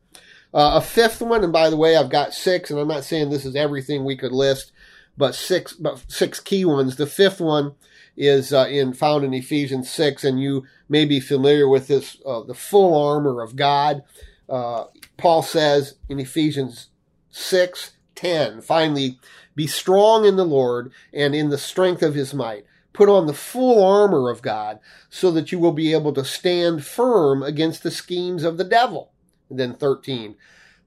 Uh, 0.52 0.72
a 0.76 0.82
fifth 0.82 1.22
one, 1.22 1.44
and 1.44 1.54
by 1.54 1.70
the 1.70 1.78
way, 1.78 1.96
I've 1.96 2.10
got 2.10 2.34
six, 2.34 2.72
and 2.72 2.80
I'm 2.80 2.88
not 2.88 3.04
saying 3.04 3.30
this 3.30 3.46
is 3.46 3.56
everything 3.56 4.04
we 4.04 4.18
could 4.18 4.32
list, 4.32 4.72
but 5.16 5.36
six, 5.36 5.74
but 5.74 6.04
six 6.08 6.40
key 6.40 6.66
ones. 6.66 6.96
The 6.96 7.06
fifth 7.06 7.40
one 7.40 7.76
is 8.18 8.52
uh, 8.52 8.66
in 8.68 8.94
found 8.94 9.24
in 9.24 9.36
Ephesians 9.36 9.88
six, 9.88 10.24
and 10.24 10.42
you 10.42 10.66
may 10.90 11.06
be 11.06 11.20
familiar 11.20 11.70
with 11.70 11.88
this: 11.88 12.18
uh, 12.26 12.42
the 12.42 12.56
full 12.56 13.00
armor 13.00 13.44
of 13.44 13.56
God. 13.56 14.02
Uh, 14.50 14.86
Paul 15.18 15.44
says 15.44 15.96
in 16.10 16.20
Ephesians 16.20 16.88
six 17.30 17.92
ten, 18.16 18.62
finally, 18.62 19.20
be 19.56 19.68
strong 19.68 20.26
in 20.26 20.38
the 20.38 20.46
Lord 20.46 20.92
and 21.14 21.36
in 21.36 21.50
the 21.50 21.58
strength 21.60 22.02
of 22.02 22.16
His 22.16 22.34
might 22.34 22.66
Put 22.96 23.10
on 23.10 23.28
the 23.28 23.34
full 23.34 23.84
armor 23.84 24.30
of 24.30 24.42
God 24.42 24.80
so 25.10 25.30
that 25.32 25.52
you 25.52 25.60
will 25.60 25.74
be 25.74 25.92
able 25.92 26.14
to 26.14 26.24
stand 26.24 26.86
firm 26.86 27.44
against 27.44 27.84
the 27.84 27.92
schemes 27.92 28.46
of 28.46 28.58
the 28.58 28.64
devil. 28.64 29.12
And 29.50 29.60
then 29.60 29.74
13. 29.74 30.36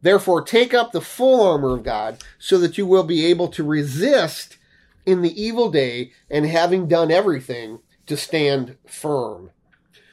Therefore, 0.00 0.40
take 0.40 0.72
up 0.72 0.92
the 0.92 1.02
full 1.02 1.46
armor 1.46 1.76
of 1.76 1.82
God 1.82 2.24
so 2.38 2.56
that 2.58 2.78
you 2.78 2.86
will 2.86 3.02
be 3.02 3.26
able 3.26 3.48
to 3.48 3.62
resist 3.62 4.56
in 5.04 5.20
the 5.20 5.40
evil 5.40 5.70
day 5.70 6.12
and 6.30 6.46
having 6.46 6.88
done 6.88 7.10
everything 7.10 7.80
to 8.06 8.16
stand 8.16 8.78
firm. 8.86 9.50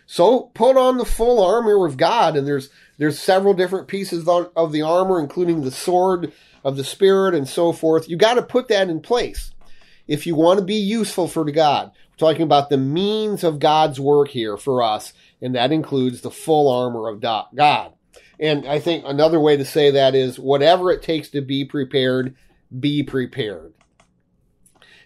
So 0.06 0.52
put 0.54 0.76
on 0.76 0.98
the 0.98 1.06
full 1.06 1.42
armor 1.42 1.86
of 1.86 1.96
God, 1.96 2.36
and 2.36 2.46
there's 2.46 2.70
there's 2.98 3.18
several 3.18 3.54
different 3.54 3.88
pieces 3.88 4.28
of 4.28 4.72
the 4.72 4.82
armor, 4.82 5.20
including 5.20 5.62
the 5.62 5.72
sword 5.72 6.34
of 6.64 6.76
the 6.76 6.84
spirit 6.84 7.34
and 7.34 7.48
so 7.48 7.72
forth. 7.72 8.10
You 8.10 8.18
got 8.18 8.36
to 8.36 8.42
put 8.42 8.68
that 8.68 8.90
in 8.90 9.00
place 9.00 9.52
if 10.08 10.28
you 10.28 10.36
want 10.36 10.60
to 10.60 10.66
be 10.66 10.76
useful 10.76 11.28
for 11.28 11.44
God, 11.52 11.92
we're 12.12 12.18
talking 12.18 12.44
about 12.44 12.70
the 12.70 12.78
means 12.78 13.44
of 13.44 13.60
God's 13.60 14.00
work 14.00 14.30
here 14.30 14.58
for 14.58 14.82
us, 14.84 15.14
and 15.42 15.56
that 15.56 15.72
includes 15.72 16.22
the 16.22 16.32
full 16.32 16.72
armor 16.72 17.08
of 17.08 17.20
God. 17.20 17.94
And 18.40 18.68
I 18.68 18.80
think 18.80 19.04
another 19.06 19.40
way 19.40 19.58
to 19.58 19.66
say 19.66 19.92
that 19.92 20.16
is 20.16 20.40
whatever 20.40 20.92
it 20.92 21.02
takes 21.02 21.30
to 21.30 21.42
be 21.42 21.66
prepared, 21.66 22.36
be 22.78 23.04
prepared. 23.04 23.74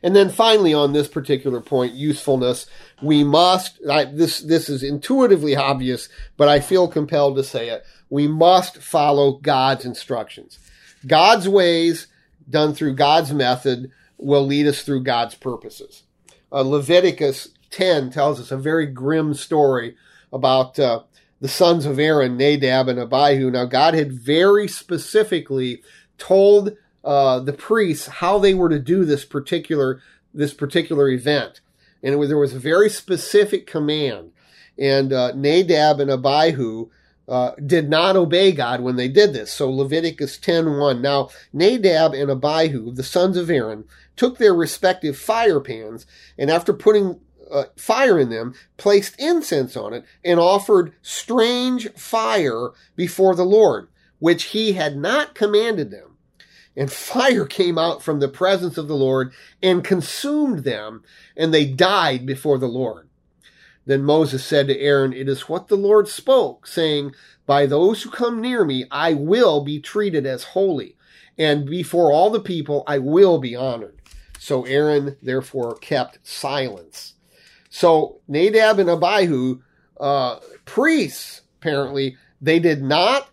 And 0.02 0.16
then 0.16 0.30
finally, 0.30 0.74
on 0.74 0.94
this 0.94 1.08
particular 1.08 1.60
point, 1.60 1.94
usefulness, 1.94 2.68
we 3.02 3.24
must, 3.24 3.80
I, 3.90 4.06
this, 4.06 4.40
this 4.40 4.70
is 4.70 4.82
intuitively 4.82 5.56
obvious, 5.56 6.08
but 6.38 6.48
I 6.48 6.62
feel 6.62 6.88
compelled 6.88 7.36
to 7.36 7.44
say 7.44 7.70
it. 7.70 7.84
We 8.10 8.28
must 8.28 8.78
follow 8.78 9.34
God's 9.34 9.86
instructions. 9.86 10.58
God's 11.06 11.50
ways, 11.50 12.08
done 12.50 12.74
through 12.74 12.96
God's 12.96 13.34
method, 13.34 13.92
will 14.20 14.46
lead 14.46 14.68
us 14.68 14.84
through 14.84 15.04
God's 15.04 15.36
purposes. 15.36 16.04
Uh, 16.52 16.62
Leviticus 16.62 17.50
10 17.72 18.12
tells 18.12 18.40
us 18.40 18.52
a 18.52 18.58
very 18.58 18.86
grim 18.86 19.34
story 19.34 19.96
about 20.32 20.78
uh, 20.78 21.02
the 21.42 21.48
sons 21.48 21.86
of 21.86 22.00
Aaron, 22.00 22.38
Nadab 22.38 22.88
and 22.88 23.00
Abihu. 23.00 23.50
Now, 23.50 23.66
God 23.66 23.94
had 23.94 24.12
very 24.12 24.68
specifically 24.68 25.82
told 26.18 26.76
uh, 27.04 27.40
the 27.40 27.54
priests 27.54 28.08
how 28.08 28.40
they 28.40 28.54
were 28.54 28.70
to 28.70 28.80
do 28.80 29.06
this 29.06 29.26
particular 29.26 30.02
this 30.32 30.54
particular 30.54 31.10
event, 31.10 31.60
and 32.04 32.20
was, 32.20 32.30
there 32.30 32.38
was 32.38 32.54
a 32.54 32.60
very 32.60 32.88
specific 32.88 33.66
command. 33.66 34.32
And 34.78 35.12
uh, 35.12 35.32
Nadab 35.34 36.00
and 36.00 36.12
Abihu 36.12 36.92
uh, 37.28 37.52
did 37.66 37.90
not 37.90 38.16
obey 38.16 38.52
God 38.52 38.82
when 38.82 38.96
they 38.96 39.08
did 39.08 39.34
this. 39.34 39.52
So 39.52 39.72
Leviticus 39.72 40.38
10:1. 40.38 41.02
Now 41.02 41.30
Nadab 41.54 42.14
and 42.14 42.30
Abihu, 42.30 42.92
the 42.92 43.04
sons 43.04 43.38
of 43.38 43.50
Aaron, 43.50 43.86
took 44.20 44.38
their 44.38 44.54
respective 44.54 45.18
fire 45.18 45.62
pans, 45.62 46.06
and 46.38 46.52
after 46.52 46.74
putting 46.74 47.22
uh, 47.50 47.64
fire 47.78 48.20
in 48.20 48.30
them, 48.30 48.54
placed 48.76 49.16
incense 49.18 49.78
on 49.78 49.94
it, 49.94 50.04
and 50.26 50.42
offered 50.42 50.94
strange 51.02 51.90
fire 51.94 52.72
before 52.98 53.34
the 53.34 53.46
Lord, 53.46 53.88
which 54.20 54.44
he 54.46 54.74
had 54.74 54.98
not 54.98 55.36
commanded 55.36 55.90
them. 55.90 56.18
And 56.76 56.92
fire 57.14 57.46
came 57.46 57.78
out 57.78 58.04
from 58.04 58.20
the 58.20 58.28
presence 58.28 58.78
of 58.78 58.90
the 58.90 58.96
Lord 58.96 59.32
and 59.64 59.86
consumed 59.86 60.66
them, 60.66 61.02
and 61.38 61.54
they 61.54 61.66
died 61.66 62.26
before 62.26 62.58
the 62.58 62.68
Lord. 62.68 63.08
Then 63.86 64.04
Moses 64.04 64.44
said 64.44 64.68
to 64.68 64.78
Aaron, 64.78 65.14
It 65.14 65.30
is 65.30 65.48
what 65.48 65.70
the 65.70 65.78
Lord 65.78 66.10
spoke, 66.10 66.68
saying, 66.68 67.16
By 67.46 67.66
those 67.66 68.04
who 68.04 68.10
come 68.10 68.42
near 68.42 68.66
me, 68.66 68.84
I 68.92 69.14
will 69.14 69.64
be 69.64 69.80
treated 69.80 70.26
as 70.26 70.44
holy, 70.44 70.98
and 71.38 71.66
before 71.66 72.12
all 72.12 72.30
the 72.30 72.42
people, 72.42 72.84
I 72.86 73.00
will 73.00 73.40
be 73.40 73.56
honored. 73.56 73.99
So 74.40 74.64
Aaron 74.66 75.18
therefore 75.22 75.76
kept 75.76 76.26
silence. 76.26 77.14
So 77.70 78.22
Nadab 78.28 78.80
and 78.80 78.90
Abihu, 78.90 79.62
uh, 80.00 80.40
priests, 80.66 81.42
apparently, 81.60 82.18
they 82.42 82.60
did 82.60 82.82
not 82.82 83.30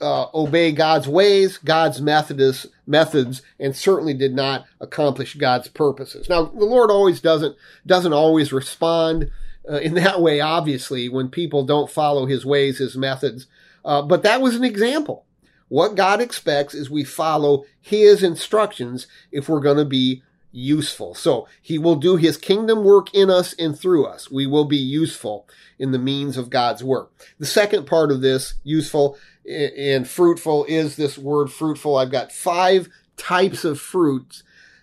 uh, 0.00 0.26
obey 0.34 0.72
God's 0.72 1.08
ways, 1.08 1.58
God's 1.58 2.00
methods, 2.00 2.66
methods, 2.86 3.42
and 3.60 3.74
certainly 3.74 4.14
did 4.14 4.34
not 4.34 4.64
accomplish 4.80 5.36
God's 5.36 5.68
purposes. 5.68 6.28
Now, 6.28 6.44
the 6.44 6.64
Lord 6.64 6.90
always 6.90 7.20
doesn't 7.20 7.56
doesn't 7.86 8.12
always 8.12 8.52
respond 8.52 9.30
uh, 9.68 9.76
in 9.76 9.94
that 9.94 10.20
way. 10.20 10.40
Obviously, 10.40 11.08
when 11.08 11.28
people 11.28 11.64
don't 11.64 11.90
follow 11.90 12.26
His 12.26 12.44
ways, 12.44 12.78
His 12.78 12.96
methods, 12.96 13.46
uh, 13.84 14.02
but 14.02 14.22
that 14.24 14.40
was 14.40 14.56
an 14.56 14.64
example. 14.64 15.24
What 15.68 15.94
God 15.96 16.20
expects 16.20 16.74
is 16.74 16.90
we 16.90 17.04
follow 17.04 17.64
His 17.80 18.22
instructions 18.22 19.06
if 19.30 19.48
we're 19.48 19.60
going 19.60 19.76
to 19.76 19.84
be 19.84 20.22
useful. 20.50 21.14
So 21.14 21.46
he 21.60 21.78
will 21.78 21.96
do 21.96 22.16
his 22.16 22.36
kingdom 22.36 22.84
work 22.84 23.14
in 23.14 23.30
us 23.30 23.54
and 23.58 23.78
through 23.78 24.06
us. 24.06 24.30
We 24.30 24.46
will 24.46 24.64
be 24.64 24.76
useful 24.76 25.48
in 25.78 25.92
the 25.92 25.98
means 25.98 26.36
of 26.36 26.50
God's 26.50 26.82
work. 26.82 27.12
The 27.38 27.46
second 27.46 27.86
part 27.86 28.10
of 28.10 28.20
this, 28.20 28.54
useful 28.64 29.18
and 29.46 30.08
fruitful, 30.08 30.64
is 30.66 30.96
this 30.96 31.18
word 31.18 31.50
fruitful. 31.50 31.96
I've 31.96 32.10
got 32.10 32.32
five 32.32 32.88
types 33.16 33.64
of 33.64 33.80
fruits 33.80 34.42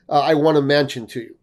uh, 0.09 0.21
I 0.21 0.33
want 0.35 0.55
to 0.55 0.61
mention 0.61 1.07
to 1.07 1.21
you. 1.21 1.35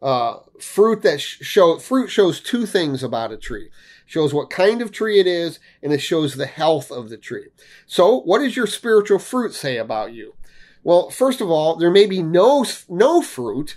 Uh, 0.00 0.36
fruit 0.60 1.02
that 1.02 1.20
show 1.20 1.78
fruit 1.78 2.08
shows 2.08 2.40
two 2.40 2.66
things 2.66 3.02
about 3.02 3.32
a 3.32 3.36
tree. 3.36 3.70
Shows 4.04 4.32
what 4.32 4.50
kind 4.50 4.80
of 4.82 4.92
tree 4.92 5.18
it 5.18 5.26
is, 5.26 5.58
and 5.82 5.92
it 5.92 5.98
shows 5.98 6.34
the 6.34 6.46
health 6.46 6.90
of 6.92 7.08
the 7.08 7.16
tree. 7.16 7.48
So, 7.86 8.20
what 8.20 8.38
does 8.38 8.56
your 8.56 8.66
spiritual 8.66 9.18
fruit 9.18 9.52
say 9.52 9.78
about 9.78 10.12
you? 10.12 10.34
Well, 10.86 11.10
first 11.10 11.40
of 11.40 11.50
all, 11.50 11.74
there 11.74 11.90
may 11.90 12.06
be 12.06 12.22
no, 12.22 12.64
no 12.88 13.20
fruit. 13.20 13.76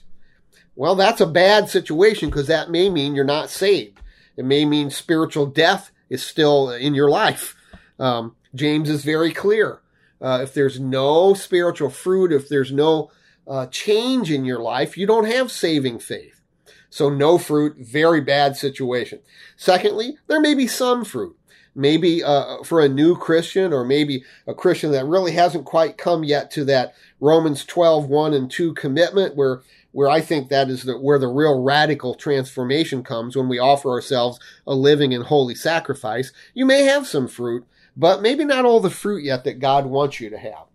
Well, 0.76 0.94
that's 0.94 1.20
a 1.20 1.26
bad 1.26 1.68
situation 1.68 2.30
because 2.30 2.46
that 2.46 2.70
may 2.70 2.88
mean 2.88 3.16
you're 3.16 3.26
not 3.26 3.50
saved. 3.50 4.00
It 4.38 4.46
may 4.46 4.64
mean 4.64 4.92
spiritual 4.92 5.48
death 5.48 5.90
is 6.12 6.22
still 6.22 6.70
in 6.70 6.94
your 6.94 7.10
life. 7.10 7.56
Um, 7.98 8.36
James 8.54 8.92
is 8.92 9.04
very 9.04 9.32
clear. 9.32 9.82
Uh, 10.22 10.42
if 10.44 10.54
there's 10.54 10.80
no 10.80 11.34
spiritual 11.34 11.90
fruit, 11.90 12.32
if 12.32 12.48
there's 12.48 12.72
no 12.72 13.10
uh, 13.48 13.66
change 13.66 14.30
in 14.30 14.46
your 14.46 14.60
life, 14.60 14.96
you 14.96 15.08
don't 15.08 15.26
have 15.26 15.52
saving 15.52 15.98
faith. 15.98 16.42
So 16.92 17.10
no 17.10 17.40
fruit, 17.40 17.76
very 17.80 18.22
bad 18.22 18.56
situation. 18.56 19.22
Secondly, 19.58 20.20
there 20.28 20.40
may 20.40 20.54
be 20.54 20.68
some 20.68 21.04
fruit 21.04 21.39
maybe 21.80 22.24
uh, 22.24 22.62
for 22.64 22.82
a 22.82 22.90
new 22.90 23.16
Christian 23.16 23.72
or 23.72 23.86
maybe 23.86 24.24
a 24.46 24.54
Christian 24.54 24.92
that 24.92 25.06
really 25.06 25.32
hasn't 25.32 25.66
quite 25.66 25.98
come 25.98 26.24
yet 26.24 26.52
to 26.52 26.66
that 26.66 26.94
Romans 27.20 27.66
12, 27.66 28.08
1 28.08 28.34
and 28.34 28.52
2 28.52 28.74
commitment 28.74 29.36
where 29.36 29.62
where 29.92 30.10
I 30.10 30.22
think 30.22 30.50
that 30.50 30.70
is 30.70 30.84
the, 30.84 31.00
where 31.00 31.18
the 31.18 31.28
real 31.28 31.64
radical 31.64 32.14
transformation 32.14 33.02
comes 33.02 33.36
when 33.36 33.50
we 33.50 33.58
offer 33.58 33.90
ourselves 33.90 34.40
a 34.68 34.76
living 34.76 35.16
and 35.16 35.26
holy 35.26 35.56
sacrifice. 35.56 36.32
You 36.54 36.68
may 36.68 36.84
have 36.84 37.08
some 37.08 37.28
fruit, 37.28 37.66
but 37.98 38.22
maybe 38.22 38.46
not 38.46 38.66
all 38.66 38.82
the 38.82 38.92
fruit 38.92 39.24
yet 39.24 39.46
that 39.46 39.58
God 39.58 39.88
wants 39.88 40.20
you 40.20 40.30
to 40.30 40.38
have. 40.38 40.66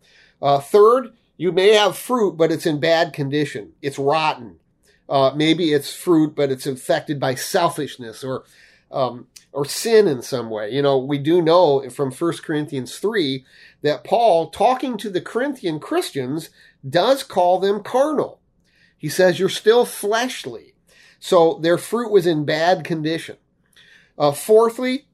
Uh, 0.43 0.59
third, 0.59 1.13
you 1.37 1.53
may 1.53 1.75
have 1.75 1.97
fruit, 1.97 2.33
but 2.33 2.51
it's 2.51 2.67
in 2.67 2.81
bad 2.81 3.13
condition. 3.13 3.75
It's 3.81 4.01
rotten. 4.01 4.57
Uh, 5.09 5.31
maybe 5.37 5.73
it's 5.73 5.95
fruit, 5.95 6.35
but 6.35 6.51
it's 6.51 6.67
infected 6.67 7.21
by 7.21 7.37
selfishness 7.37 8.25
or 8.25 8.43
um, 8.91 9.29
or 9.55 9.65
sin 9.65 10.09
in 10.09 10.21
some 10.21 10.51
way. 10.51 10.71
You 10.71 10.83
know, 10.83 10.99
we 10.99 11.17
do 11.17 11.41
know 11.41 11.89
from 11.89 12.11
1 12.11 12.33
Corinthians 12.39 12.99
3 12.99 13.45
that 13.83 14.05
Paul, 14.05 14.51
talking 14.51 14.99
to 14.99 15.09
the 15.09 15.21
Corinthian 15.21 15.79
Christians, 15.79 16.51
does 16.87 17.23
call 17.23 17.61
them 17.61 17.83
carnal. 17.83 18.41
He 18.99 19.09
says, 19.09 19.39
You're 19.39 19.49
still 19.49 19.85
fleshly. 19.85 20.75
So 21.21 21.59
their 21.63 21.79
fruit 21.79 22.11
was 22.11 22.27
in 22.27 22.45
bad 22.45 22.85
condition. 22.85 23.37
Uh, 24.19 24.33
fourthly, 24.33 25.07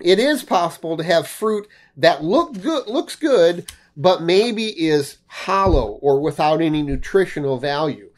it 0.00 0.18
is 0.18 0.44
possible 0.44 0.96
to 0.96 1.04
have 1.04 1.26
fruit 1.26 1.66
that 1.96 2.22
look 2.22 2.60
good, 2.60 2.86
looks 2.86 3.16
good, 3.16 3.70
but 3.96 4.22
maybe 4.22 4.66
is 4.66 5.18
hollow 5.26 5.98
or 6.02 6.20
without 6.20 6.62
any 6.62 6.82
nutritional 6.82 7.58
value. 7.58 8.10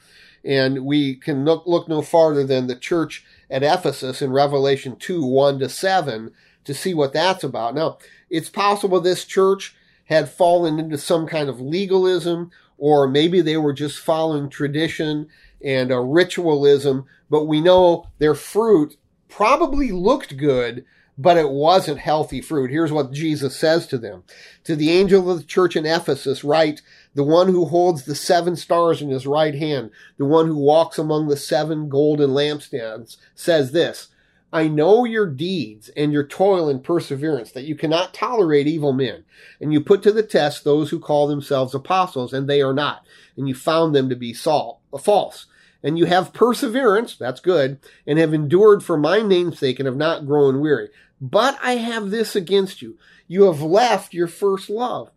And 0.45 0.85
we 0.85 1.17
can 1.17 1.45
look, 1.45 1.67
look 1.67 1.89
no 1.89 2.03
farther 2.03 2.45
than 2.45 2.67
the 2.67 2.77
church 2.77 3.25
at 3.51 3.63
Ephesus 3.63 4.23
in 4.23 4.33
Revelation 4.33 4.97
2 4.97 5.25
1 5.25 5.59
to 5.61 5.69
7 5.69 6.33
to 6.65 6.75
see 6.75 6.95
what 6.95 7.13
that's 7.13 7.45
about. 7.45 7.75
Now, 7.75 7.99
it's 8.29 8.51
possible 8.51 9.01
this 9.01 9.25
church 9.25 9.75
had 10.07 10.29
fallen 10.29 10.79
into 10.79 10.99
some 10.99 11.27
kind 11.27 11.49
of 11.49 11.61
legalism, 11.61 12.51
or 12.77 13.09
maybe 13.09 13.41
they 13.41 13.57
were 13.57 13.73
just 13.73 13.99
following 13.99 14.49
tradition 14.49 15.29
and 15.63 15.91
a 15.91 16.01
ritualism, 16.01 17.05
but 17.29 17.45
we 17.45 17.61
know 17.61 18.07
their 18.19 18.35
fruit 18.35 18.97
probably 19.29 19.93
looked 19.93 20.37
good, 20.37 20.85
but 21.17 21.37
it 21.37 21.51
wasn't 21.51 21.99
healthy 21.99 22.41
fruit. 22.41 22.71
Here's 22.71 22.93
what 22.93 23.13
Jesus 23.13 23.57
says 23.57 23.87
to 23.89 23.99
them. 23.99 24.23
To 24.65 24.77
the 24.77 24.91
angel 24.91 25.31
of 25.31 25.39
the 25.39 25.45
church 25.45 25.75
in 25.75 25.85
Ephesus, 25.85 26.45
write, 26.45 26.81
the 27.15 27.25
one 27.25 27.49
who 27.49 27.67
holds 27.67 28.05
the 28.05 28.15
seven 28.15 28.57
stars 28.57 29.03
in 29.03 29.11
his 29.11 29.27
right 29.27 29.55
hand, 29.55 29.91
the 30.17 30.25
one 30.25 30.47
who 30.47 30.57
walks 30.57 30.99
among 30.99 31.29
the 31.29 31.37
seven 31.37 31.89
golden 31.89 32.31
lampstands, 32.31 33.17
says 33.35 33.73
this, 33.73 34.09
I 34.53 34.69
know 34.69 35.05
your 35.05 35.27
deeds 35.27 35.91
and 35.91 36.13
your 36.13 36.25
toil 36.25 36.69
and 36.69 36.83
perseverance, 36.83 37.53
that 37.53 37.65
you 37.65 37.75
cannot 37.75 38.15
tolerate 38.15 38.67
evil 38.67 38.93
men, 38.93 39.25
and 39.61 39.73
you 39.73 39.81
put 39.81 40.03
to 40.05 40.13
the 40.13 40.23
test 40.23 40.65
those 40.65 40.91
who 40.91 40.99
call 40.99 41.27
themselves 41.27 41.75
apostles, 41.75 42.33
and 42.33 42.49
they 42.49 42.63
are 42.63 42.73
not, 42.73 43.05
and 43.37 43.49
you 43.49 43.55
found 43.55 43.95
them 43.95 44.09
to 44.09 44.17
be 44.17 44.33
false 44.33 45.47
and 45.83 45.99
you 45.99 46.07
have 46.07 46.33
perseverance, 46.33 47.17
that's 47.17 47.41
good, 47.41 47.79
and 48.07 48.19
have 48.19 48.35
endured 48.35 48.83
for 48.83 48.97
my 48.97 49.21
name's 49.21 49.59
sake 49.59 49.79
and 49.79 49.87
have 49.87 49.97
not 49.97 50.27
grown 50.27 50.61
weary. 50.61 50.89
But 51.21 51.59
I 51.63 51.73
have 51.73 52.11
this 52.11 52.35
against 52.35 52.83
you. 52.83 52.99
You 53.27 53.45
have 53.45 53.61
left 53.63 54.15
your 54.15 54.29
first 54.29 54.71
love. 54.71 55.11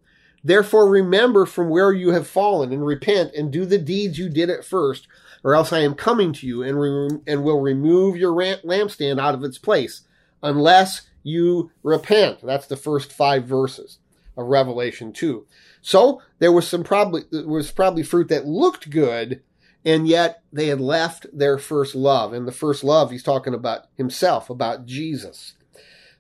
Therefore 0.44 0.90
remember 0.90 1.46
from 1.46 1.70
where 1.70 1.92
you 1.92 2.12
have 2.12 2.28
fallen 2.28 2.72
and 2.72 2.86
repent 2.86 3.34
and 3.36 3.52
do 3.52 3.66
the 3.66 3.78
deeds 3.78 4.18
you 4.18 4.30
did 4.30 4.50
at 4.50 4.66
first, 4.66 5.08
or 5.44 5.56
else 5.56 5.72
I 5.72 5.80
am 5.80 5.94
coming 5.94 6.34
to 6.34 6.48
you 6.48 6.64
and, 6.64 6.80
re- 6.80 7.20
and 7.28 7.44
will 7.44 7.62
remove 7.62 8.18
your 8.18 8.34
lampstand 8.34 9.20
out 9.20 9.36
of 9.36 9.44
its 9.44 9.58
place, 9.58 10.02
unless 10.42 11.04
you 11.24 11.72
repent. 11.84 12.40
That's 12.44 12.68
the 12.68 12.78
first 12.78 13.14
five 13.14 13.46
verses 13.46 14.00
of 14.38 14.48
Revelation 14.48 15.14
2. 15.14 15.46
So 15.82 16.22
there 16.40 16.52
was 16.52 16.68
some 16.68 16.84
probably, 16.84 17.24
there 17.32 17.48
was 17.48 17.72
probably 17.72 18.04
fruit 18.04 18.28
that 18.30 18.46
looked 18.46 18.90
good, 18.90 19.42
and 19.84 20.08
yet 20.08 20.44
they 20.54 20.68
had 20.68 20.82
left 20.82 21.26
their 21.34 21.58
first 21.58 21.96
love. 21.96 22.34
And 22.34 22.48
the 22.48 22.52
first 22.52 22.84
love, 22.84 23.12
he's 23.12 23.24
talking 23.24 23.54
about 23.54 23.88
himself, 23.96 24.50
about 24.50 24.86
Jesus. 24.86 25.54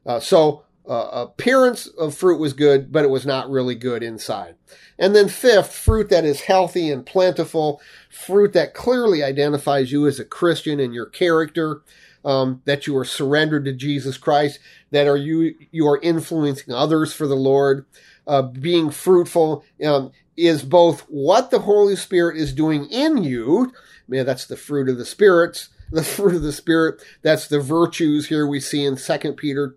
Uh, 0.06 0.20
so 0.20 0.64
uh, 0.88 1.10
appearance 1.14 1.88
of 1.88 2.16
fruit 2.16 2.40
was 2.40 2.54
good, 2.54 2.92
but 2.92 3.04
it 3.04 3.10
was 3.10 3.26
not 3.26 3.50
really 3.50 3.76
good 3.76 4.04
inside. 4.04 4.56
And 5.00 5.16
then 5.16 5.30
fifth, 5.30 5.74
fruit 5.74 6.10
that 6.10 6.26
is 6.26 6.42
healthy 6.42 6.92
and 6.92 7.06
plentiful, 7.06 7.82
fruit 8.10 8.54
that 8.54 8.74
clearly 8.74 9.24
identifies 9.24 9.92
you 9.92 10.08
as 10.08 10.20
a 10.20 10.26
Christian 10.26 10.80
and 10.80 10.94
your 10.94 11.06
character, 11.08 11.82
um, 12.26 12.62
that 12.66 12.88
you 12.88 12.96
are 12.98 13.06
surrendered 13.06 13.66
to 13.66 13.74
Jesus 13.74 14.18
Christ, 14.18 14.60
that 14.92 15.08
are 15.08 15.18
you 15.18 15.56
you 15.72 15.88
are 15.88 16.00
influencing 16.02 16.74
others 16.74 17.14
for 17.14 17.28
the 17.28 17.36
Lord. 17.36 17.86
uh, 18.28 18.42
being 18.44 18.92
fruitful 18.92 19.64
um, 19.86 20.12
is 20.38 20.64
both 20.64 21.02
what 21.10 21.52
the 21.52 21.60
Holy 21.60 21.96
Spirit 21.96 22.38
is 22.38 22.54
doing 22.54 22.86
in 22.90 23.24
you. 23.24 23.74
Man, 24.08 24.26
that's 24.26 24.46
the 24.46 24.58
fruit 24.58 24.90
of 24.90 24.98
the 24.98 25.06
spirits. 25.06 25.70
The 25.94 26.04
fruit 26.04 26.36
of 26.36 26.42
the 26.42 26.54
spirit. 26.54 27.04
That's 27.22 27.48
the 27.50 27.60
virtues 27.60 28.30
here 28.30 28.48
we 28.48 28.62
see 28.62 28.86
in 28.86 28.96
Second 28.96 29.36
Peter 29.36 29.76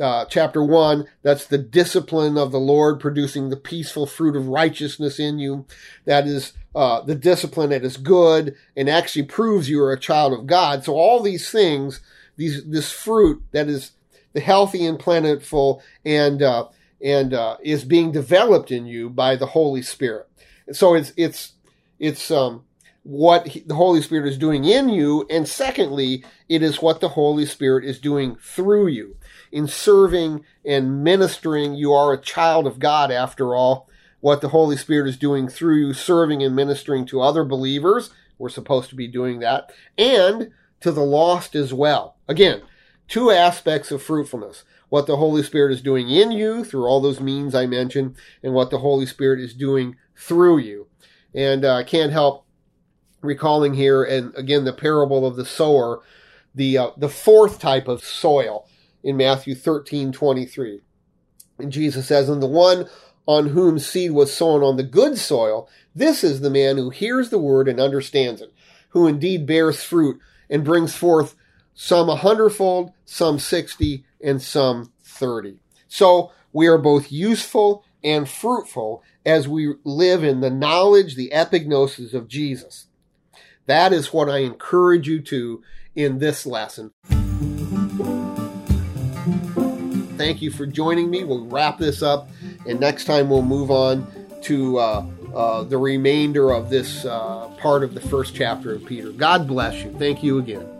uh, 0.00 0.24
chapter 0.26 0.62
1, 0.62 1.06
that's 1.22 1.46
the 1.46 1.58
discipline 1.58 2.38
of 2.38 2.52
the 2.52 2.60
Lord 2.60 3.00
producing 3.00 3.48
the 3.48 3.56
peaceful 3.56 4.06
fruit 4.06 4.36
of 4.36 4.48
righteousness 4.48 5.18
in 5.18 5.38
you. 5.38 5.66
That 6.04 6.26
is 6.26 6.52
uh, 6.74 7.00
the 7.02 7.14
discipline 7.14 7.70
that 7.70 7.84
is 7.84 7.96
good 7.96 8.54
and 8.76 8.88
actually 8.88 9.24
proves 9.24 9.68
you 9.68 9.82
are 9.82 9.92
a 9.92 10.00
child 10.00 10.32
of 10.32 10.46
God. 10.46 10.84
So 10.84 10.94
all 10.94 11.20
these 11.20 11.50
things, 11.50 12.00
these 12.36 12.64
this 12.64 12.92
fruit 12.92 13.42
that 13.52 13.68
is 13.68 13.92
the 14.32 14.40
healthy 14.40 14.86
and 14.86 14.98
plentiful 14.98 15.82
and 16.04 16.42
uh, 16.42 16.68
and 17.02 17.34
uh, 17.34 17.56
is 17.62 17.84
being 17.84 18.12
developed 18.12 18.70
in 18.70 18.86
you 18.86 19.10
by 19.10 19.36
the 19.36 19.46
Holy 19.46 19.82
Spirit. 19.82 20.28
So 20.72 20.94
it's 20.94 21.12
it's 21.16 21.54
it's 21.98 22.30
um, 22.30 22.64
what 23.02 23.48
he, 23.48 23.60
the 23.60 23.74
Holy 23.74 24.00
Spirit 24.00 24.28
is 24.28 24.38
doing 24.38 24.64
in 24.64 24.88
you, 24.88 25.26
and 25.28 25.48
secondly, 25.48 26.24
it 26.48 26.62
is 26.62 26.80
what 26.80 27.00
the 27.00 27.08
Holy 27.08 27.46
Spirit 27.46 27.84
is 27.84 27.98
doing 27.98 28.36
through 28.36 28.86
you 28.88 29.16
in 29.52 29.66
serving 29.66 30.44
and 30.64 31.02
ministering. 31.02 31.74
You 31.74 31.92
are 31.92 32.12
a 32.12 32.20
child 32.20 32.66
of 32.66 32.78
God, 32.78 33.10
after 33.10 33.54
all. 33.54 33.88
What 34.20 34.42
the 34.42 34.48
Holy 34.48 34.76
Spirit 34.76 35.08
is 35.08 35.16
doing 35.16 35.48
through 35.48 35.76
you, 35.76 35.92
serving 35.94 36.42
and 36.42 36.54
ministering 36.54 37.06
to 37.06 37.22
other 37.22 37.44
believers. 37.44 38.10
We're 38.38 38.50
supposed 38.50 38.90
to 38.90 38.96
be 38.96 39.08
doing 39.08 39.40
that, 39.40 39.70
and 39.96 40.50
to 40.80 40.92
the 40.92 41.02
lost 41.02 41.54
as 41.54 41.72
well. 41.72 42.16
Again, 42.28 42.62
two 43.08 43.30
aspects 43.30 43.90
of 43.90 44.02
fruitfulness 44.02 44.64
what 44.90 45.06
the 45.06 45.16
Holy 45.16 45.42
Spirit 45.42 45.72
is 45.72 45.80
doing 45.80 46.10
in 46.10 46.32
you 46.32 46.64
through 46.64 46.84
all 46.84 47.00
those 47.00 47.20
means 47.20 47.54
I 47.54 47.64
mentioned, 47.64 48.16
and 48.42 48.52
what 48.52 48.70
the 48.70 48.80
Holy 48.80 49.06
Spirit 49.06 49.40
is 49.40 49.54
doing 49.54 49.96
through 50.16 50.58
you. 50.58 50.88
And 51.32 51.64
uh, 51.64 51.76
I 51.76 51.84
can't 51.84 52.12
help 52.12 52.44
recalling 53.22 53.74
here, 53.74 54.02
and 54.02 54.34
again, 54.34 54.64
the 54.64 54.72
parable 54.72 55.24
of 55.24 55.36
the 55.36 55.46
sower, 55.46 56.02
the 56.54 56.76
uh, 56.76 56.90
the 56.96 57.08
fourth 57.08 57.60
type 57.60 57.86
of 57.86 58.04
soil 58.04 58.68
in 59.02 59.16
Matthew 59.16 59.54
13, 59.54 60.12
23. 60.12 60.80
And 61.58 61.72
Jesus 61.72 62.06
says, 62.06 62.28
And 62.28 62.42
the 62.42 62.46
one 62.46 62.88
on 63.26 63.48
whom 63.48 63.78
seed 63.78 64.12
was 64.12 64.32
sown 64.32 64.62
on 64.62 64.76
the 64.76 64.82
good 64.82 65.18
soil, 65.18 65.68
this 65.94 66.24
is 66.24 66.40
the 66.40 66.50
man 66.50 66.76
who 66.76 66.90
hears 66.90 67.30
the 67.30 67.38
word 67.38 67.68
and 67.68 67.80
understands 67.80 68.40
it, 68.40 68.52
who 68.90 69.06
indeed 69.06 69.46
bears 69.46 69.82
fruit 69.82 70.18
and 70.48 70.64
brings 70.64 70.94
forth 70.94 71.36
some 71.74 72.08
a 72.08 72.16
hundredfold, 72.16 72.92
some 73.04 73.38
sixty, 73.38 74.04
and 74.22 74.42
some 74.42 74.92
thirty. 75.02 75.60
So 75.88 76.32
we 76.52 76.66
are 76.66 76.78
both 76.78 77.12
useful 77.12 77.84
and 78.02 78.28
fruitful 78.28 79.02
as 79.24 79.46
we 79.46 79.74
live 79.84 80.24
in 80.24 80.40
the 80.40 80.50
knowledge, 80.50 81.14
the 81.14 81.30
epignosis 81.32 82.14
of 82.14 82.28
Jesus. 82.28 82.86
That 83.66 83.92
is 83.92 84.12
what 84.12 84.28
I 84.28 84.38
encourage 84.38 85.08
you 85.08 85.20
to 85.22 85.62
in 85.94 86.18
this 86.18 86.46
lesson. 86.46 86.92
Thank 90.20 90.42
you 90.42 90.50
for 90.50 90.66
joining 90.66 91.08
me. 91.08 91.24
We'll 91.24 91.46
wrap 91.46 91.78
this 91.78 92.02
up, 92.02 92.28
and 92.68 92.78
next 92.78 93.06
time 93.06 93.30
we'll 93.30 93.40
move 93.40 93.70
on 93.70 94.06
to 94.42 94.78
uh, 94.78 95.06
uh, 95.34 95.62
the 95.62 95.78
remainder 95.78 96.50
of 96.52 96.68
this 96.68 97.06
uh, 97.06 97.48
part 97.58 97.82
of 97.82 97.94
the 97.94 98.02
first 98.02 98.34
chapter 98.34 98.74
of 98.74 98.84
Peter. 98.84 99.12
God 99.12 99.48
bless 99.48 99.82
you. 99.82 99.90
Thank 99.98 100.22
you 100.22 100.36
again. 100.36 100.79